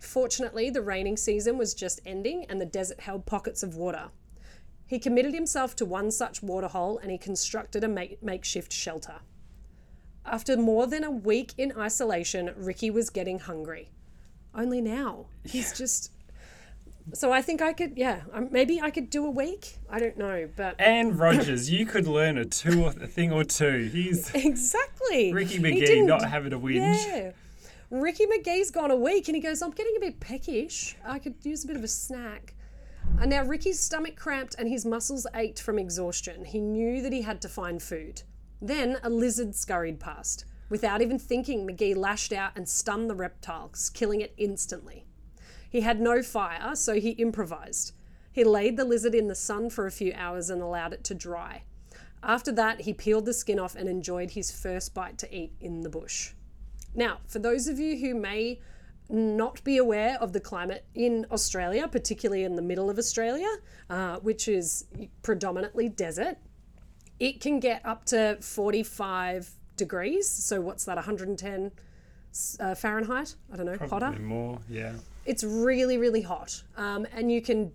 Fortunately, 0.00 0.70
the 0.70 0.82
raining 0.82 1.16
season 1.16 1.56
was 1.56 1.72
just 1.72 2.00
ending 2.04 2.46
and 2.46 2.60
the 2.60 2.66
desert 2.66 2.98
held 2.98 3.26
pockets 3.26 3.62
of 3.62 3.76
water. 3.76 4.08
He 4.88 4.98
committed 4.98 5.34
himself 5.34 5.76
to 5.76 5.84
one 5.84 6.10
such 6.10 6.42
waterhole 6.42 6.98
and 6.98 7.12
he 7.12 7.16
constructed 7.16 7.84
a 7.84 7.88
make- 7.88 8.24
makeshift 8.24 8.72
shelter. 8.72 9.20
After 10.26 10.56
more 10.56 10.88
than 10.88 11.04
a 11.04 11.12
week 11.12 11.52
in 11.56 11.72
isolation, 11.78 12.52
Ricky 12.56 12.90
was 12.90 13.08
getting 13.08 13.38
hungry. 13.38 13.92
Only 14.52 14.80
now. 14.80 15.26
He's 15.44 15.78
just. 15.78 16.10
So 17.12 17.32
I 17.32 17.42
think 17.42 17.60
I 17.60 17.72
could, 17.72 17.96
yeah, 17.96 18.22
um, 18.32 18.48
maybe 18.50 18.80
I 18.80 18.90
could 18.90 19.10
do 19.10 19.26
a 19.26 19.30
week. 19.30 19.78
I 19.88 19.98
don't 19.98 20.16
know, 20.16 20.48
but. 20.56 20.76
And 20.78 21.18
Rogers, 21.18 21.70
you 21.70 21.86
could 21.86 22.06
learn 22.06 22.38
a 22.38 22.44
two 22.44 22.84
or 22.84 22.88
a 22.90 23.06
thing 23.06 23.32
or 23.32 23.44
two. 23.44 23.90
He's 23.92 24.30
Exactly. 24.34 25.32
Ricky 25.32 25.58
McGee 25.58 26.06
not 26.06 26.24
having 26.24 26.52
a 26.52 26.58
whinge. 26.58 27.06
Yeah. 27.06 27.32
Ricky 27.90 28.26
McGee's 28.26 28.70
gone 28.70 28.92
a 28.92 28.96
week 28.96 29.28
and 29.28 29.34
he 29.34 29.42
goes, 29.42 29.62
I'm 29.62 29.72
getting 29.72 29.96
a 29.96 30.00
bit 30.00 30.20
peckish. 30.20 30.96
I 31.04 31.18
could 31.18 31.34
use 31.42 31.64
a 31.64 31.66
bit 31.66 31.76
of 31.76 31.82
a 31.82 31.88
snack. 31.88 32.54
And 33.20 33.30
now 33.30 33.44
Ricky's 33.44 33.80
stomach 33.80 34.16
cramped 34.16 34.54
and 34.58 34.68
his 34.68 34.86
muscles 34.86 35.26
ached 35.34 35.60
from 35.60 35.78
exhaustion. 35.78 36.44
He 36.44 36.60
knew 36.60 37.02
that 37.02 37.12
he 37.12 37.22
had 37.22 37.42
to 37.42 37.48
find 37.48 37.82
food. 37.82 38.22
Then 38.62 38.98
a 39.02 39.10
lizard 39.10 39.54
scurried 39.56 39.98
past. 39.98 40.44
Without 40.68 41.02
even 41.02 41.18
thinking, 41.18 41.66
McGee 41.66 41.96
lashed 41.96 42.32
out 42.32 42.52
and 42.54 42.68
stunned 42.68 43.10
the 43.10 43.14
reptile, 43.16 43.72
killing 43.92 44.20
it 44.20 44.32
instantly. 44.36 45.04
He 45.70 45.80
had 45.80 46.00
no 46.00 46.22
fire, 46.22 46.74
so 46.74 46.94
he 46.94 47.10
improvised. 47.10 47.92
He 48.32 48.44
laid 48.44 48.76
the 48.76 48.84
lizard 48.84 49.14
in 49.14 49.28
the 49.28 49.34
sun 49.34 49.70
for 49.70 49.86
a 49.86 49.90
few 49.90 50.12
hours 50.14 50.50
and 50.50 50.60
allowed 50.60 50.92
it 50.92 51.04
to 51.04 51.14
dry. 51.14 51.62
After 52.22 52.52
that, 52.52 52.82
he 52.82 52.92
peeled 52.92 53.24
the 53.24 53.32
skin 53.32 53.58
off 53.58 53.74
and 53.74 53.88
enjoyed 53.88 54.32
his 54.32 54.50
first 54.50 54.94
bite 54.94 55.16
to 55.18 55.34
eat 55.34 55.52
in 55.60 55.80
the 55.80 55.88
bush. 55.88 56.32
Now, 56.94 57.18
for 57.26 57.38
those 57.38 57.68
of 57.68 57.78
you 57.78 57.96
who 57.96 58.14
may 58.14 58.60
not 59.08 59.62
be 59.64 59.76
aware 59.76 60.18
of 60.20 60.32
the 60.32 60.40
climate 60.40 60.84
in 60.94 61.26
Australia, 61.30 61.88
particularly 61.88 62.44
in 62.44 62.56
the 62.56 62.62
middle 62.62 62.90
of 62.90 62.98
Australia, 62.98 63.48
uh, 63.88 64.16
which 64.18 64.48
is 64.48 64.86
predominantly 65.22 65.88
desert, 65.88 66.36
it 67.18 67.40
can 67.40 67.60
get 67.60 67.84
up 67.84 68.04
to 68.06 68.38
45 68.40 69.50
degrees. 69.76 70.28
So, 70.28 70.60
what's 70.60 70.84
that, 70.84 70.96
110 70.96 71.72
uh, 72.60 72.74
Fahrenheit? 72.74 73.34
I 73.52 73.56
don't 73.56 73.66
know, 73.66 73.72
hotter? 73.72 73.88
Probably 73.88 74.20
more, 74.20 74.58
yeah. 74.68 74.92
It's 75.30 75.44
really, 75.44 75.96
really 75.96 76.22
hot. 76.22 76.60
Um, 76.76 77.06
and 77.12 77.30
you 77.30 77.40
can 77.40 77.70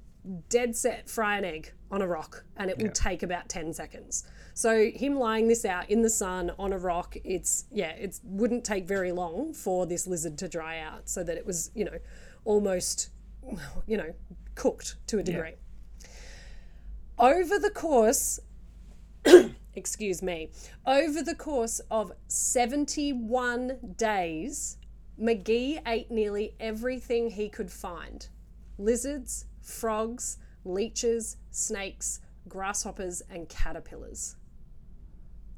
dead 0.50 0.76
set 0.76 1.10
fry 1.10 1.38
an 1.38 1.46
egg 1.46 1.72
on 1.90 2.02
a 2.02 2.08
rock 2.08 2.44
and 2.58 2.70
it 2.70 2.78
will 2.78 2.90
take 2.90 3.24
about 3.24 3.48
10 3.48 3.74
seconds. 3.74 4.28
So 4.54 4.92
him 4.94 5.16
lying 5.16 5.48
this 5.48 5.64
out 5.64 5.90
in 5.90 6.02
the 6.02 6.10
sun 6.10 6.52
on 6.60 6.74
a 6.74 6.78
rock, 6.78 7.16
it's 7.24 7.64
yeah, 7.72 7.92
it 7.92 8.20
wouldn't 8.26 8.66
take 8.66 8.86
very 8.86 9.14
long 9.14 9.54
for 9.54 9.86
this 9.86 10.06
lizard 10.06 10.38
to 10.40 10.50
dry 10.50 10.80
out 10.80 11.08
so 11.08 11.24
that 11.24 11.38
it 11.38 11.46
was, 11.46 11.72
you 11.74 11.86
know, 11.86 11.98
almost 12.44 13.12
you 13.88 13.96
know, 13.96 14.14
cooked 14.56 14.98
to 15.08 15.20
a 15.20 15.24
degree. 15.24 15.54
Over 17.18 17.58
the 17.58 17.70
course 17.70 18.42
excuse 19.76 20.22
me, 20.22 20.50
over 20.86 21.22
the 21.22 21.36
course 21.36 21.80
of 21.90 22.12
71 22.28 23.96
days, 23.96 24.78
McGee 25.20 25.82
ate 25.88 26.12
nearly 26.12 26.56
everything 26.60 27.30
he 27.30 27.48
could 27.48 27.72
find 27.72 28.28
lizards, 28.78 29.46
frogs, 29.62 30.38
leeches, 30.66 31.38
snakes, 31.52 32.20
grasshoppers, 32.50 33.22
and 33.30 33.48
caterpillars. 33.48 34.36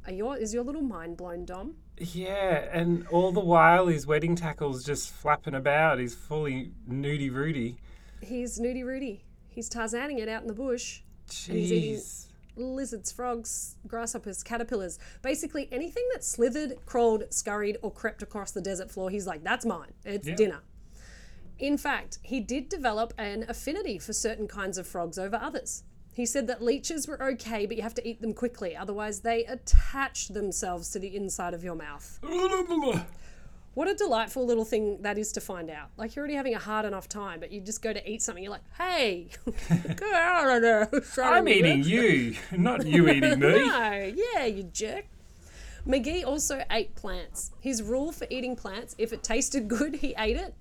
Are 0.05 0.13
your 0.13 0.37
is 0.37 0.53
your 0.53 0.63
little 0.63 0.83
mind 0.83 1.17
blown, 1.17 1.45
Dom? 1.45 1.75
Yeah, 1.97 2.69
and 2.71 3.07
all 3.07 3.31
the 3.31 3.39
while 3.39 3.87
his 3.87 4.05
wedding 4.05 4.35
tackle's 4.35 4.83
just 4.83 5.09
flapping 5.11 5.55
about. 5.55 5.99
He's 5.99 6.13
fully 6.13 6.71
nudie 6.89 7.33
Rudy. 7.33 7.77
He's 8.21 8.59
Nudie 8.59 8.85
Rudy. 8.85 9.23
He's 9.47 9.69
Tarzaning 9.69 10.19
it 10.19 10.29
out 10.29 10.43
in 10.43 10.47
the 10.47 10.53
bush. 10.53 11.01
Jeez. 11.29 12.26
Lizards, 12.57 13.11
frogs, 13.11 13.75
grasshoppers, 13.87 14.43
caterpillars. 14.43 14.97
Basically 15.21 15.69
anything 15.71 16.03
that 16.13 16.23
slithered, 16.23 16.85
crawled, 16.85 17.23
scurried, 17.31 17.77
or 17.81 17.91
crept 17.91 18.21
across 18.23 18.51
the 18.51 18.61
desert 18.61 18.89
floor, 18.91 19.09
he's 19.09 19.27
like, 19.27 19.43
that's 19.43 19.65
mine. 19.65 19.93
It's 20.03 20.27
Yeah. 20.27 20.35
dinner. 20.35 20.59
In 21.59 21.77
fact, 21.77 22.19
he 22.21 22.39
did 22.39 22.69
develop 22.69 23.13
an 23.17 23.45
affinity 23.47 23.97
for 23.97 24.13
certain 24.13 24.47
kinds 24.47 24.77
of 24.77 24.85
frogs 24.87 25.17
over 25.17 25.35
others. 25.37 25.83
He 26.13 26.25
said 26.25 26.47
that 26.47 26.63
leeches 26.63 27.07
were 27.07 27.21
okay, 27.21 27.65
but 27.67 27.77
you 27.77 27.83
have 27.83 27.93
to 27.95 28.07
eat 28.07 28.21
them 28.21 28.33
quickly, 28.33 28.75
otherwise, 28.75 29.21
they 29.21 29.45
attach 29.45 30.29
themselves 30.29 30.89
to 30.91 30.99
the 30.99 31.15
inside 31.15 31.53
of 31.53 31.63
your 31.63 31.75
mouth. 31.75 32.19
What 33.77 33.87
a 33.87 33.93
delightful 33.93 34.43
little 34.43 34.65
thing 34.65 35.03
that 35.03 35.19
is 35.19 35.31
to 35.33 35.39
find 35.39 35.69
out. 35.69 35.89
Like 35.97 36.15
you're 36.15 36.23
already 36.23 36.33
having 36.33 36.55
a 36.55 36.57
hard 36.57 36.83
enough 36.83 37.07
time, 37.07 37.39
but 37.39 37.51
you 37.51 37.61
just 37.61 37.83
go 37.83 37.93
to 37.93 38.11
eat 38.11 38.23
something. 38.23 38.43
You're 38.43 38.53
like, 38.53 38.63
"Hey, 38.75 39.27
out 40.15 40.49
of 40.49 40.55
uh, 40.55 40.59
there!" 40.59 40.89
I'm 41.23 41.47
eating 41.47 41.83
you, 41.83 42.35
not 42.57 42.87
you 42.87 43.07
eating 43.07 43.39
me. 43.39 43.67
No, 43.67 44.13
yeah, 44.15 44.45
you 44.45 44.63
jerk. 44.63 45.05
McGee 45.87 46.25
also 46.25 46.63
ate 46.71 46.95
plants. 46.95 47.51
His 47.59 47.83
rule 47.83 48.11
for 48.11 48.25
eating 48.31 48.55
plants: 48.55 48.95
if 48.97 49.13
it 49.13 49.21
tasted 49.21 49.67
good, 49.67 49.97
he 49.97 50.15
ate 50.17 50.37
it, 50.37 50.55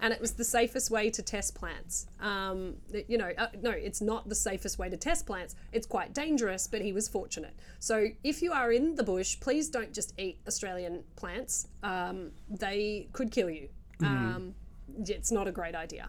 and 0.00 0.12
it 0.12 0.20
was 0.20 0.32
the 0.32 0.44
safest 0.44 0.90
way 0.90 1.10
to 1.10 1.22
test 1.22 1.54
plants. 1.54 2.06
Um, 2.20 2.76
you 3.08 3.18
know, 3.18 3.32
uh, 3.38 3.48
no, 3.62 3.70
it's 3.70 4.00
not 4.00 4.28
the 4.28 4.34
safest 4.34 4.78
way 4.78 4.88
to 4.90 4.96
test 4.96 5.26
plants. 5.26 5.54
It's 5.72 5.86
quite 5.86 6.12
dangerous, 6.12 6.66
but 6.66 6.82
he 6.82 6.92
was 6.92 7.08
fortunate. 7.08 7.54
So 7.78 8.08
if 8.22 8.42
you 8.42 8.52
are 8.52 8.72
in 8.72 8.94
the 8.94 9.02
bush, 9.02 9.38
please 9.40 9.68
don't 9.68 9.92
just 9.92 10.12
eat 10.18 10.38
Australian 10.46 11.02
plants. 11.16 11.68
Um, 11.82 12.32
they 12.48 13.08
could 13.12 13.30
kill 13.30 13.50
you. 13.50 13.68
Um, 14.02 14.54
it's 14.98 15.32
not 15.32 15.48
a 15.48 15.52
great 15.52 15.74
idea. 15.74 16.08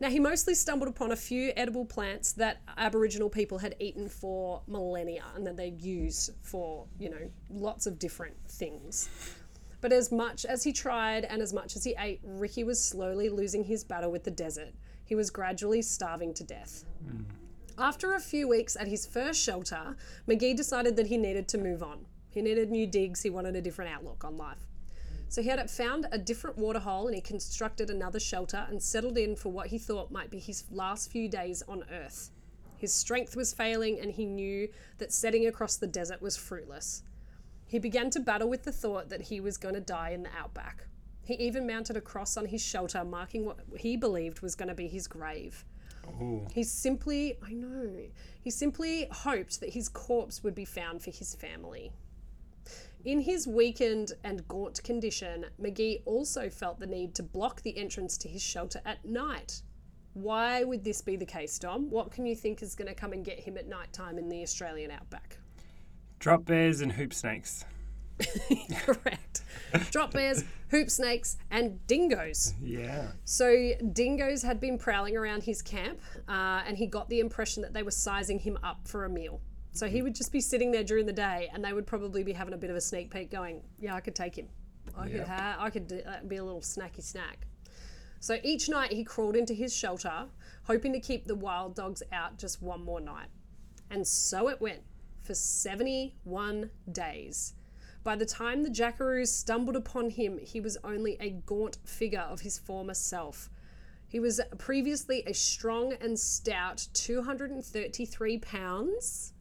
Now, 0.00 0.10
he 0.10 0.18
mostly 0.18 0.54
stumbled 0.54 0.88
upon 0.88 1.12
a 1.12 1.16
few 1.16 1.52
edible 1.56 1.84
plants 1.84 2.32
that 2.32 2.60
Aboriginal 2.76 3.30
people 3.30 3.58
had 3.58 3.76
eaten 3.78 4.08
for 4.08 4.62
millennia 4.66 5.24
and 5.34 5.46
that 5.46 5.56
they'd 5.56 5.80
use 5.80 6.30
for, 6.42 6.86
you 6.98 7.10
know, 7.10 7.30
lots 7.50 7.86
of 7.86 7.98
different 7.98 8.36
things. 8.48 9.08
But 9.80 9.92
as 9.92 10.10
much 10.10 10.44
as 10.44 10.64
he 10.64 10.72
tried 10.72 11.24
and 11.24 11.42
as 11.42 11.52
much 11.52 11.76
as 11.76 11.84
he 11.84 11.94
ate, 11.98 12.20
Ricky 12.22 12.64
was 12.64 12.82
slowly 12.82 13.28
losing 13.28 13.64
his 13.64 13.84
battle 13.84 14.10
with 14.10 14.24
the 14.24 14.30
desert. 14.30 14.72
He 15.04 15.14
was 15.14 15.30
gradually 15.30 15.82
starving 15.82 16.34
to 16.34 16.44
death. 16.44 16.84
After 17.78 18.14
a 18.14 18.20
few 18.20 18.48
weeks 18.48 18.76
at 18.76 18.88
his 18.88 19.06
first 19.06 19.40
shelter, 19.40 19.96
McGee 20.26 20.56
decided 20.56 20.96
that 20.96 21.08
he 21.08 21.18
needed 21.18 21.46
to 21.48 21.58
move 21.58 21.82
on. 21.82 22.06
He 22.30 22.40
needed 22.42 22.70
new 22.70 22.86
digs, 22.86 23.22
he 23.22 23.30
wanted 23.30 23.54
a 23.54 23.60
different 23.60 23.92
outlook 23.92 24.24
on 24.24 24.36
life. 24.36 24.66
So 25.28 25.42
he 25.42 25.48
had 25.48 25.70
found 25.70 26.06
a 26.10 26.18
different 26.18 26.56
waterhole 26.56 27.06
and 27.06 27.14
he 27.14 27.20
constructed 27.20 27.90
another 27.90 28.20
shelter 28.20 28.66
and 28.68 28.82
settled 28.82 29.18
in 29.18 29.36
for 29.36 29.50
what 29.50 29.68
he 29.68 29.78
thought 29.78 30.10
might 30.10 30.30
be 30.30 30.38
his 30.38 30.64
last 30.70 31.10
few 31.10 31.28
days 31.28 31.62
on 31.68 31.84
Earth. 31.92 32.30
His 32.76 32.92
strength 32.92 33.36
was 33.36 33.52
failing 33.52 33.98
and 34.00 34.10
he 34.10 34.24
knew 34.24 34.68
that 34.98 35.12
setting 35.12 35.46
across 35.46 35.76
the 35.76 35.86
desert 35.86 36.22
was 36.22 36.36
fruitless. 36.36 37.02
He 37.66 37.78
began 37.78 38.10
to 38.10 38.20
battle 38.20 38.48
with 38.48 38.62
the 38.62 38.72
thought 38.72 39.08
that 39.08 39.22
he 39.22 39.40
was 39.40 39.56
going 39.56 39.74
to 39.74 39.80
die 39.80 40.10
in 40.10 40.22
the 40.22 40.30
outback. 40.38 40.86
He 41.24 41.34
even 41.34 41.66
mounted 41.66 41.96
a 41.96 42.00
cross 42.00 42.36
on 42.36 42.46
his 42.46 42.64
shelter, 42.64 43.04
marking 43.04 43.44
what 43.44 43.58
he 43.76 43.96
believed 43.96 44.40
was 44.40 44.54
going 44.54 44.68
to 44.68 44.74
be 44.74 44.86
his 44.86 45.08
grave. 45.08 45.64
Ooh. 46.20 46.46
He 46.52 46.62
simply, 46.62 47.36
I 47.44 47.52
know, 47.52 47.90
he 48.40 48.50
simply 48.50 49.08
hoped 49.10 49.58
that 49.60 49.70
his 49.70 49.88
corpse 49.88 50.44
would 50.44 50.54
be 50.54 50.64
found 50.64 51.02
for 51.02 51.10
his 51.10 51.34
family. 51.34 51.90
In 53.04 53.20
his 53.20 53.46
weakened 53.46 54.12
and 54.22 54.46
gaunt 54.46 54.82
condition, 54.84 55.46
McGee 55.60 56.02
also 56.04 56.48
felt 56.48 56.78
the 56.78 56.86
need 56.86 57.14
to 57.16 57.22
block 57.24 57.62
the 57.62 57.76
entrance 57.76 58.16
to 58.18 58.28
his 58.28 58.42
shelter 58.42 58.80
at 58.84 59.04
night. 59.04 59.62
Why 60.14 60.64
would 60.64 60.84
this 60.84 61.02
be 61.02 61.16
the 61.16 61.26
case, 61.26 61.58
Dom? 61.58 61.90
What 61.90 62.10
can 62.10 62.24
you 62.26 62.36
think 62.36 62.62
is 62.62 62.74
going 62.74 62.88
to 62.88 62.94
come 62.94 63.12
and 63.12 63.24
get 63.24 63.40
him 63.40 63.56
at 63.58 63.68
night 63.68 63.92
time 63.92 64.18
in 64.18 64.28
the 64.28 64.42
Australian 64.42 64.90
outback? 64.90 65.38
Drop 66.18 66.44
bears 66.44 66.80
and 66.80 66.92
hoop 66.92 67.12
snakes. 67.12 67.64
Correct. 68.78 69.42
Drop 69.90 70.12
bears, 70.12 70.44
hoop 70.70 70.90
snakes, 70.90 71.36
and 71.50 71.84
dingoes. 71.86 72.54
Yeah. 72.62 73.08
So 73.24 73.72
dingoes 73.92 74.42
had 74.42 74.60
been 74.60 74.78
prowling 74.78 75.16
around 75.16 75.42
his 75.42 75.60
camp, 75.62 76.00
uh, 76.28 76.62
and 76.66 76.76
he 76.76 76.86
got 76.86 77.08
the 77.08 77.20
impression 77.20 77.62
that 77.62 77.72
they 77.74 77.82
were 77.82 77.90
sizing 77.90 78.38
him 78.38 78.58
up 78.62 78.86
for 78.86 79.04
a 79.04 79.08
meal. 79.08 79.40
So 79.72 79.86
he 79.86 80.00
would 80.00 80.14
just 80.14 80.32
be 80.32 80.40
sitting 80.40 80.70
there 80.70 80.84
during 80.84 81.04
the 81.04 81.12
day, 81.12 81.50
and 81.52 81.62
they 81.62 81.74
would 81.74 81.86
probably 81.86 82.22
be 82.22 82.32
having 82.32 82.54
a 82.54 82.56
bit 82.56 82.70
of 82.70 82.76
a 82.76 82.80
sneak 82.80 83.10
peek, 83.10 83.30
going, 83.30 83.62
"Yeah, 83.78 83.94
I 83.94 84.00
could 84.00 84.14
take 84.14 84.36
him. 84.36 84.48
I 84.96 85.08
could, 85.08 85.24
ha- 85.24 85.56
I 85.58 85.68
could 85.68 85.86
do, 85.86 86.00
that'd 86.02 86.28
be 86.28 86.36
a 86.36 86.44
little 86.44 86.62
snacky 86.62 87.02
snack." 87.02 87.46
So 88.20 88.38
each 88.42 88.70
night 88.70 88.92
he 88.92 89.04
crawled 89.04 89.36
into 89.36 89.52
his 89.52 89.76
shelter, 89.76 90.26
hoping 90.62 90.92
to 90.94 91.00
keep 91.00 91.26
the 91.26 91.34
wild 91.34 91.74
dogs 91.74 92.02
out 92.12 92.38
just 92.38 92.62
one 92.62 92.82
more 92.82 93.00
night. 93.00 93.28
And 93.90 94.06
so 94.06 94.48
it 94.48 94.60
went 94.60 94.80
for 95.26 95.34
71 95.34 96.70
days. 96.92 97.54
By 98.04 98.14
the 98.16 98.26
time 98.26 98.62
the 98.62 98.70
jackaroos 98.70 99.28
stumbled 99.32 99.74
upon 99.76 100.10
him, 100.10 100.38
he 100.38 100.60
was 100.60 100.78
only 100.84 101.16
a 101.20 101.30
gaunt 101.30 101.78
figure 101.84 102.20
of 102.20 102.40
his 102.42 102.58
former 102.58 102.94
self. 102.94 103.50
He 104.08 104.20
was 104.20 104.40
previously 104.58 105.24
a 105.26 105.34
strong 105.34 105.92
and 106.00 106.16
stout 106.18 106.86
233 106.94 108.38
pounds. 108.38 109.32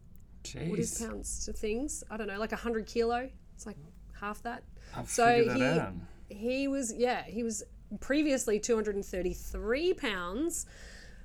What 0.69 0.79
is 0.79 0.99
pounds 0.99 1.45
to 1.45 1.53
things? 1.53 2.03
I 2.09 2.17
don't 2.17 2.27
know, 2.27 2.39
like 2.39 2.51
100 2.51 2.87
kilo. 2.87 3.29
It's 3.53 3.65
like 3.67 3.77
half 4.19 4.41
that. 4.43 4.63
I've 4.95 5.07
So 5.09 5.25
figured 5.25 5.55
he 5.55 5.61
that 5.61 5.79
out. 5.79 5.93
he 6.29 6.67
was 6.67 6.93
yeah 6.93 7.23
he 7.23 7.43
was 7.43 7.63
previously 7.99 8.59
233 8.59 9.93
pounds 9.93 10.65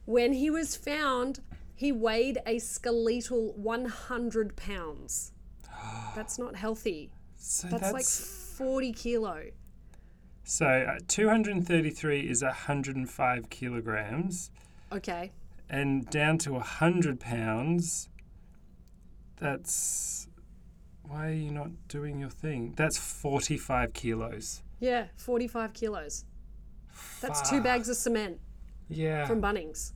when 0.04 0.32
he 0.32 0.50
was 0.50 0.76
found 0.76 1.40
he 1.80 1.92
weighed 1.92 2.38
a 2.46 2.58
skeletal 2.58 3.54
100 3.56 4.54
pounds 4.54 5.32
that's 6.14 6.38
not 6.38 6.54
healthy 6.54 7.10
So 7.36 7.68
that's, 7.68 7.82
that's, 7.84 7.94
like 7.94 8.58
40 8.58 8.92
kilo 8.92 9.42
so 10.44 10.66
uh, 10.66 10.98
233 11.08 12.20
is 12.20 12.42
105 12.42 13.50
kilograms, 13.50 14.50
okay 14.92 15.30
and 15.70 16.10
down 16.10 16.36
to 16.38 16.54
100 16.54 17.20
pounds. 17.20 18.08
That's 19.36 20.26
why 21.04 21.28
are 21.28 21.32
you 21.32 21.52
not 21.52 21.70
doing 21.86 22.18
your 22.18 22.30
thing? 22.30 22.74
That's 22.76 22.98
45 22.98 23.92
kilos. 23.94 24.62
yeah 24.80 25.06
45 25.16 25.72
kilos 25.72 26.24
that's 27.20 27.48
two 27.48 27.60
bags 27.62 27.88
of 27.88 27.96
cement 27.96 28.38
Yeah. 28.88 29.26
from 29.26 29.40
bunnings 29.40 29.92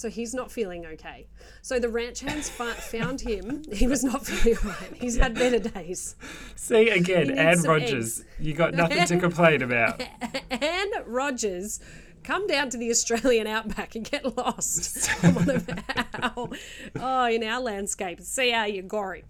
so 0.00 0.08
he's 0.08 0.32
not 0.32 0.50
feeling 0.50 0.86
okay. 0.86 1.26
So 1.60 1.78
the 1.78 1.90
ranch 1.90 2.20
hands 2.20 2.48
found 2.48 3.20
him. 3.20 3.62
He 3.72 3.86
was 3.86 4.02
not 4.02 4.26
feeling 4.26 4.58
right. 4.64 4.94
He's 4.94 5.16
had 5.16 5.34
better 5.34 5.58
days. 5.58 6.16
See 6.56 6.88
again, 6.88 7.30
Anne 7.30 7.62
Rogers. 7.62 8.24
You 8.38 8.54
got 8.54 8.74
nothing 8.74 9.06
to 9.06 9.18
complain 9.26 9.62
about. 9.62 10.02
Anne 10.50 10.90
Rogers, 11.06 11.80
come 12.24 12.46
down 12.46 12.70
to 12.70 12.78
the 12.78 12.90
Australian 12.90 13.46
outback 13.46 13.94
and 13.94 14.10
get 14.10 14.36
lost. 14.36 15.10
About. 15.22 16.56
Oh, 16.98 17.26
in 17.26 17.44
our 17.44 17.60
landscape. 17.60 18.20
See 18.20 18.50
how 18.50 18.64
you 18.64 18.82
gory. 18.82 19.24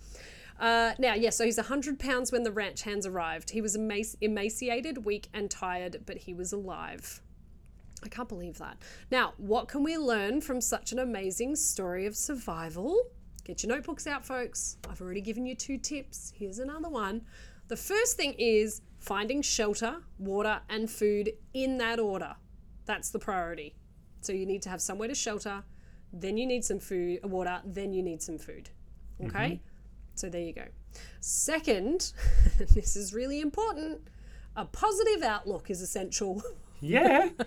Uh, 0.58 0.92
now, 0.98 1.14
yeah, 1.14 1.30
so 1.30 1.44
he's 1.44 1.56
100 1.56 1.98
pounds 1.98 2.30
when 2.32 2.42
the 2.42 2.52
ranch 2.52 2.82
hands 2.82 3.06
arrived. 3.06 3.50
He 3.50 3.60
was 3.60 3.76
emaci- 3.76 4.16
emaciated, 4.20 5.04
weak, 5.04 5.28
and 5.32 5.50
tired, 5.50 6.02
but 6.06 6.18
he 6.18 6.34
was 6.34 6.52
alive. 6.52 7.22
I 8.03 8.09
can't 8.09 8.28
believe 8.28 8.59
that. 8.59 8.78
Now, 9.11 9.34
what 9.36 9.68
can 9.68 9.82
we 9.82 9.98
learn 9.98 10.40
from 10.40 10.61
such 10.61 10.92
an 10.92 10.98
amazing 10.98 11.57
story 11.57 12.07
of 12.07 12.16
survival? 12.16 12.98
Get 13.44 13.62
your 13.62 13.74
notebooks 13.74 14.07
out, 14.07 14.24
folks. 14.24 14.76
I've 14.88 15.01
already 15.01 15.20
given 15.20 15.46
you 15.46 15.55
two 15.55 15.78
tips. 15.78 16.32
Here's 16.34 16.59
another 16.59 16.88
one. 16.88 17.22
The 17.68 17.76
first 17.76 18.16
thing 18.16 18.34
is 18.38 18.82
finding 18.98 19.42
shelter, 19.42 19.98
water, 20.18 20.61
and 20.68 20.90
food 20.90 21.30
in 21.55 21.78
that 21.78 21.98
order. 21.98 22.36
That's 22.86 23.11
the 23.11 23.18
priority. 23.18 23.74
So 24.20 24.32
you 24.32 24.46
need 24.46 24.62
to 24.62 24.68
have 24.68 24.82
somewhere 24.82 25.09
to 25.09 25.14
shelter, 25.14 25.64
then 26.12 26.36
you 26.36 26.46
need 26.46 26.64
some 26.64 26.78
food, 26.78 27.20
uh, 27.24 27.28
water, 27.28 27.61
then 27.64 27.92
you 27.92 28.03
need 28.03 28.22
some 28.22 28.38
food. 28.38 28.70
Okay? 29.24 29.38
Mm-hmm. 29.38 29.64
So 30.14 30.28
there 30.28 30.42
you 30.42 30.53
go. 30.53 30.64
Second, 31.20 32.12
this 32.74 32.96
is 32.96 33.14
really 33.14 33.40
important, 33.40 34.01
a 34.57 34.64
positive 34.64 35.22
outlook 35.22 35.70
is 35.70 35.80
essential. 35.80 36.42
Yeah. 36.80 37.28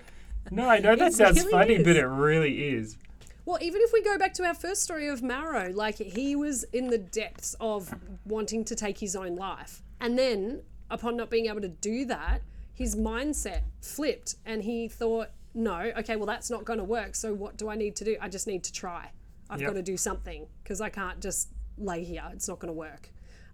No, 0.52 0.70
I 0.70 0.80
know 0.80 0.96
that 0.96 1.14
sounds 1.14 1.40
really 1.40 1.52
funny, 1.52 1.74
is. 1.76 1.84
but 1.84 1.96
it 1.96 2.06
really 2.06 2.70
is. 2.70 2.98
Well, 3.46 3.58
even 3.62 3.82
if 3.82 3.92
we 3.92 4.02
go 4.02 4.18
back 4.18 4.34
to 4.36 4.46
our 4.46 4.54
first 4.54 4.84
story 4.84 5.08
of 5.08 5.22
Mauro, 5.22 5.72
like 5.74 5.98
he 5.98 6.36
was 6.36 6.64
in 6.66 6.88
the 6.90 6.98
depths 6.98 7.56
of 7.60 7.94
wanting 8.26 8.64
to 8.66 8.76
take 8.76 9.00
his 9.00 9.16
own 9.16 9.36
life. 9.36 9.82
And 10.00 10.18
then, 10.18 10.62
upon 10.90 11.18
not 11.18 11.30
being 11.30 11.48
able 11.48 11.62
to 11.62 11.68
do 11.68 12.06
that, 12.06 12.42
his 12.74 12.96
mindset 12.96 13.62
flipped 13.82 14.36
and 14.46 14.64
he 14.64 14.88
thought, 14.88 15.30
no, 15.54 15.92
okay, 15.98 16.16
well, 16.16 16.26
that's 16.26 16.50
not 16.50 16.66
going 16.66 16.80
to 16.80 16.86
work. 16.86 17.16
So, 17.16 17.34
what 17.34 17.58
do 17.58 17.70
I 17.70 17.76
need 17.76 17.96
to 17.98 18.06
do? 18.06 18.18
I 18.22 18.30
just 18.30 18.48
need 18.48 18.64
to 18.66 18.74
try. 18.74 19.12
I've 19.50 19.60
Yep. 19.62 19.70
got 19.70 19.76
to 19.76 19.82
do 19.84 19.98
something 19.98 20.48
because 20.64 20.82
I 20.82 20.90
can't 20.90 21.20
just 21.22 21.50
lay 21.78 22.04
here. 22.04 22.24
It's 22.34 22.48
not 22.48 22.60
going 22.60 22.74
to 22.74 22.78
work. 22.78 23.10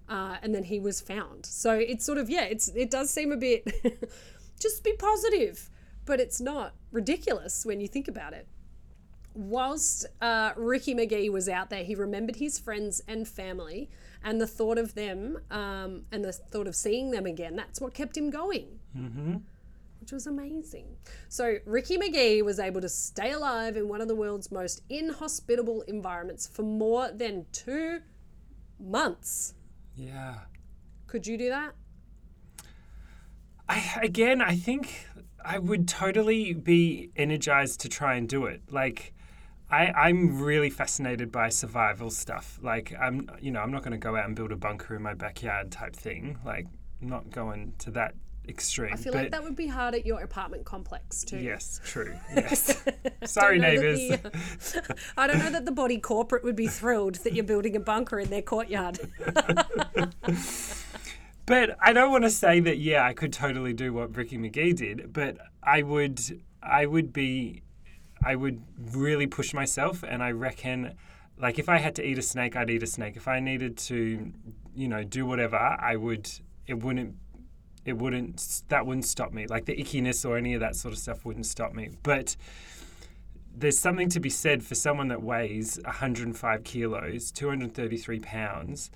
Uh, 0.08 0.38
and 0.42 0.54
then 0.56 0.64
he 0.64 0.80
was 0.80 1.02
found. 1.02 1.46
So 1.46 1.74
it's 1.74 2.06
sort 2.06 2.18
of 2.18 2.30
yeah, 2.30 2.44
it's 2.44 2.70
it 2.70 2.90
does 2.90 3.10
seem 3.10 3.32
a 3.32 3.38
bit 3.38 3.68
just 4.60 4.84
be 4.84 4.94
positive, 4.94 5.70
but 6.10 6.20
it's 6.20 6.42
not 6.42 6.74
ridiculous 6.92 7.68
when 7.68 7.80
you 7.80 7.88
think 7.88 8.08
about 8.08 8.34
it. 8.34 8.48
Whilst 9.36 10.08
uh, 10.20 10.54
Ricky 10.58 10.96
McGee 10.96 11.32
was 11.32 11.48
out 11.48 11.70
there, 11.70 11.84
he 11.84 11.94
remembered 11.94 12.38
his 12.38 12.58
friends 12.58 13.00
and 13.08 13.28
family, 13.28 13.92
and 14.24 14.42
the 14.42 14.48
thought 14.48 14.80
of 14.80 14.96
them 14.96 15.38
um, 15.52 16.06
and 16.12 16.26
the 16.26 16.34
thought 16.34 16.66
of 16.66 16.76
seeing 16.76 17.12
them 17.12 17.28
again. 17.28 17.56
That's 17.56 17.80
what 17.80 17.94
kept 17.94 18.18
him 18.18 18.32
going. 18.32 18.80
Mm-hmm. 18.98 19.36
Which 20.00 20.12
was 20.12 20.26
amazing. 20.26 20.88
So, 21.28 21.58
Ricky 21.64 22.00
McGee 22.00 22.44
was 22.44 22.58
able 22.58 22.82
to 22.82 22.90
stay 22.90 23.32
alive 23.32 23.78
in 23.78 23.88
one 23.88 24.02
of 24.02 24.08
the 24.08 24.16
world's 24.16 24.52
most 24.52 24.82
inhospitable 24.90 25.84
environments 25.84 26.48
for 26.48 26.64
more 26.64 27.12
than 27.12 27.46
two 27.52 28.00
months. 28.80 29.54
Yeah. 29.96 30.40
Could 31.06 31.28
you 31.28 31.38
do 31.38 31.50
that? 31.50 31.76
I, 33.70 34.00
again, 34.02 34.42
I 34.42 34.56
think 34.56 35.06
I 35.44 35.60
would 35.60 35.88
totally 35.88 36.54
be 36.54 37.12
energized 37.16 37.82
to 37.82 37.90
try 37.90 38.16
and 38.16 38.28
do 38.28 38.46
it. 38.46 38.62
Like, 38.70 39.14
I, 39.72 39.88
I'm 39.88 40.42
really 40.42 40.70
fascinated 40.70 41.32
by 41.32 41.50
survival 41.50 42.10
stuff. 42.10 42.60
Like, 42.62 42.94
I'm, 43.00 43.30
you 43.40 43.52
know, 43.52 43.60
I'm 43.62 43.72
not 43.72 43.84
going 43.84 43.92
to 43.92 43.98
go 43.98 44.16
out 44.16 44.26
and 44.26 44.36
build 44.36 44.52
a 44.52 44.56
bunker 44.58 44.96
in 44.96 45.02
my 45.02 45.14
backyard 45.14 45.72
type 45.72 45.96
thing. 45.96 46.38
Like, 46.46 46.68
not 47.02 47.30
going 47.30 47.74
to 47.80 47.92
that 47.92 48.16
extreme. 48.48 48.92
I 48.94 48.98
feel 48.98 49.14
like 49.14 49.32
that 49.32 49.44
would 49.44 49.56
be 49.56 49.68
hard 49.68 49.94
at 49.94 50.06
your 50.06 50.22
apartment 50.22 50.66
complex 50.66 51.24
too. 51.24 51.38
yes, 51.38 51.80
true. 51.86 52.16
Yes. 52.36 52.84
Sorry, 53.26 53.60
Don't 53.60 53.76
know 53.76 53.82
that 53.82 53.98
neighbors. 53.98 54.72
the, 54.72 54.80
uh, 54.92 54.96
I 55.18 55.28
don't 55.28 55.38
know 55.40 55.52
that 55.52 55.66
the 55.66 55.72
body 55.72 56.00
corporate 56.00 56.44
would 56.44 56.56
be 56.56 56.68
thrilled 56.68 57.16
that 57.16 57.34
you're 57.34 57.44
building 57.46 57.76
a 57.76 57.80
bunker 57.80 58.20
in 58.20 58.30
their 58.30 58.42
courtyard. 58.42 59.00
But 61.50 61.78
I 61.82 61.94
don't 61.94 62.12
want 62.12 62.26
to 62.26 62.30
say 62.30 62.60
that 62.60 62.78
yeah, 62.78 63.04
I 63.04 63.14
could 63.14 63.34
totally 63.34 63.74
do 63.74 63.92
what 63.92 64.16
Ricky 64.16 64.38
McGee 64.38 64.76
did, 64.76 65.12
but 65.12 65.40
I 65.64 65.82
would 65.82 66.22
I 66.62 66.86
would 66.86 67.12
be 67.12 67.64
I 68.24 68.36
would 68.36 68.62
really 68.94 69.26
push 69.26 69.52
myself 69.52 70.04
and 70.08 70.22
I 70.22 70.30
reckon 70.30 70.94
like 71.40 71.58
if 71.58 71.68
I 71.68 71.80
had 71.80 71.96
to 71.96 72.08
eat 72.08 72.20
a 72.20 72.22
snake, 72.22 72.56
I'd 72.56 72.70
eat 72.70 72.84
a 72.84 72.86
snake. 72.86 73.16
If 73.16 73.28
I 73.28 73.40
needed 73.40 73.80
to, 73.80 74.32
you 74.76 74.88
know, 74.88 75.04
do 75.04 75.26
whatever, 75.26 75.56
I 75.58 75.96
would 75.96 76.30
it 76.68 76.84
wouldn't 76.84 77.16
it 77.84 77.98
wouldn't 77.98 78.62
that 78.68 78.86
wouldn't 78.86 79.06
stop 79.06 79.34
me. 79.34 79.48
Like 79.48 79.66
the 79.66 79.76
ickiness 79.76 80.30
or 80.30 80.38
any 80.38 80.54
of 80.54 80.60
that 80.60 80.76
sort 80.76 80.94
of 80.94 81.00
stuff 81.00 81.26
wouldn't 81.26 81.48
stop 81.48 81.74
me. 81.74 81.90
But 82.04 82.36
there's 83.58 83.80
something 83.80 84.10
to 84.10 84.20
be 84.20 84.30
said 84.30 84.62
for 84.62 84.76
someone 84.76 85.08
that 85.08 85.24
weighs 85.24 85.80
105 85.84 86.64
kilos, 86.64 87.32
233 87.32 88.20
pounds. 88.20 88.92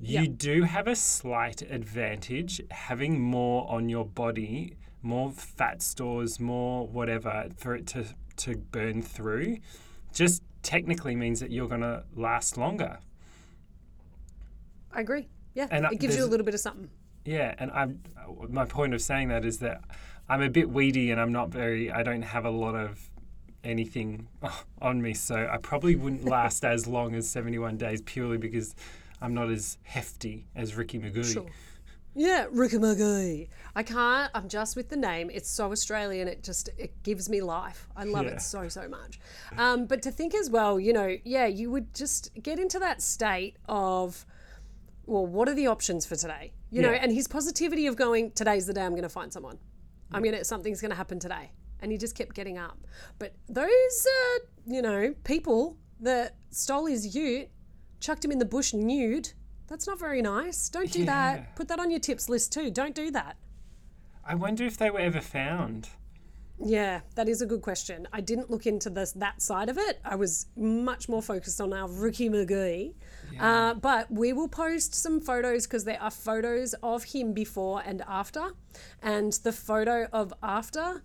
You 0.00 0.22
Yeah. 0.22 0.28
do 0.34 0.62
have 0.62 0.86
a 0.88 0.96
slight 0.96 1.60
advantage 1.62 2.60
having 2.70 3.20
more 3.20 3.70
on 3.70 3.88
your 3.88 4.06
body, 4.06 4.76
more 5.02 5.30
fat 5.30 5.82
stores, 5.82 6.40
more 6.40 6.86
whatever 6.86 7.48
for 7.56 7.74
it 7.74 7.86
to, 7.88 8.06
to 8.36 8.56
burn 8.56 9.02
through. 9.02 9.58
Just 10.12 10.42
technically 10.62 11.14
means 11.14 11.40
that 11.40 11.50
you're 11.50 11.68
going 11.68 11.82
to 11.82 12.04
last 12.14 12.56
longer. 12.56 12.98
I 14.92 15.00
agree. 15.00 15.28
Yeah, 15.54 15.66
And, 15.70 15.84
it 15.86 16.00
gives 16.00 16.16
you 16.16 16.24
a 16.24 16.26
little 16.26 16.44
bit 16.44 16.54
of 16.54 16.60
something. 16.60 16.90
Yeah, 17.24 17.54
and 17.58 17.70
I'm 17.72 18.00
my 18.48 18.64
point 18.64 18.94
of 18.94 19.02
saying 19.02 19.28
that 19.28 19.44
is 19.44 19.58
that 19.58 19.82
I'm 20.28 20.40
a 20.40 20.48
bit 20.48 20.70
weedy 20.70 21.10
and 21.10 21.20
I'm 21.20 21.32
not 21.32 21.50
very 21.50 21.90
I 21.92 22.02
don't 22.02 22.22
have 22.22 22.46
a 22.46 22.50
lot 22.50 22.74
of 22.74 23.10
anything 23.62 24.28
on 24.80 25.02
me, 25.02 25.12
so 25.12 25.48
I 25.52 25.58
probably 25.58 25.96
wouldn't 25.96 26.24
last 26.36 26.64
as 26.64 26.86
long 26.86 27.14
as 27.14 27.28
71 27.28 27.76
days 27.76 28.00
purely 28.00 28.38
because 28.38 28.74
I'm 29.20 29.34
not 29.34 29.50
as 29.50 29.78
hefty 29.82 30.46
as 30.56 30.76
Ricky 30.76 30.98
Magoo. 30.98 31.24
Sure. 31.24 31.46
Yeah, 32.14 32.46
Ricky 32.50 32.76
McGee. 32.78 33.48
I 33.76 33.82
can't. 33.84 34.30
I'm 34.34 34.48
just 34.48 34.74
with 34.74 34.88
the 34.88 34.96
name. 34.96 35.30
It's 35.32 35.48
so 35.48 35.70
Australian. 35.70 36.26
It 36.26 36.42
just 36.42 36.68
it 36.76 37.00
gives 37.04 37.28
me 37.28 37.40
life. 37.40 37.86
I 37.96 38.02
love 38.04 38.24
Yeah. 38.24 38.32
it 38.32 38.42
so 38.42 38.68
so 38.68 38.88
much. 38.88 39.20
Um, 39.56 39.86
but 39.86 40.02
to 40.02 40.10
think 40.10 40.34
as 40.34 40.50
well, 40.50 40.80
you 40.80 40.92
know, 40.92 41.16
yeah, 41.24 41.46
you 41.46 41.70
would 41.70 41.94
just 41.94 42.30
get 42.42 42.58
into 42.58 42.80
that 42.80 43.00
state 43.00 43.56
of, 43.68 44.26
well, 45.06 45.24
what 45.24 45.48
are 45.48 45.54
the 45.54 45.68
options 45.68 46.04
for 46.04 46.16
today? 46.16 46.52
You 46.72 46.82
know, 46.82 46.90
and 46.90 47.12
his 47.12 47.26
positivity 47.28 47.86
of 47.86 47.96
going, 47.96 48.32
today's 48.32 48.66
the 48.66 48.72
day 48.72 48.82
I'm 48.82 48.92
going 48.92 49.02
to 49.02 49.08
find 49.08 49.32
someone. 49.32 49.58
I'm 50.12 50.22
gonna 50.24 50.44
something's 50.44 50.80
going 50.80 50.90
to 50.90 50.96
happen 50.96 51.20
today, 51.20 51.52
and 51.80 51.92
he 51.92 51.98
just 51.98 52.16
kept 52.16 52.34
getting 52.34 52.58
up. 52.58 52.78
But 53.20 53.34
those, 53.48 54.06
uh, 54.06 54.38
you 54.66 54.82
know, 54.82 55.14
people 55.22 55.76
that 56.00 56.34
stole 56.50 56.86
his 56.86 57.14
ute, 57.14 57.48
chucked 58.00 58.24
him 58.24 58.32
in 58.32 58.38
the 58.38 58.44
bush 58.44 58.72
nude. 58.74 59.32
That's 59.68 59.86
not 59.86 59.98
very 60.00 60.20
nice. 60.22 60.68
Don't 60.68 60.90
do 60.90 61.00
Yeah. 61.00 61.04
that. 61.06 61.56
Put 61.56 61.68
that 61.68 61.78
on 61.78 61.90
your 61.90 62.00
tips 62.00 62.28
list 62.28 62.52
too. 62.52 62.70
Don't 62.70 62.94
do 62.94 63.10
that. 63.12 63.36
I 64.24 64.34
wonder 64.34 64.64
if 64.64 64.76
they 64.76 64.90
were 64.90 64.98
ever 65.00 65.20
found. 65.20 65.88
Yeah, 66.62 67.00
that 67.14 67.26
is 67.26 67.40
a 67.40 67.46
good 67.46 67.62
question. 67.62 68.06
I 68.12 68.20
didn't 68.20 68.50
look 68.50 68.66
into 68.66 68.90
this 68.90 69.12
that 69.12 69.40
side 69.40 69.70
of 69.70 69.78
it. 69.78 69.98
I 70.04 70.16
was 70.16 70.46
much 70.56 71.08
more 71.08 71.22
focused 71.22 71.58
on 71.60 71.72
our 71.72 71.88
rookie 71.88 72.28
McGee. 72.28 72.94
Uh, 73.38 73.72
but 73.74 74.10
we 74.10 74.32
will 74.34 74.48
post 74.48 74.94
some 74.94 75.20
photos 75.20 75.66
because 75.66 75.84
there 75.84 76.00
are 76.02 76.10
photos 76.10 76.74
of 76.82 77.04
him 77.04 77.32
before 77.32 77.80
and 77.86 78.02
after. 78.06 78.50
And 79.02 79.32
the 79.32 79.52
photo 79.52 80.06
of 80.12 80.34
after, 80.42 81.02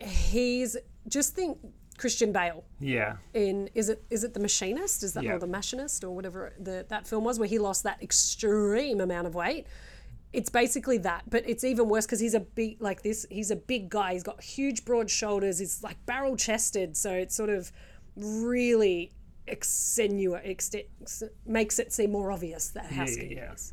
he's 0.00 0.76
just 1.06 1.34
think 1.34 1.58
Christian 1.98 2.32
Bale 2.32 2.64
Yeah. 2.80 3.16
in 3.34 3.68
is 3.74 3.88
it 3.90 4.02
is 4.08 4.24
it 4.24 4.32
the 4.32 4.40
machinist 4.40 5.02
is 5.02 5.12
that 5.14 5.24
Yeah. 5.24 5.32
or 5.34 5.38
the 5.38 5.46
machinist 5.46 6.04
or 6.04 6.14
whatever 6.14 6.54
the, 6.58 6.86
that 6.88 7.06
film 7.06 7.24
was 7.24 7.38
where 7.38 7.48
he 7.48 7.58
lost 7.58 7.82
that 7.82 8.02
extreme 8.02 9.00
amount 9.00 9.26
of 9.26 9.34
weight 9.34 9.66
it's 10.32 10.48
basically 10.50 10.98
that 10.98 11.22
but 11.28 11.42
it's 11.48 11.64
even 11.64 11.88
worse 11.88 12.06
because 12.06 12.20
he's 12.20 12.34
a 12.34 12.40
big 12.40 12.80
like 12.80 13.02
this 13.02 13.26
he's 13.30 13.50
a 13.50 13.56
big 13.56 13.88
guy 13.88 14.12
he's 14.12 14.22
got 14.22 14.42
huge 14.42 14.84
broad 14.84 15.10
shoulders 15.10 15.58
he's 15.58 15.82
like 15.82 15.96
barrel 16.06 16.36
chested 16.36 16.96
so 16.96 17.12
it's 17.12 17.34
sort 17.34 17.50
of 17.50 17.72
really 18.16 19.10
extenua 19.48 20.46
ext- 20.46 21.28
makes 21.46 21.78
it 21.78 21.92
seem 21.92 22.12
more 22.12 22.30
obvious 22.30 22.68
that 22.68 22.86
how 22.86 23.06
skinny 23.06 23.34
yeah. 23.36 23.52
is 23.52 23.72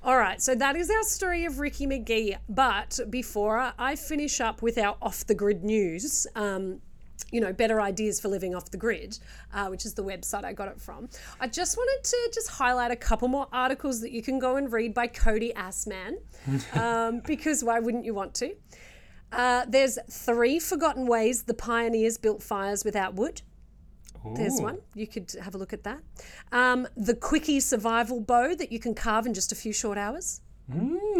all 0.00 0.16
right, 0.16 0.40
so 0.40 0.54
that 0.54 0.76
is 0.76 0.90
our 0.90 1.02
story 1.02 1.44
of 1.44 1.58
Ricky 1.58 1.84
McGee. 1.84 2.36
But 2.48 3.00
before 3.10 3.72
I 3.76 3.96
finish 3.96 4.40
up 4.40 4.62
with 4.62 4.78
our 4.78 4.96
off 5.02 5.26
the 5.26 5.34
grid 5.34 5.64
news, 5.64 6.24
um, 6.36 6.80
you 7.30 7.40
know, 7.40 7.52
better 7.52 7.80
ideas 7.80 8.20
for 8.20 8.28
living 8.28 8.54
off 8.54 8.70
the 8.70 8.76
grid, 8.76 9.18
uh, 9.52 9.66
which 9.66 9.84
is 9.84 9.94
the 9.94 10.04
website 10.04 10.44
I 10.44 10.52
got 10.52 10.68
it 10.68 10.80
from. 10.80 11.08
I 11.40 11.46
just 11.46 11.76
wanted 11.76 12.04
to 12.08 12.30
just 12.34 12.48
highlight 12.48 12.90
a 12.90 12.96
couple 12.96 13.28
more 13.28 13.46
articles 13.52 14.00
that 14.00 14.12
you 14.12 14.22
can 14.22 14.38
go 14.38 14.56
and 14.56 14.72
read 14.72 14.94
by 14.94 15.06
Cody 15.06 15.52
Assmann, 15.54 16.16
um, 16.74 17.20
because 17.26 17.62
why 17.62 17.80
wouldn't 17.80 18.04
you 18.04 18.14
want 18.14 18.34
to? 18.36 18.54
Uh, 19.30 19.66
there's 19.68 19.98
three 20.10 20.58
forgotten 20.58 21.06
ways 21.06 21.42
the 21.42 21.54
pioneers 21.54 22.16
built 22.16 22.42
fires 22.42 22.84
without 22.84 23.14
wood. 23.14 23.42
There's 24.34 24.60
one. 24.60 24.78
You 24.94 25.06
could 25.06 25.32
have 25.42 25.54
a 25.54 25.58
look 25.58 25.72
at 25.72 25.84
that. 25.84 26.00
Um, 26.52 26.88
the 26.96 27.14
quickie 27.14 27.60
survival 27.60 28.20
bow 28.20 28.54
that 28.54 28.70
you 28.72 28.78
can 28.78 28.94
carve 28.94 29.26
in 29.26 29.32
just 29.32 29.52
a 29.52 29.54
few 29.54 29.72
short 29.72 29.96
hours. 29.96 30.40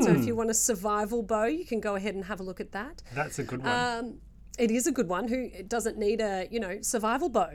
So 0.02 0.10
if 0.10 0.26
you 0.26 0.36
want 0.36 0.50
a 0.50 0.54
survival 0.54 1.22
bow, 1.22 1.46
you 1.46 1.64
can 1.64 1.80
go 1.80 1.94
ahead 1.94 2.14
and 2.14 2.24
have 2.26 2.38
a 2.40 2.42
look 2.42 2.60
at 2.60 2.72
that. 2.72 3.02
That's 3.14 3.38
a 3.38 3.44
good 3.44 3.62
one. 3.64 3.68
Um, 3.70 4.18
it 4.58 4.70
is 4.70 4.86
a 4.86 4.92
good 4.92 5.08
one. 5.08 5.28
Who 5.28 5.50
doesn't 5.64 5.98
need 5.98 6.20
a 6.20 6.48
you 6.50 6.60
know 6.60 6.78
survival 6.82 7.28
bow? 7.28 7.52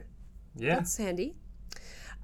yeah. 0.56 0.76
That's 0.76 0.98
handy. 0.98 1.36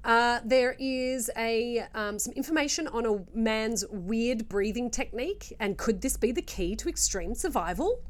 Uh, 0.02 0.40
there 0.44 0.76
is 0.78 1.30
a 1.36 1.84
um, 1.94 2.18
some 2.18 2.32
information 2.32 2.86
on 2.88 3.04
a 3.04 3.22
man's 3.34 3.84
weird 3.90 4.48
breathing 4.48 4.90
technique, 4.90 5.54
and 5.60 5.76
could 5.76 6.00
this 6.00 6.16
be 6.16 6.32
the 6.32 6.42
key 6.42 6.74
to 6.76 6.88
extreme 6.88 7.34
survival? 7.34 8.02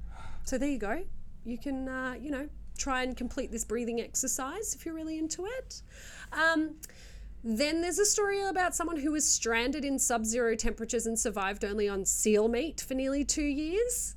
So 0.44 0.56
there 0.56 0.68
you 0.68 0.78
go. 0.78 1.02
You 1.44 1.58
can 1.58 1.88
uh, 1.88 2.14
you 2.20 2.30
know 2.30 2.48
try 2.78 3.02
and 3.02 3.16
complete 3.16 3.50
this 3.50 3.64
breathing 3.64 4.00
exercise 4.00 4.74
if 4.74 4.86
you're 4.86 4.94
really 4.94 5.18
into 5.18 5.46
it. 5.46 5.82
Um, 6.32 6.76
then 7.42 7.80
there's 7.80 7.98
a 7.98 8.06
story 8.06 8.42
about 8.42 8.74
someone 8.74 8.98
who 8.98 9.12
was 9.12 9.26
stranded 9.26 9.84
in 9.84 9.98
sub-zero 9.98 10.54
temperatures 10.54 11.06
and 11.06 11.18
survived 11.18 11.64
only 11.64 11.88
on 11.88 12.04
seal 12.04 12.48
meat 12.48 12.82
for 12.86 12.94
nearly 12.94 13.24
two 13.24 13.44
years. 13.44 14.16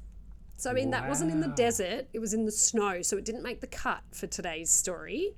So 0.57 0.69
I 0.69 0.73
mean 0.73 0.91
that 0.91 1.09
wasn't 1.09 1.31
in 1.31 1.41
the 1.41 1.47
desert; 1.49 2.07
it 2.13 2.19
was 2.19 2.33
in 2.33 2.45
the 2.45 2.51
snow, 2.51 3.01
so 3.01 3.17
it 3.17 3.25
didn't 3.25 3.43
make 3.43 3.61
the 3.61 3.67
cut 3.67 4.01
for 4.11 4.27
today's 4.27 4.71
story. 4.71 5.35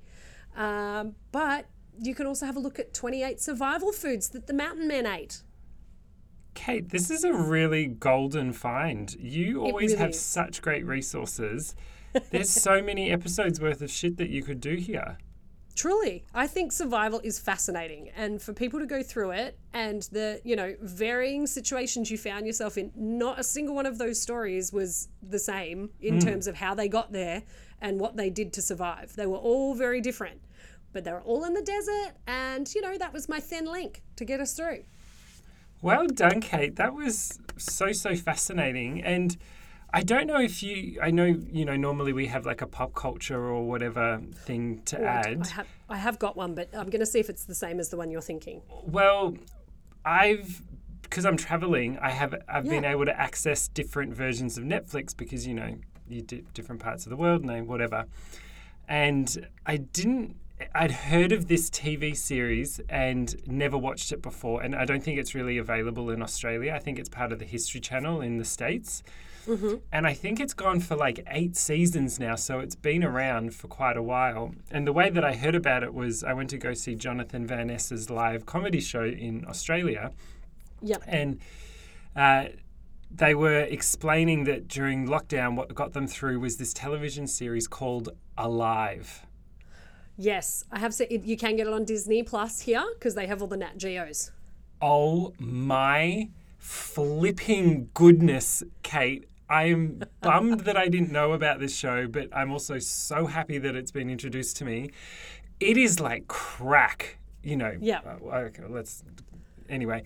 Um, 0.56 1.14
but 1.32 1.66
you 2.00 2.14
can 2.14 2.26
also 2.26 2.46
have 2.46 2.56
a 2.56 2.60
look 2.60 2.78
at 2.78 2.94
28 2.94 3.40
survival 3.40 3.92
foods 3.92 4.28
that 4.30 4.46
the 4.46 4.52
mountain 4.52 4.88
men 4.88 5.06
ate. 5.06 5.42
Kate, 6.54 6.88
this 6.88 7.10
is 7.10 7.24
a 7.24 7.32
really 7.32 7.86
golden 7.86 8.52
find. 8.52 9.14
You 9.20 9.60
always 9.60 9.90
really 9.92 10.02
have 10.02 10.10
is. 10.10 10.20
such 10.20 10.62
great 10.62 10.86
resources. 10.86 11.74
There's 12.30 12.50
so 12.50 12.82
many 12.82 13.10
episodes 13.10 13.60
worth 13.60 13.82
of 13.82 13.90
shit 13.90 14.16
that 14.16 14.30
you 14.30 14.42
could 14.42 14.60
do 14.60 14.76
here. 14.76 15.18
Truly, 15.76 16.24
I 16.34 16.46
think 16.46 16.72
survival 16.72 17.20
is 17.22 17.38
fascinating, 17.38 18.08
and 18.16 18.40
for 18.40 18.54
people 18.54 18.80
to 18.80 18.86
go 18.86 19.02
through 19.02 19.32
it 19.32 19.58
and 19.74 20.00
the 20.10 20.40
you 20.42 20.56
know 20.56 20.74
varying 20.80 21.46
situations 21.46 22.10
you 22.10 22.16
found 22.16 22.46
yourself 22.46 22.78
in, 22.78 22.90
not 22.96 23.38
a 23.38 23.44
single 23.44 23.74
one 23.74 23.84
of 23.84 23.98
those 23.98 24.18
stories 24.18 24.72
was 24.72 25.08
the 25.22 25.38
same 25.38 25.90
in 26.00 26.14
hmm. 26.14 26.20
terms 26.20 26.46
of 26.46 26.56
how 26.56 26.74
they 26.74 26.88
got 26.88 27.12
there 27.12 27.42
and 27.82 28.00
what 28.00 28.16
they 28.16 28.30
did 28.30 28.54
to 28.54 28.62
survive. 28.62 29.14
They 29.16 29.26
were 29.26 29.36
all 29.36 29.74
very 29.74 30.00
different, 30.00 30.40
but 30.94 31.04
they 31.04 31.12
were 31.12 31.20
all 31.20 31.44
in 31.44 31.52
the 31.52 31.60
desert, 31.60 32.14
and 32.26 32.74
you 32.74 32.80
know 32.80 32.96
that 32.96 33.12
was 33.12 33.28
my 33.28 33.38
thin 33.38 33.66
link 33.66 34.02
to 34.16 34.24
get 34.24 34.40
us 34.40 34.54
through. 34.54 34.84
Well 35.82 36.06
done, 36.06 36.40
Kate. 36.40 36.76
That 36.76 36.94
was 36.94 37.38
so 37.58 37.92
so 37.92 38.16
fascinating, 38.16 39.02
and 39.02 39.36
I 39.96 40.02
don't 40.02 40.26
know 40.26 40.38
if 40.38 40.62
you. 40.62 41.00
I 41.02 41.10
know 41.10 41.24
you 41.24 41.64
know. 41.64 41.74
Normally 41.74 42.12
we 42.12 42.26
have 42.26 42.44
like 42.44 42.60
a 42.60 42.66
pop 42.66 42.92
culture 42.94 43.42
or 43.42 43.66
whatever 43.66 44.20
thing 44.44 44.82
to 44.84 45.02
add. 45.02 45.40
I 45.40 45.48
have 45.48 45.66
I 45.88 45.96
have 45.96 46.18
got 46.18 46.36
one, 46.36 46.54
but 46.54 46.68
I'm 46.74 46.90
going 46.90 47.00
to 47.00 47.06
see 47.06 47.18
if 47.18 47.30
it's 47.30 47.44
the 47.44 47.54
same 47.54 47.80
as 47.80 47.88
the 47.88 47.96
one 47.96 48.10
you're 48.10 48.20
thinking. 48.20 48.60
Well, 48.84 49.38
I've 50.04 50.60
because 51.00 51.24
I'm 51.24 51.38
traveling. 51.38 51.98
I 52.02 52.10
have 52.10 52.34
I've 52.46 52.68
been 52.68 52.84
able 52.84 53.06
to 53.06 53.18
access 53.18 53.68
different 53.68 54.12
versions 54.12 54.58
of 54.58 54.64
Netflix 54.64 55.16
because 55.16 55.46
you 55.46 55.54
know 55.54 55.74
you 56.06 56.20
do 56.20 56.42
different 56.52 56.82
parts 56.82 57.06
of 57.06 57.10
the 57.10 57.16
world 57.16 57.42
and 57.42 57.66
whatever. 57.66 58.04
And 58.88 59.48
I 59.64 59.78
didn't. 59.78 60.36
I'd 60.74 60.90
heard 60.90 61.32
of 61.32 61.48
this 61.48 61.70
TV 61.70 62.14
series 62.14 62.80
and 62.90 63.34
never 63.46 63.78
watched 63.78 64.12
it 64.12 64.20
before, 64.20 64.60
and 64.60 64.76
I 64.76 64.84
don't 64.84 65.02
think 65.02 65.18
it's 65.18 65.34
really 65.34 65.56
available 65.56 66.10
in 66.10 66.20
Australia. 66.20 66.74
I 66.74 66.80
think 66.80 66.98
it's 66.98 67.08
part 67.08 67.32
of 67.32 67.38
the 67.38 67.46
History 67.46 67.80
Channel 67.80 68.20
in 68.20 68.36
the 68.36 68.44
states. 68.44 69.02
And 69.92 70.06
I 70.06 70.12
think 70.12 70.40
it's 70.40 70.54
gone 70.54 70.80
for 70.80 70.96
like 70.96 71.24
eight 71.30 71.56
seasons 71.56 72.18
now, 72.18 72.34
so 72.34 72.58
it's 72.58 72.74
been 72.74 73.04
around 73.04 73.54
for 73.54 73.68
quite 73.68 73.96
a 73.96 74.02
while. 74.02 74.54
And 74.70 74.86
the 74.86 74.92
way 74.92 75.08
that 75.10 75.24
I 75.24 75.34
heard 75.34 75.54
about 75.54 75.82
it 75.82 75.94
was 75.94 76.24
I 76.24 76.32
went 76.32 76.50
to 76.50 76.58
go 76.58 76.74
see 76.74 76.94
Jonathan 76.94 77.46
Van 77.46 77.68
Ness's 77.68 78.10
live 78.10 78.44
comedy 78.46 78.80
show 78.80 79.04
in 79.04 79.44
Australia, 79.48 80.10
Yep. 80.82 81.02
and 81.06 81.38
uh, 82.16 82.46
they 83.10 83.34
were 83.34 83.60
explaining 83.60 84.44
that 84.44 84.68
during 84.68 85.06
lockdown, 85.06 85.54
what 85.56 85.74
got 85.74 85.92
them 85.92 86.06
through 86.06 86.40
was 86.40 86.56
this 86.56 86.72
television 86.74 87.26
series 87.26 87.68
called 87.68 88.08
Alive. 88.36 89.24
Yes, 90.18 90.64
I 90.72 90.78
have 90.78 90.92
seen. 90.94 91.08
You 91.24 91.36
can 91.36 91.56
get 91.56 91.66
it 91.66 91.72
on 91.72 91.84
Disney 91.84 92.22
Plus 92.22 92.60
here 92.60 92.84
because 92.94 93.14
they 93.14 93.26
have 93.26 93.42
all 93.42 93.48
the 93.48 93.56
Nat 93.56 93.76
Geos. 93.76 94.32
Oh 94.80 95.32
my 95.38 96.30
flipping 96.58 97.90
goodness, 97.94 98.62
Kate. 98.82 99.26
I 99.48 99.64
am 99.64 100.02
bummed 100.22 100.60
that 100.60 100.76
I 100.76 100.88
didn't 100.88 101.12
know 101.12 101.32
about 101.32 101.60
this 101.60 101.76
show, 101.76 102.06
but 102.08 102.28
I'm 102.32 102.50
also 102.50 102.78
so 102.78 103.26
happy 103.26 103.58
that 103.58 103.76
it's 103.76 103.92
been 103.92 104.10
introduced 104.10 104.56
to 104.58 104.64
me. 104.64 104.90
It 105.60 105.76
is 105.76 106.00
like 106.00 106.26
crack, 106.28 107.18
you 107.42 107.56
know. 107.56 107.76
Yeah. 107.80 108.00
uh, 108.04 108.26
okay, 108.36 108.64
let's. 108.68 109.04
Anyway. 109.68 110.02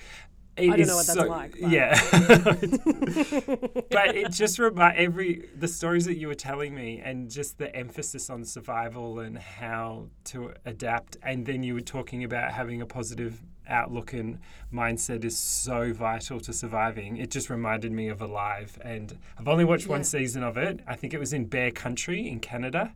I 0.58 0.76
don't 0.76 0.88
know 0.88 0.96
what 0.96 1.06
that's 1.06 1.18
so- 1.18 1.26
like, 1.26 1.52
but- 1.58 1.70
Yeah. 1.70 1.94
but 3.90 4.14
it 4.16 4.30
just 4.32 4.58
remind 4.58 4.98
every 4.98 5.48
the 5.56 5.68
stories 5.68 6.04
that 6.04 6.18
you 6.18 6.28
were 6.28 6.34
telling 6.34 6.74
me 6.74 7.00
and 7.02 7.30
just 7.30 7.56
the 7.56 7.74
emphasis 7.74 8.28
on 8.28 8.44
survival 8.44 9.20
and 9.20 9.38
how 9.38 10.08
to 10.24 10.52
adapt 10.66 11.16
and 11.22 11.46
then 11.46 11.62
you 11.62 11.72
were 11.74 11.80
talking 11.80 12.24
about 12.24 12.52
having 12.52 12.82
a 12.82 12.86
positive 12.86 13.40
outlook 13.70 14.12
and 14.12 14.38
mindset 14.72 15.24
is 15.24 15.38
so 15.38 15.92
vital 15.92 16.40
to 16.40 16.52
surviving 16.52 17.16
it 17.16 17.30
just 17.30 17.48
reminded 17.50 17.92
me 17.92 18.08
of 18.08 18.20
alive 18.20 18.78
and 18.82 19.16
i've 19.38 19.48
only 19.48 19.64
watched 19.64 19.86
Yeah. 19.86 19.92
one 19.92 20.04
season 20.04 20.42
of 20.42 20.56
it 20.56 20.80
i 20.86 20.94
think 20.96 21.14
it 21.14 21.20
was 21.20 21.32
in 21.32 21.44
bear 21.46 21.70
country 21.70 22.28
in 22.28 22.40
canada 22.40 22.92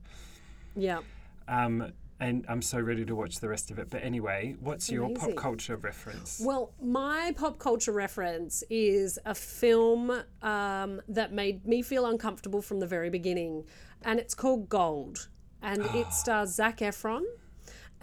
Yeah. 0.77 1.01
um, 1.49 1.93
and 2.21 2.45
i'm 2.49 2.63
so 2.63 2.79
ready 2.81 3.05
to 3.05 3.15
watch 3.15 3.41
the 3.41 3.49
rest 3.49 3.71
of 3.71 3.79
it 3.79 3.91
but 3.91 4.03
anyway 4.05 4.55
what's 4.61 4.91
your 4.91 5.11
pop 5.15 5.35
culture 5.37 5.77
reference 5.77 6.41
Well, 6.45 6.73
my 6.83 7.33
pop 7.37 7.59
culture 7.59 7.93
reference 7.93 8.63
is 8.71 9.19
a 9.25 9.35
film 9.35 10.11
um, 10.43 11.01
that 11.09 11.33
made 11.33 11.67
me 11.67 11.83
feel 11.83 12.07
uncomfortable 12.07 12.63
from 12.63 12.79
the 12.81 12.87
very 12.87 13.11
beginning, 13.11 13.65
and 14.03 14.19
it's 14.21 14.35
called 14.35 14.69
Gold, 14.69 15.29
and 15.63 15.83
it 15.95 16.13
stars 16.13 16.55
Zac 16.55 16.79
Efron. 16.79 17.23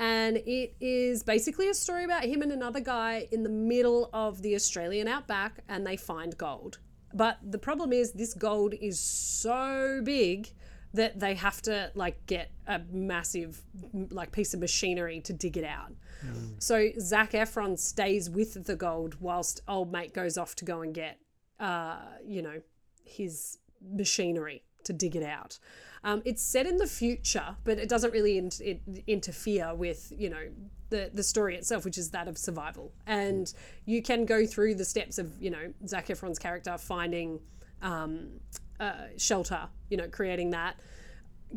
And 0.01 0.37
it 0.37 0.75
is 0.79 1.21
basically 1.21 1.69
a 1.69 1.75
story 1.75 2.05
about 2.05 2.23
him 2.23 2.41
and 2.41 2.51
another 2.51 2.79
guy 2.79 3.27
in 3.31 3.43
the 3.43 3.49
middle 3.49 4.09
of 4.13 4.41
the 4.41 4.55
Australian 4.55 5.07
outback, 5.07 5.63
and 5.69 5.85
they 5.85 5.95
find 5.95 6.35
gold. 6.39 6.79
But 7.13 7.37
the 7.43 7.59
problem 7.59 7.93
is, 7.93 8.11
this 8.11 8.33
gold 8.33 8.73
is 8.73 8.99
so 8.99 10.01
big 10.03 10.49
that 10.95 11.19
they 11.19 11.35
have 11.35 11.61
to 11.61 11.91
like 11.93 12.25
get 12.25 12.51
a 12.65 12.81
massive 12.91 13.61
like 14.09 14.31
piece 14.31 14.55
of 14.55 14.59
machinery 14.59 15.21
to 15.21 15.33
dig 15.33 15.55
it 15.55 15.63
out. 15.63 15.93
So 16.57 16.89
Zac 16.99 17.31
Efron 17.33 17.77
stays 17.77 18.27
with 18.27 18.65
the 18.65 18.75
gold 18.75 19.17
whilst 19.19 19.61
old 19.67 19.91
mate 19.91 20.13
goes 20.13 20.35
off 20.35 20.55
to 20.55 20.65
go 20.65 20.81
and 20.81 20.95
get, 20.95 21.19
uh, 21.59 21.99
you 22.25 22.41
know, 22.41 22.61
his 23.05 23.59
machinery 23.81 24.63
to 24.85 24.93
dig 24.93 25.15
it 25.15 25.23
out. 25.23 25.59
Um, 26.03 26.21
it's 26.25 26.41
set 26.41 26.65
in 26.65 26.77
the 26.77 26.87
future, 26.87 27.55
but 27.63 27.77
it 27.77 27.87
doesn't 27.87 28.11
really 28.11 28.37
in- 28.37 28.51
it 28.59 28.81
interfere 29.07 29.75
with, 29.75 30.11
you 30.17 30.29
know, 30.29 30.49
the, 30.89 31.09
the 31.13 31.23
story 31.23 31.55
itself, 31.55 31.85
which 31.85 31.97
is 31.97 32.09
that 32.11 32.27
of 32.27 32.37
survival. 32.37 32.91
And 33.05 33.53
you 33.85 34.01
can 34.01 34.25
go 34.25 34.45
through 34.45 34.75
the 34.75 34.85
steps 34.85 35.17
of, 35.19 35.31
you 35.39 35.51
know, 35.51 35.73
Zac 35.87 36.07
Efron's 36.07 36.39
character 36.39 36.77
finding 36.77 37.39
um, 37.81 38.29
uh, 38.79 39.07
shelter, 39.17 39.69
you 39.89 39.97
know, 39.97 40.07
creating 40.07 40.49
that, 40.51 40.75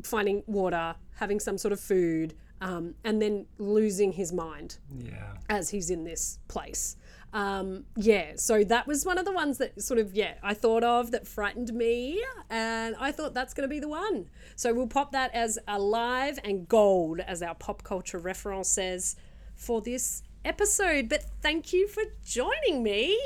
finding 0.02 0.42
water, 0.46 0.94
having 1.16 1.40
some 1.40 1.56
sort 1.58 1.72
of 1.72 1.80
food, 1.80 2.34
um, 2.60 2.94
and 3.04 3.20
then 3.20 3.46
losing 3.58 4.12
his 4.12 4.32
mind 4.32 4.78
yeah 4.96 5.34
as 5.50 5.70
he's 5.70 5.90
in 5.90 6.04
this 6.04 6.38
place. 6.48 6.96
Um, 7.34 7.86
yeah, 7.96 8.34
so 8.36 8.62
that 8.62 8.86
was 8.86 9.04
one 9.04 9.18
of 9.18 9.24
the 9.24 9.32
ones 9.32 9.58
that 9.58 9.82
sort 9.82 9.98
of, 9.98 10.14
yeah, 10.14 10.34
I 10.40 10.54
thought 10.54 10.84
of 10.84 11.10
that 11.10 11.26
frightened 11.26 11.74
me, 11.74 12.24
and 12.48 12.94
I 13.00 13.10
thought 13.10 13.34
that's 13.34 13.52
going 13.52 13.68
to 13.68 13.74
be 13.74 13.80
the 13.80 13.88
one. 13.88 14.30
So 14.54 14.72
we'll 14.72 14.86
pop 14.86 15.10
that 15.10 15.34
as 15.34 15.58
alive 15.66 16.38
and 16.44 16.68
gold, 16.68 17.18
as 17.18 17.42
our 17.42 17.56
pop 17.56 17.82
culture 17.82 18.18
reference 18.18 18.68
says, 18.68 19.16
for 19.56 19.80
this 19.80 20.22
episode. 20.44 21.08
But 21.08 21.24
thank 21.42 21.72
you 21.72 21.88
for 21.88 22.04
joining 22.24 22.84
me. 22.84 23.18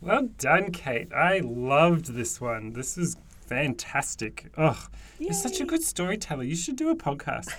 Well 0.00 0.28
done, 0.38 0.70
Kate. 0.70 1.12
I 1.12 1.40
loved 1.40 2.14
this 2.14 2.40
one. 2.40 2.74
This 2.74 2.96
is 2.96 3.16
fantastic. 3.48 4.52
Ugh, 4.56 4.78
you're 5.18 5.32
such 5.32 5.60
a 5.60 5.64
good 5.64 5.82
storyteller. 5.82 6.44
You 6.44 6.54
should 6.54 6.76
do 6.76 6.90
a 6.90 6.96
podcast. 6.96 7.50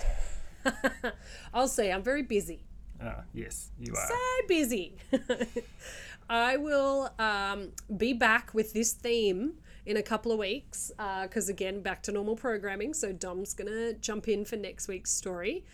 I'll 1.52 1.68
say 1.68 1.92
I'm 1.92 2.02
very 2.02 2.22
busy. 2.22 2.64
Ah, 3.02 3.22
yes, 3.32 3.70
you 3.78 3.94
are. 3.94 4.08
so 4.08 4.46
busy. 4.46 4.96
I 6.30 6.56
will 6.56 7.10
um, 7.18 7.70
be 7.96 8.12
back 8.12 8.54
with 8.54 8.72
this 8.72 8.92
theme 8.92 9.54
in 9.86 9.96
a 9.96 10.02
couple 10.02 10.30
of 10.30 10.38
weeks 10.38 10.92
because, 11.22 11.48
again, 11.48 11.80
back 11.80 12.02
to 12.04 12.12
normal 12.12 12.36
programming. 12.36 12.94
So, 12.94 13.12
Dom's 13.12 13.54
going 13.54 13.70
to 13.70 13.94
jump 13.94 14.28
in 14.28 14.44
for 14.44 14.56
next 14.56 14.86
week's 14.86 15.10
story. 15.10 15.64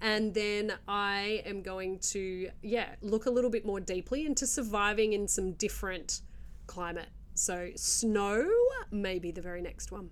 And 0.00 0.34
then 0.34 0.74
I 0.86 1.42
am 1.46 1.62
going 1.62 1.98
to, 2.00 2.50
yeah, 2.62 2.94
look 3.00 3.26
a 3.26 3.30
little 3.30 3.50
bit 3.50 3.64
more 3.64 3.80
deeply 3.80 4.26
into 4.26 4.46
surviving 4.46 5.14
in 5.14 5.26
some 5.26 5.52
different 5.52 6.20
climate. 6.66 7.08
So, 7.34 7.70
snow 7.74 8.46
may 8.90 9.18
be 9.18 9.30
the 9.30 9.42
very 9.42 9.62
next 9.62 9.90
one. 9.90 10.10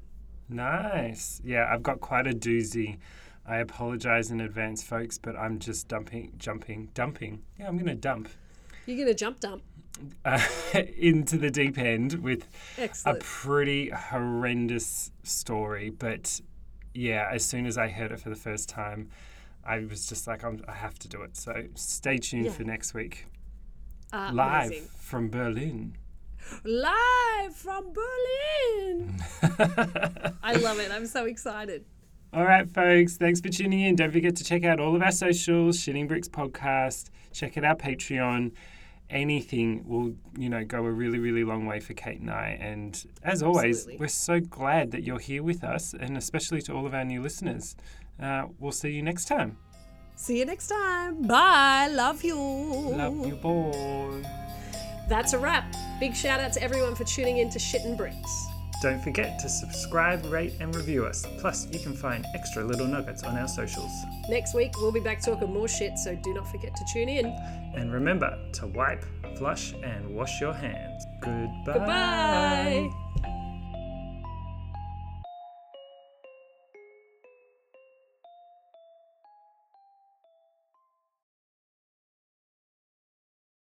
Nice. 0.48 1.40
Yeah, 1.44 1.68
I've 1.70 1.82
got 1.82 2.00
quite 2.00 2.26
a 2.26 2.32
doozy. 2.32 2.98
I 3.46 3.56
apologize 3.58 4.30
in 4.30 4.40
advance, 4.40 4.82
folks, 4.82 5.18
but 5.18 5.36
I'm 5.36 5.58
just 5.58 5.88
dumping, 5.88 6.32
jumping, 6.38 6.90
dumping. 6.94 7.42
Yeah, 7.58 7.68
I'm 7.68 7.74
going 7.76 7.86
to 7.86 7.94
dump 7.94 8.28
You're 8.86 8.96
going 8.96 9.08
to 9.08 9.14
jump 9.14 9.40
dump. 9.40 9.62
uh, 10.24 10.40
into 10.96 11.36
the 11.38 11.50
deep 11.50 11.76
end 11.78 12.14
with 12.22 12.46
a 13.04 13.14
pretty 13.16 13.90
horrendous 13.90 15.10
story. 15.24 15.90
But 15.90 16.40
yeah, 16.94 17.28
as 17.32 17.44
soon 17.44 17.66
as 17.66 17.76
I 17.76 17.88
heard 17.88 18.12
it 18.12 18.20
for 18.20 18.28
the 18.30 18.36
first 18.36 18.68
time, 18.68 19.10
I 19.64 19.80
was 19.80 20.06
just 20.08 20.26
like, 20.26 20.44
I'm, 20.44 20.62
I 20.68 20.72
have 20.72 20.98
to 21.00 21.08
do 21.08 21.22
it. 21.22 21.36
So 21.36 21.64
stay 21.74 22.18
tuned 22.18 22.46
Yeah. 22.46 22.52
for 22.52 22.64
next 22.64 22.94
week. 22.94 23.26
Uh, 24.12 24.30
Live 24.32 24.66
amazing. 24.66 24.88
from 24.98 25.30
Berlin. 25.30 25.96
Live 26.64 27.54
from 27.54 27.92
Berlin. 27.92 29.20
I 30.42 30.54
love 30.60 30.78
it. 30.80 30.90
I'm 30.92 31.06
so 31.06 31.24
excited. 31.26 31.84
All 32.34 32.44
right, 32.44 32.66
folks. 32.68 33.18
Thanks 33.18 33.40
for 33.42 33.50
tuning 33.50 33.80
in. 33.80 33.94
Don't 33.96 34.10
forget 34.10 34.36
to 34.36 34.44
check 34.44 34.64
out 34.64 34.80
all 34.80 34.96
of 34.96 35.02
our 35.02 35.12
socials, 35.12 35.76
Shitting 35.76 36.08
Bricks 36.08 36.28
Podcast. 36.28 37.10
Check 37.32 37.58
out 37.58 37.64
our 37.64 37.76
Patreon. 37.76 38.52
Anything 39.10 39.84
will, 39.86 40.14
you 40.38 40.48
know, 40.48 40.64
go 40.64 40.78
a 40.78 40.90
really, 40.90 41.18
really 41.18 41.44
long 41.44 41.66
way 41.66 41.78
for 41.78 41.92
Kate 41.92 42.20
and 42.20 42.30
I. 42.30 42.56
And 42.58 43.04
as 43.22 43.42
always, 43.42 43.80
Absolutely. 43.80 43.96
we're 43.98 44.08
so 44.08 44.40
glad 44.40 44.92
that 44.92 45.02
you're 45.02 45.18
here 45.18 45.42
with 45.42 45.62
us, 45.62 45.92
and 45.92 46.16
especially 46.16 46.62
to 46.62 46.72
all 46.72 46.86
of 46.86 46.94
our 46.94 47.04
new 47.04 47.20
listeners. 47.20 47.76
Uh, 48.18 48.46
we'll 48.58 48.72
see 48.72 48.90
you 48.92 49.02
next 49.02 49.26
time. 49.26 49.58
See 50.14 50.38
you 50.38 50.46
next 50.46 50.68
time. 50.68 51.22
Bye. 51.22 51.88
Love 51.88 52.24
you. 52.24 52.36
Love 52.36 53.26
you, 53.26 53.34
boy. 53.34 54.22
That's 55.06 55.34
a 55.34 55.38
wrap. 55.38 55.74
Big 56.00 56.14
shout 56.16 56.40
out 56.40 56.54
to 56.54 56.62
everyone 56.62 56.94
for 56.94 57.04
tuning 57.04 57.38
in 57.38 57.50
to 57.50 57.58
Shitting 57.58 57.98
Bricks. 57.98 58.46
Don't 58.82 59.00
forget 59.00 59.38
to 59.38 59.48
subscribe, 59.48 60.24
rate, 60.24 60.54
and 60.58 60.74
review 60.74 61.06
us. 61.06 61.24
Plus, 61.38 61.68
you 61.70 61.78
can 61.78 61.94
find 61.94 62.26
extra 62.34 62.64
little 62.64 62.88
nuggets 62.88 63.22
on 63.22 63.38
our 63.38 63.46
socials. 63.46 63.92
Next 64.28 64.54
week, 64.56 64.72
we'll 64.76 64.90
be 64.90 64.98
back 64.98 65.22
talking 65.22 65.54
more 65.54 65.68
shit, 65.68 65.96
so 65.96 66.16
do 66.16 66.34
not 66.34 66.50
forget 66.50 66.74
to 66.74 66.84
tune 66.92 67.08
in. 67.08 67.26
And 67.76 67.92
remember 67.92 68.36
to 68.54 68.66
wipe, 68.66 69.04
flush, 69.38 69.72
and 69.84 70.12
wash 70.12 70.40
your 70.40 70.52
hands. 70.52 71.04
Goodbye. 71.20 72.90
Goodbye. 73.22 73.41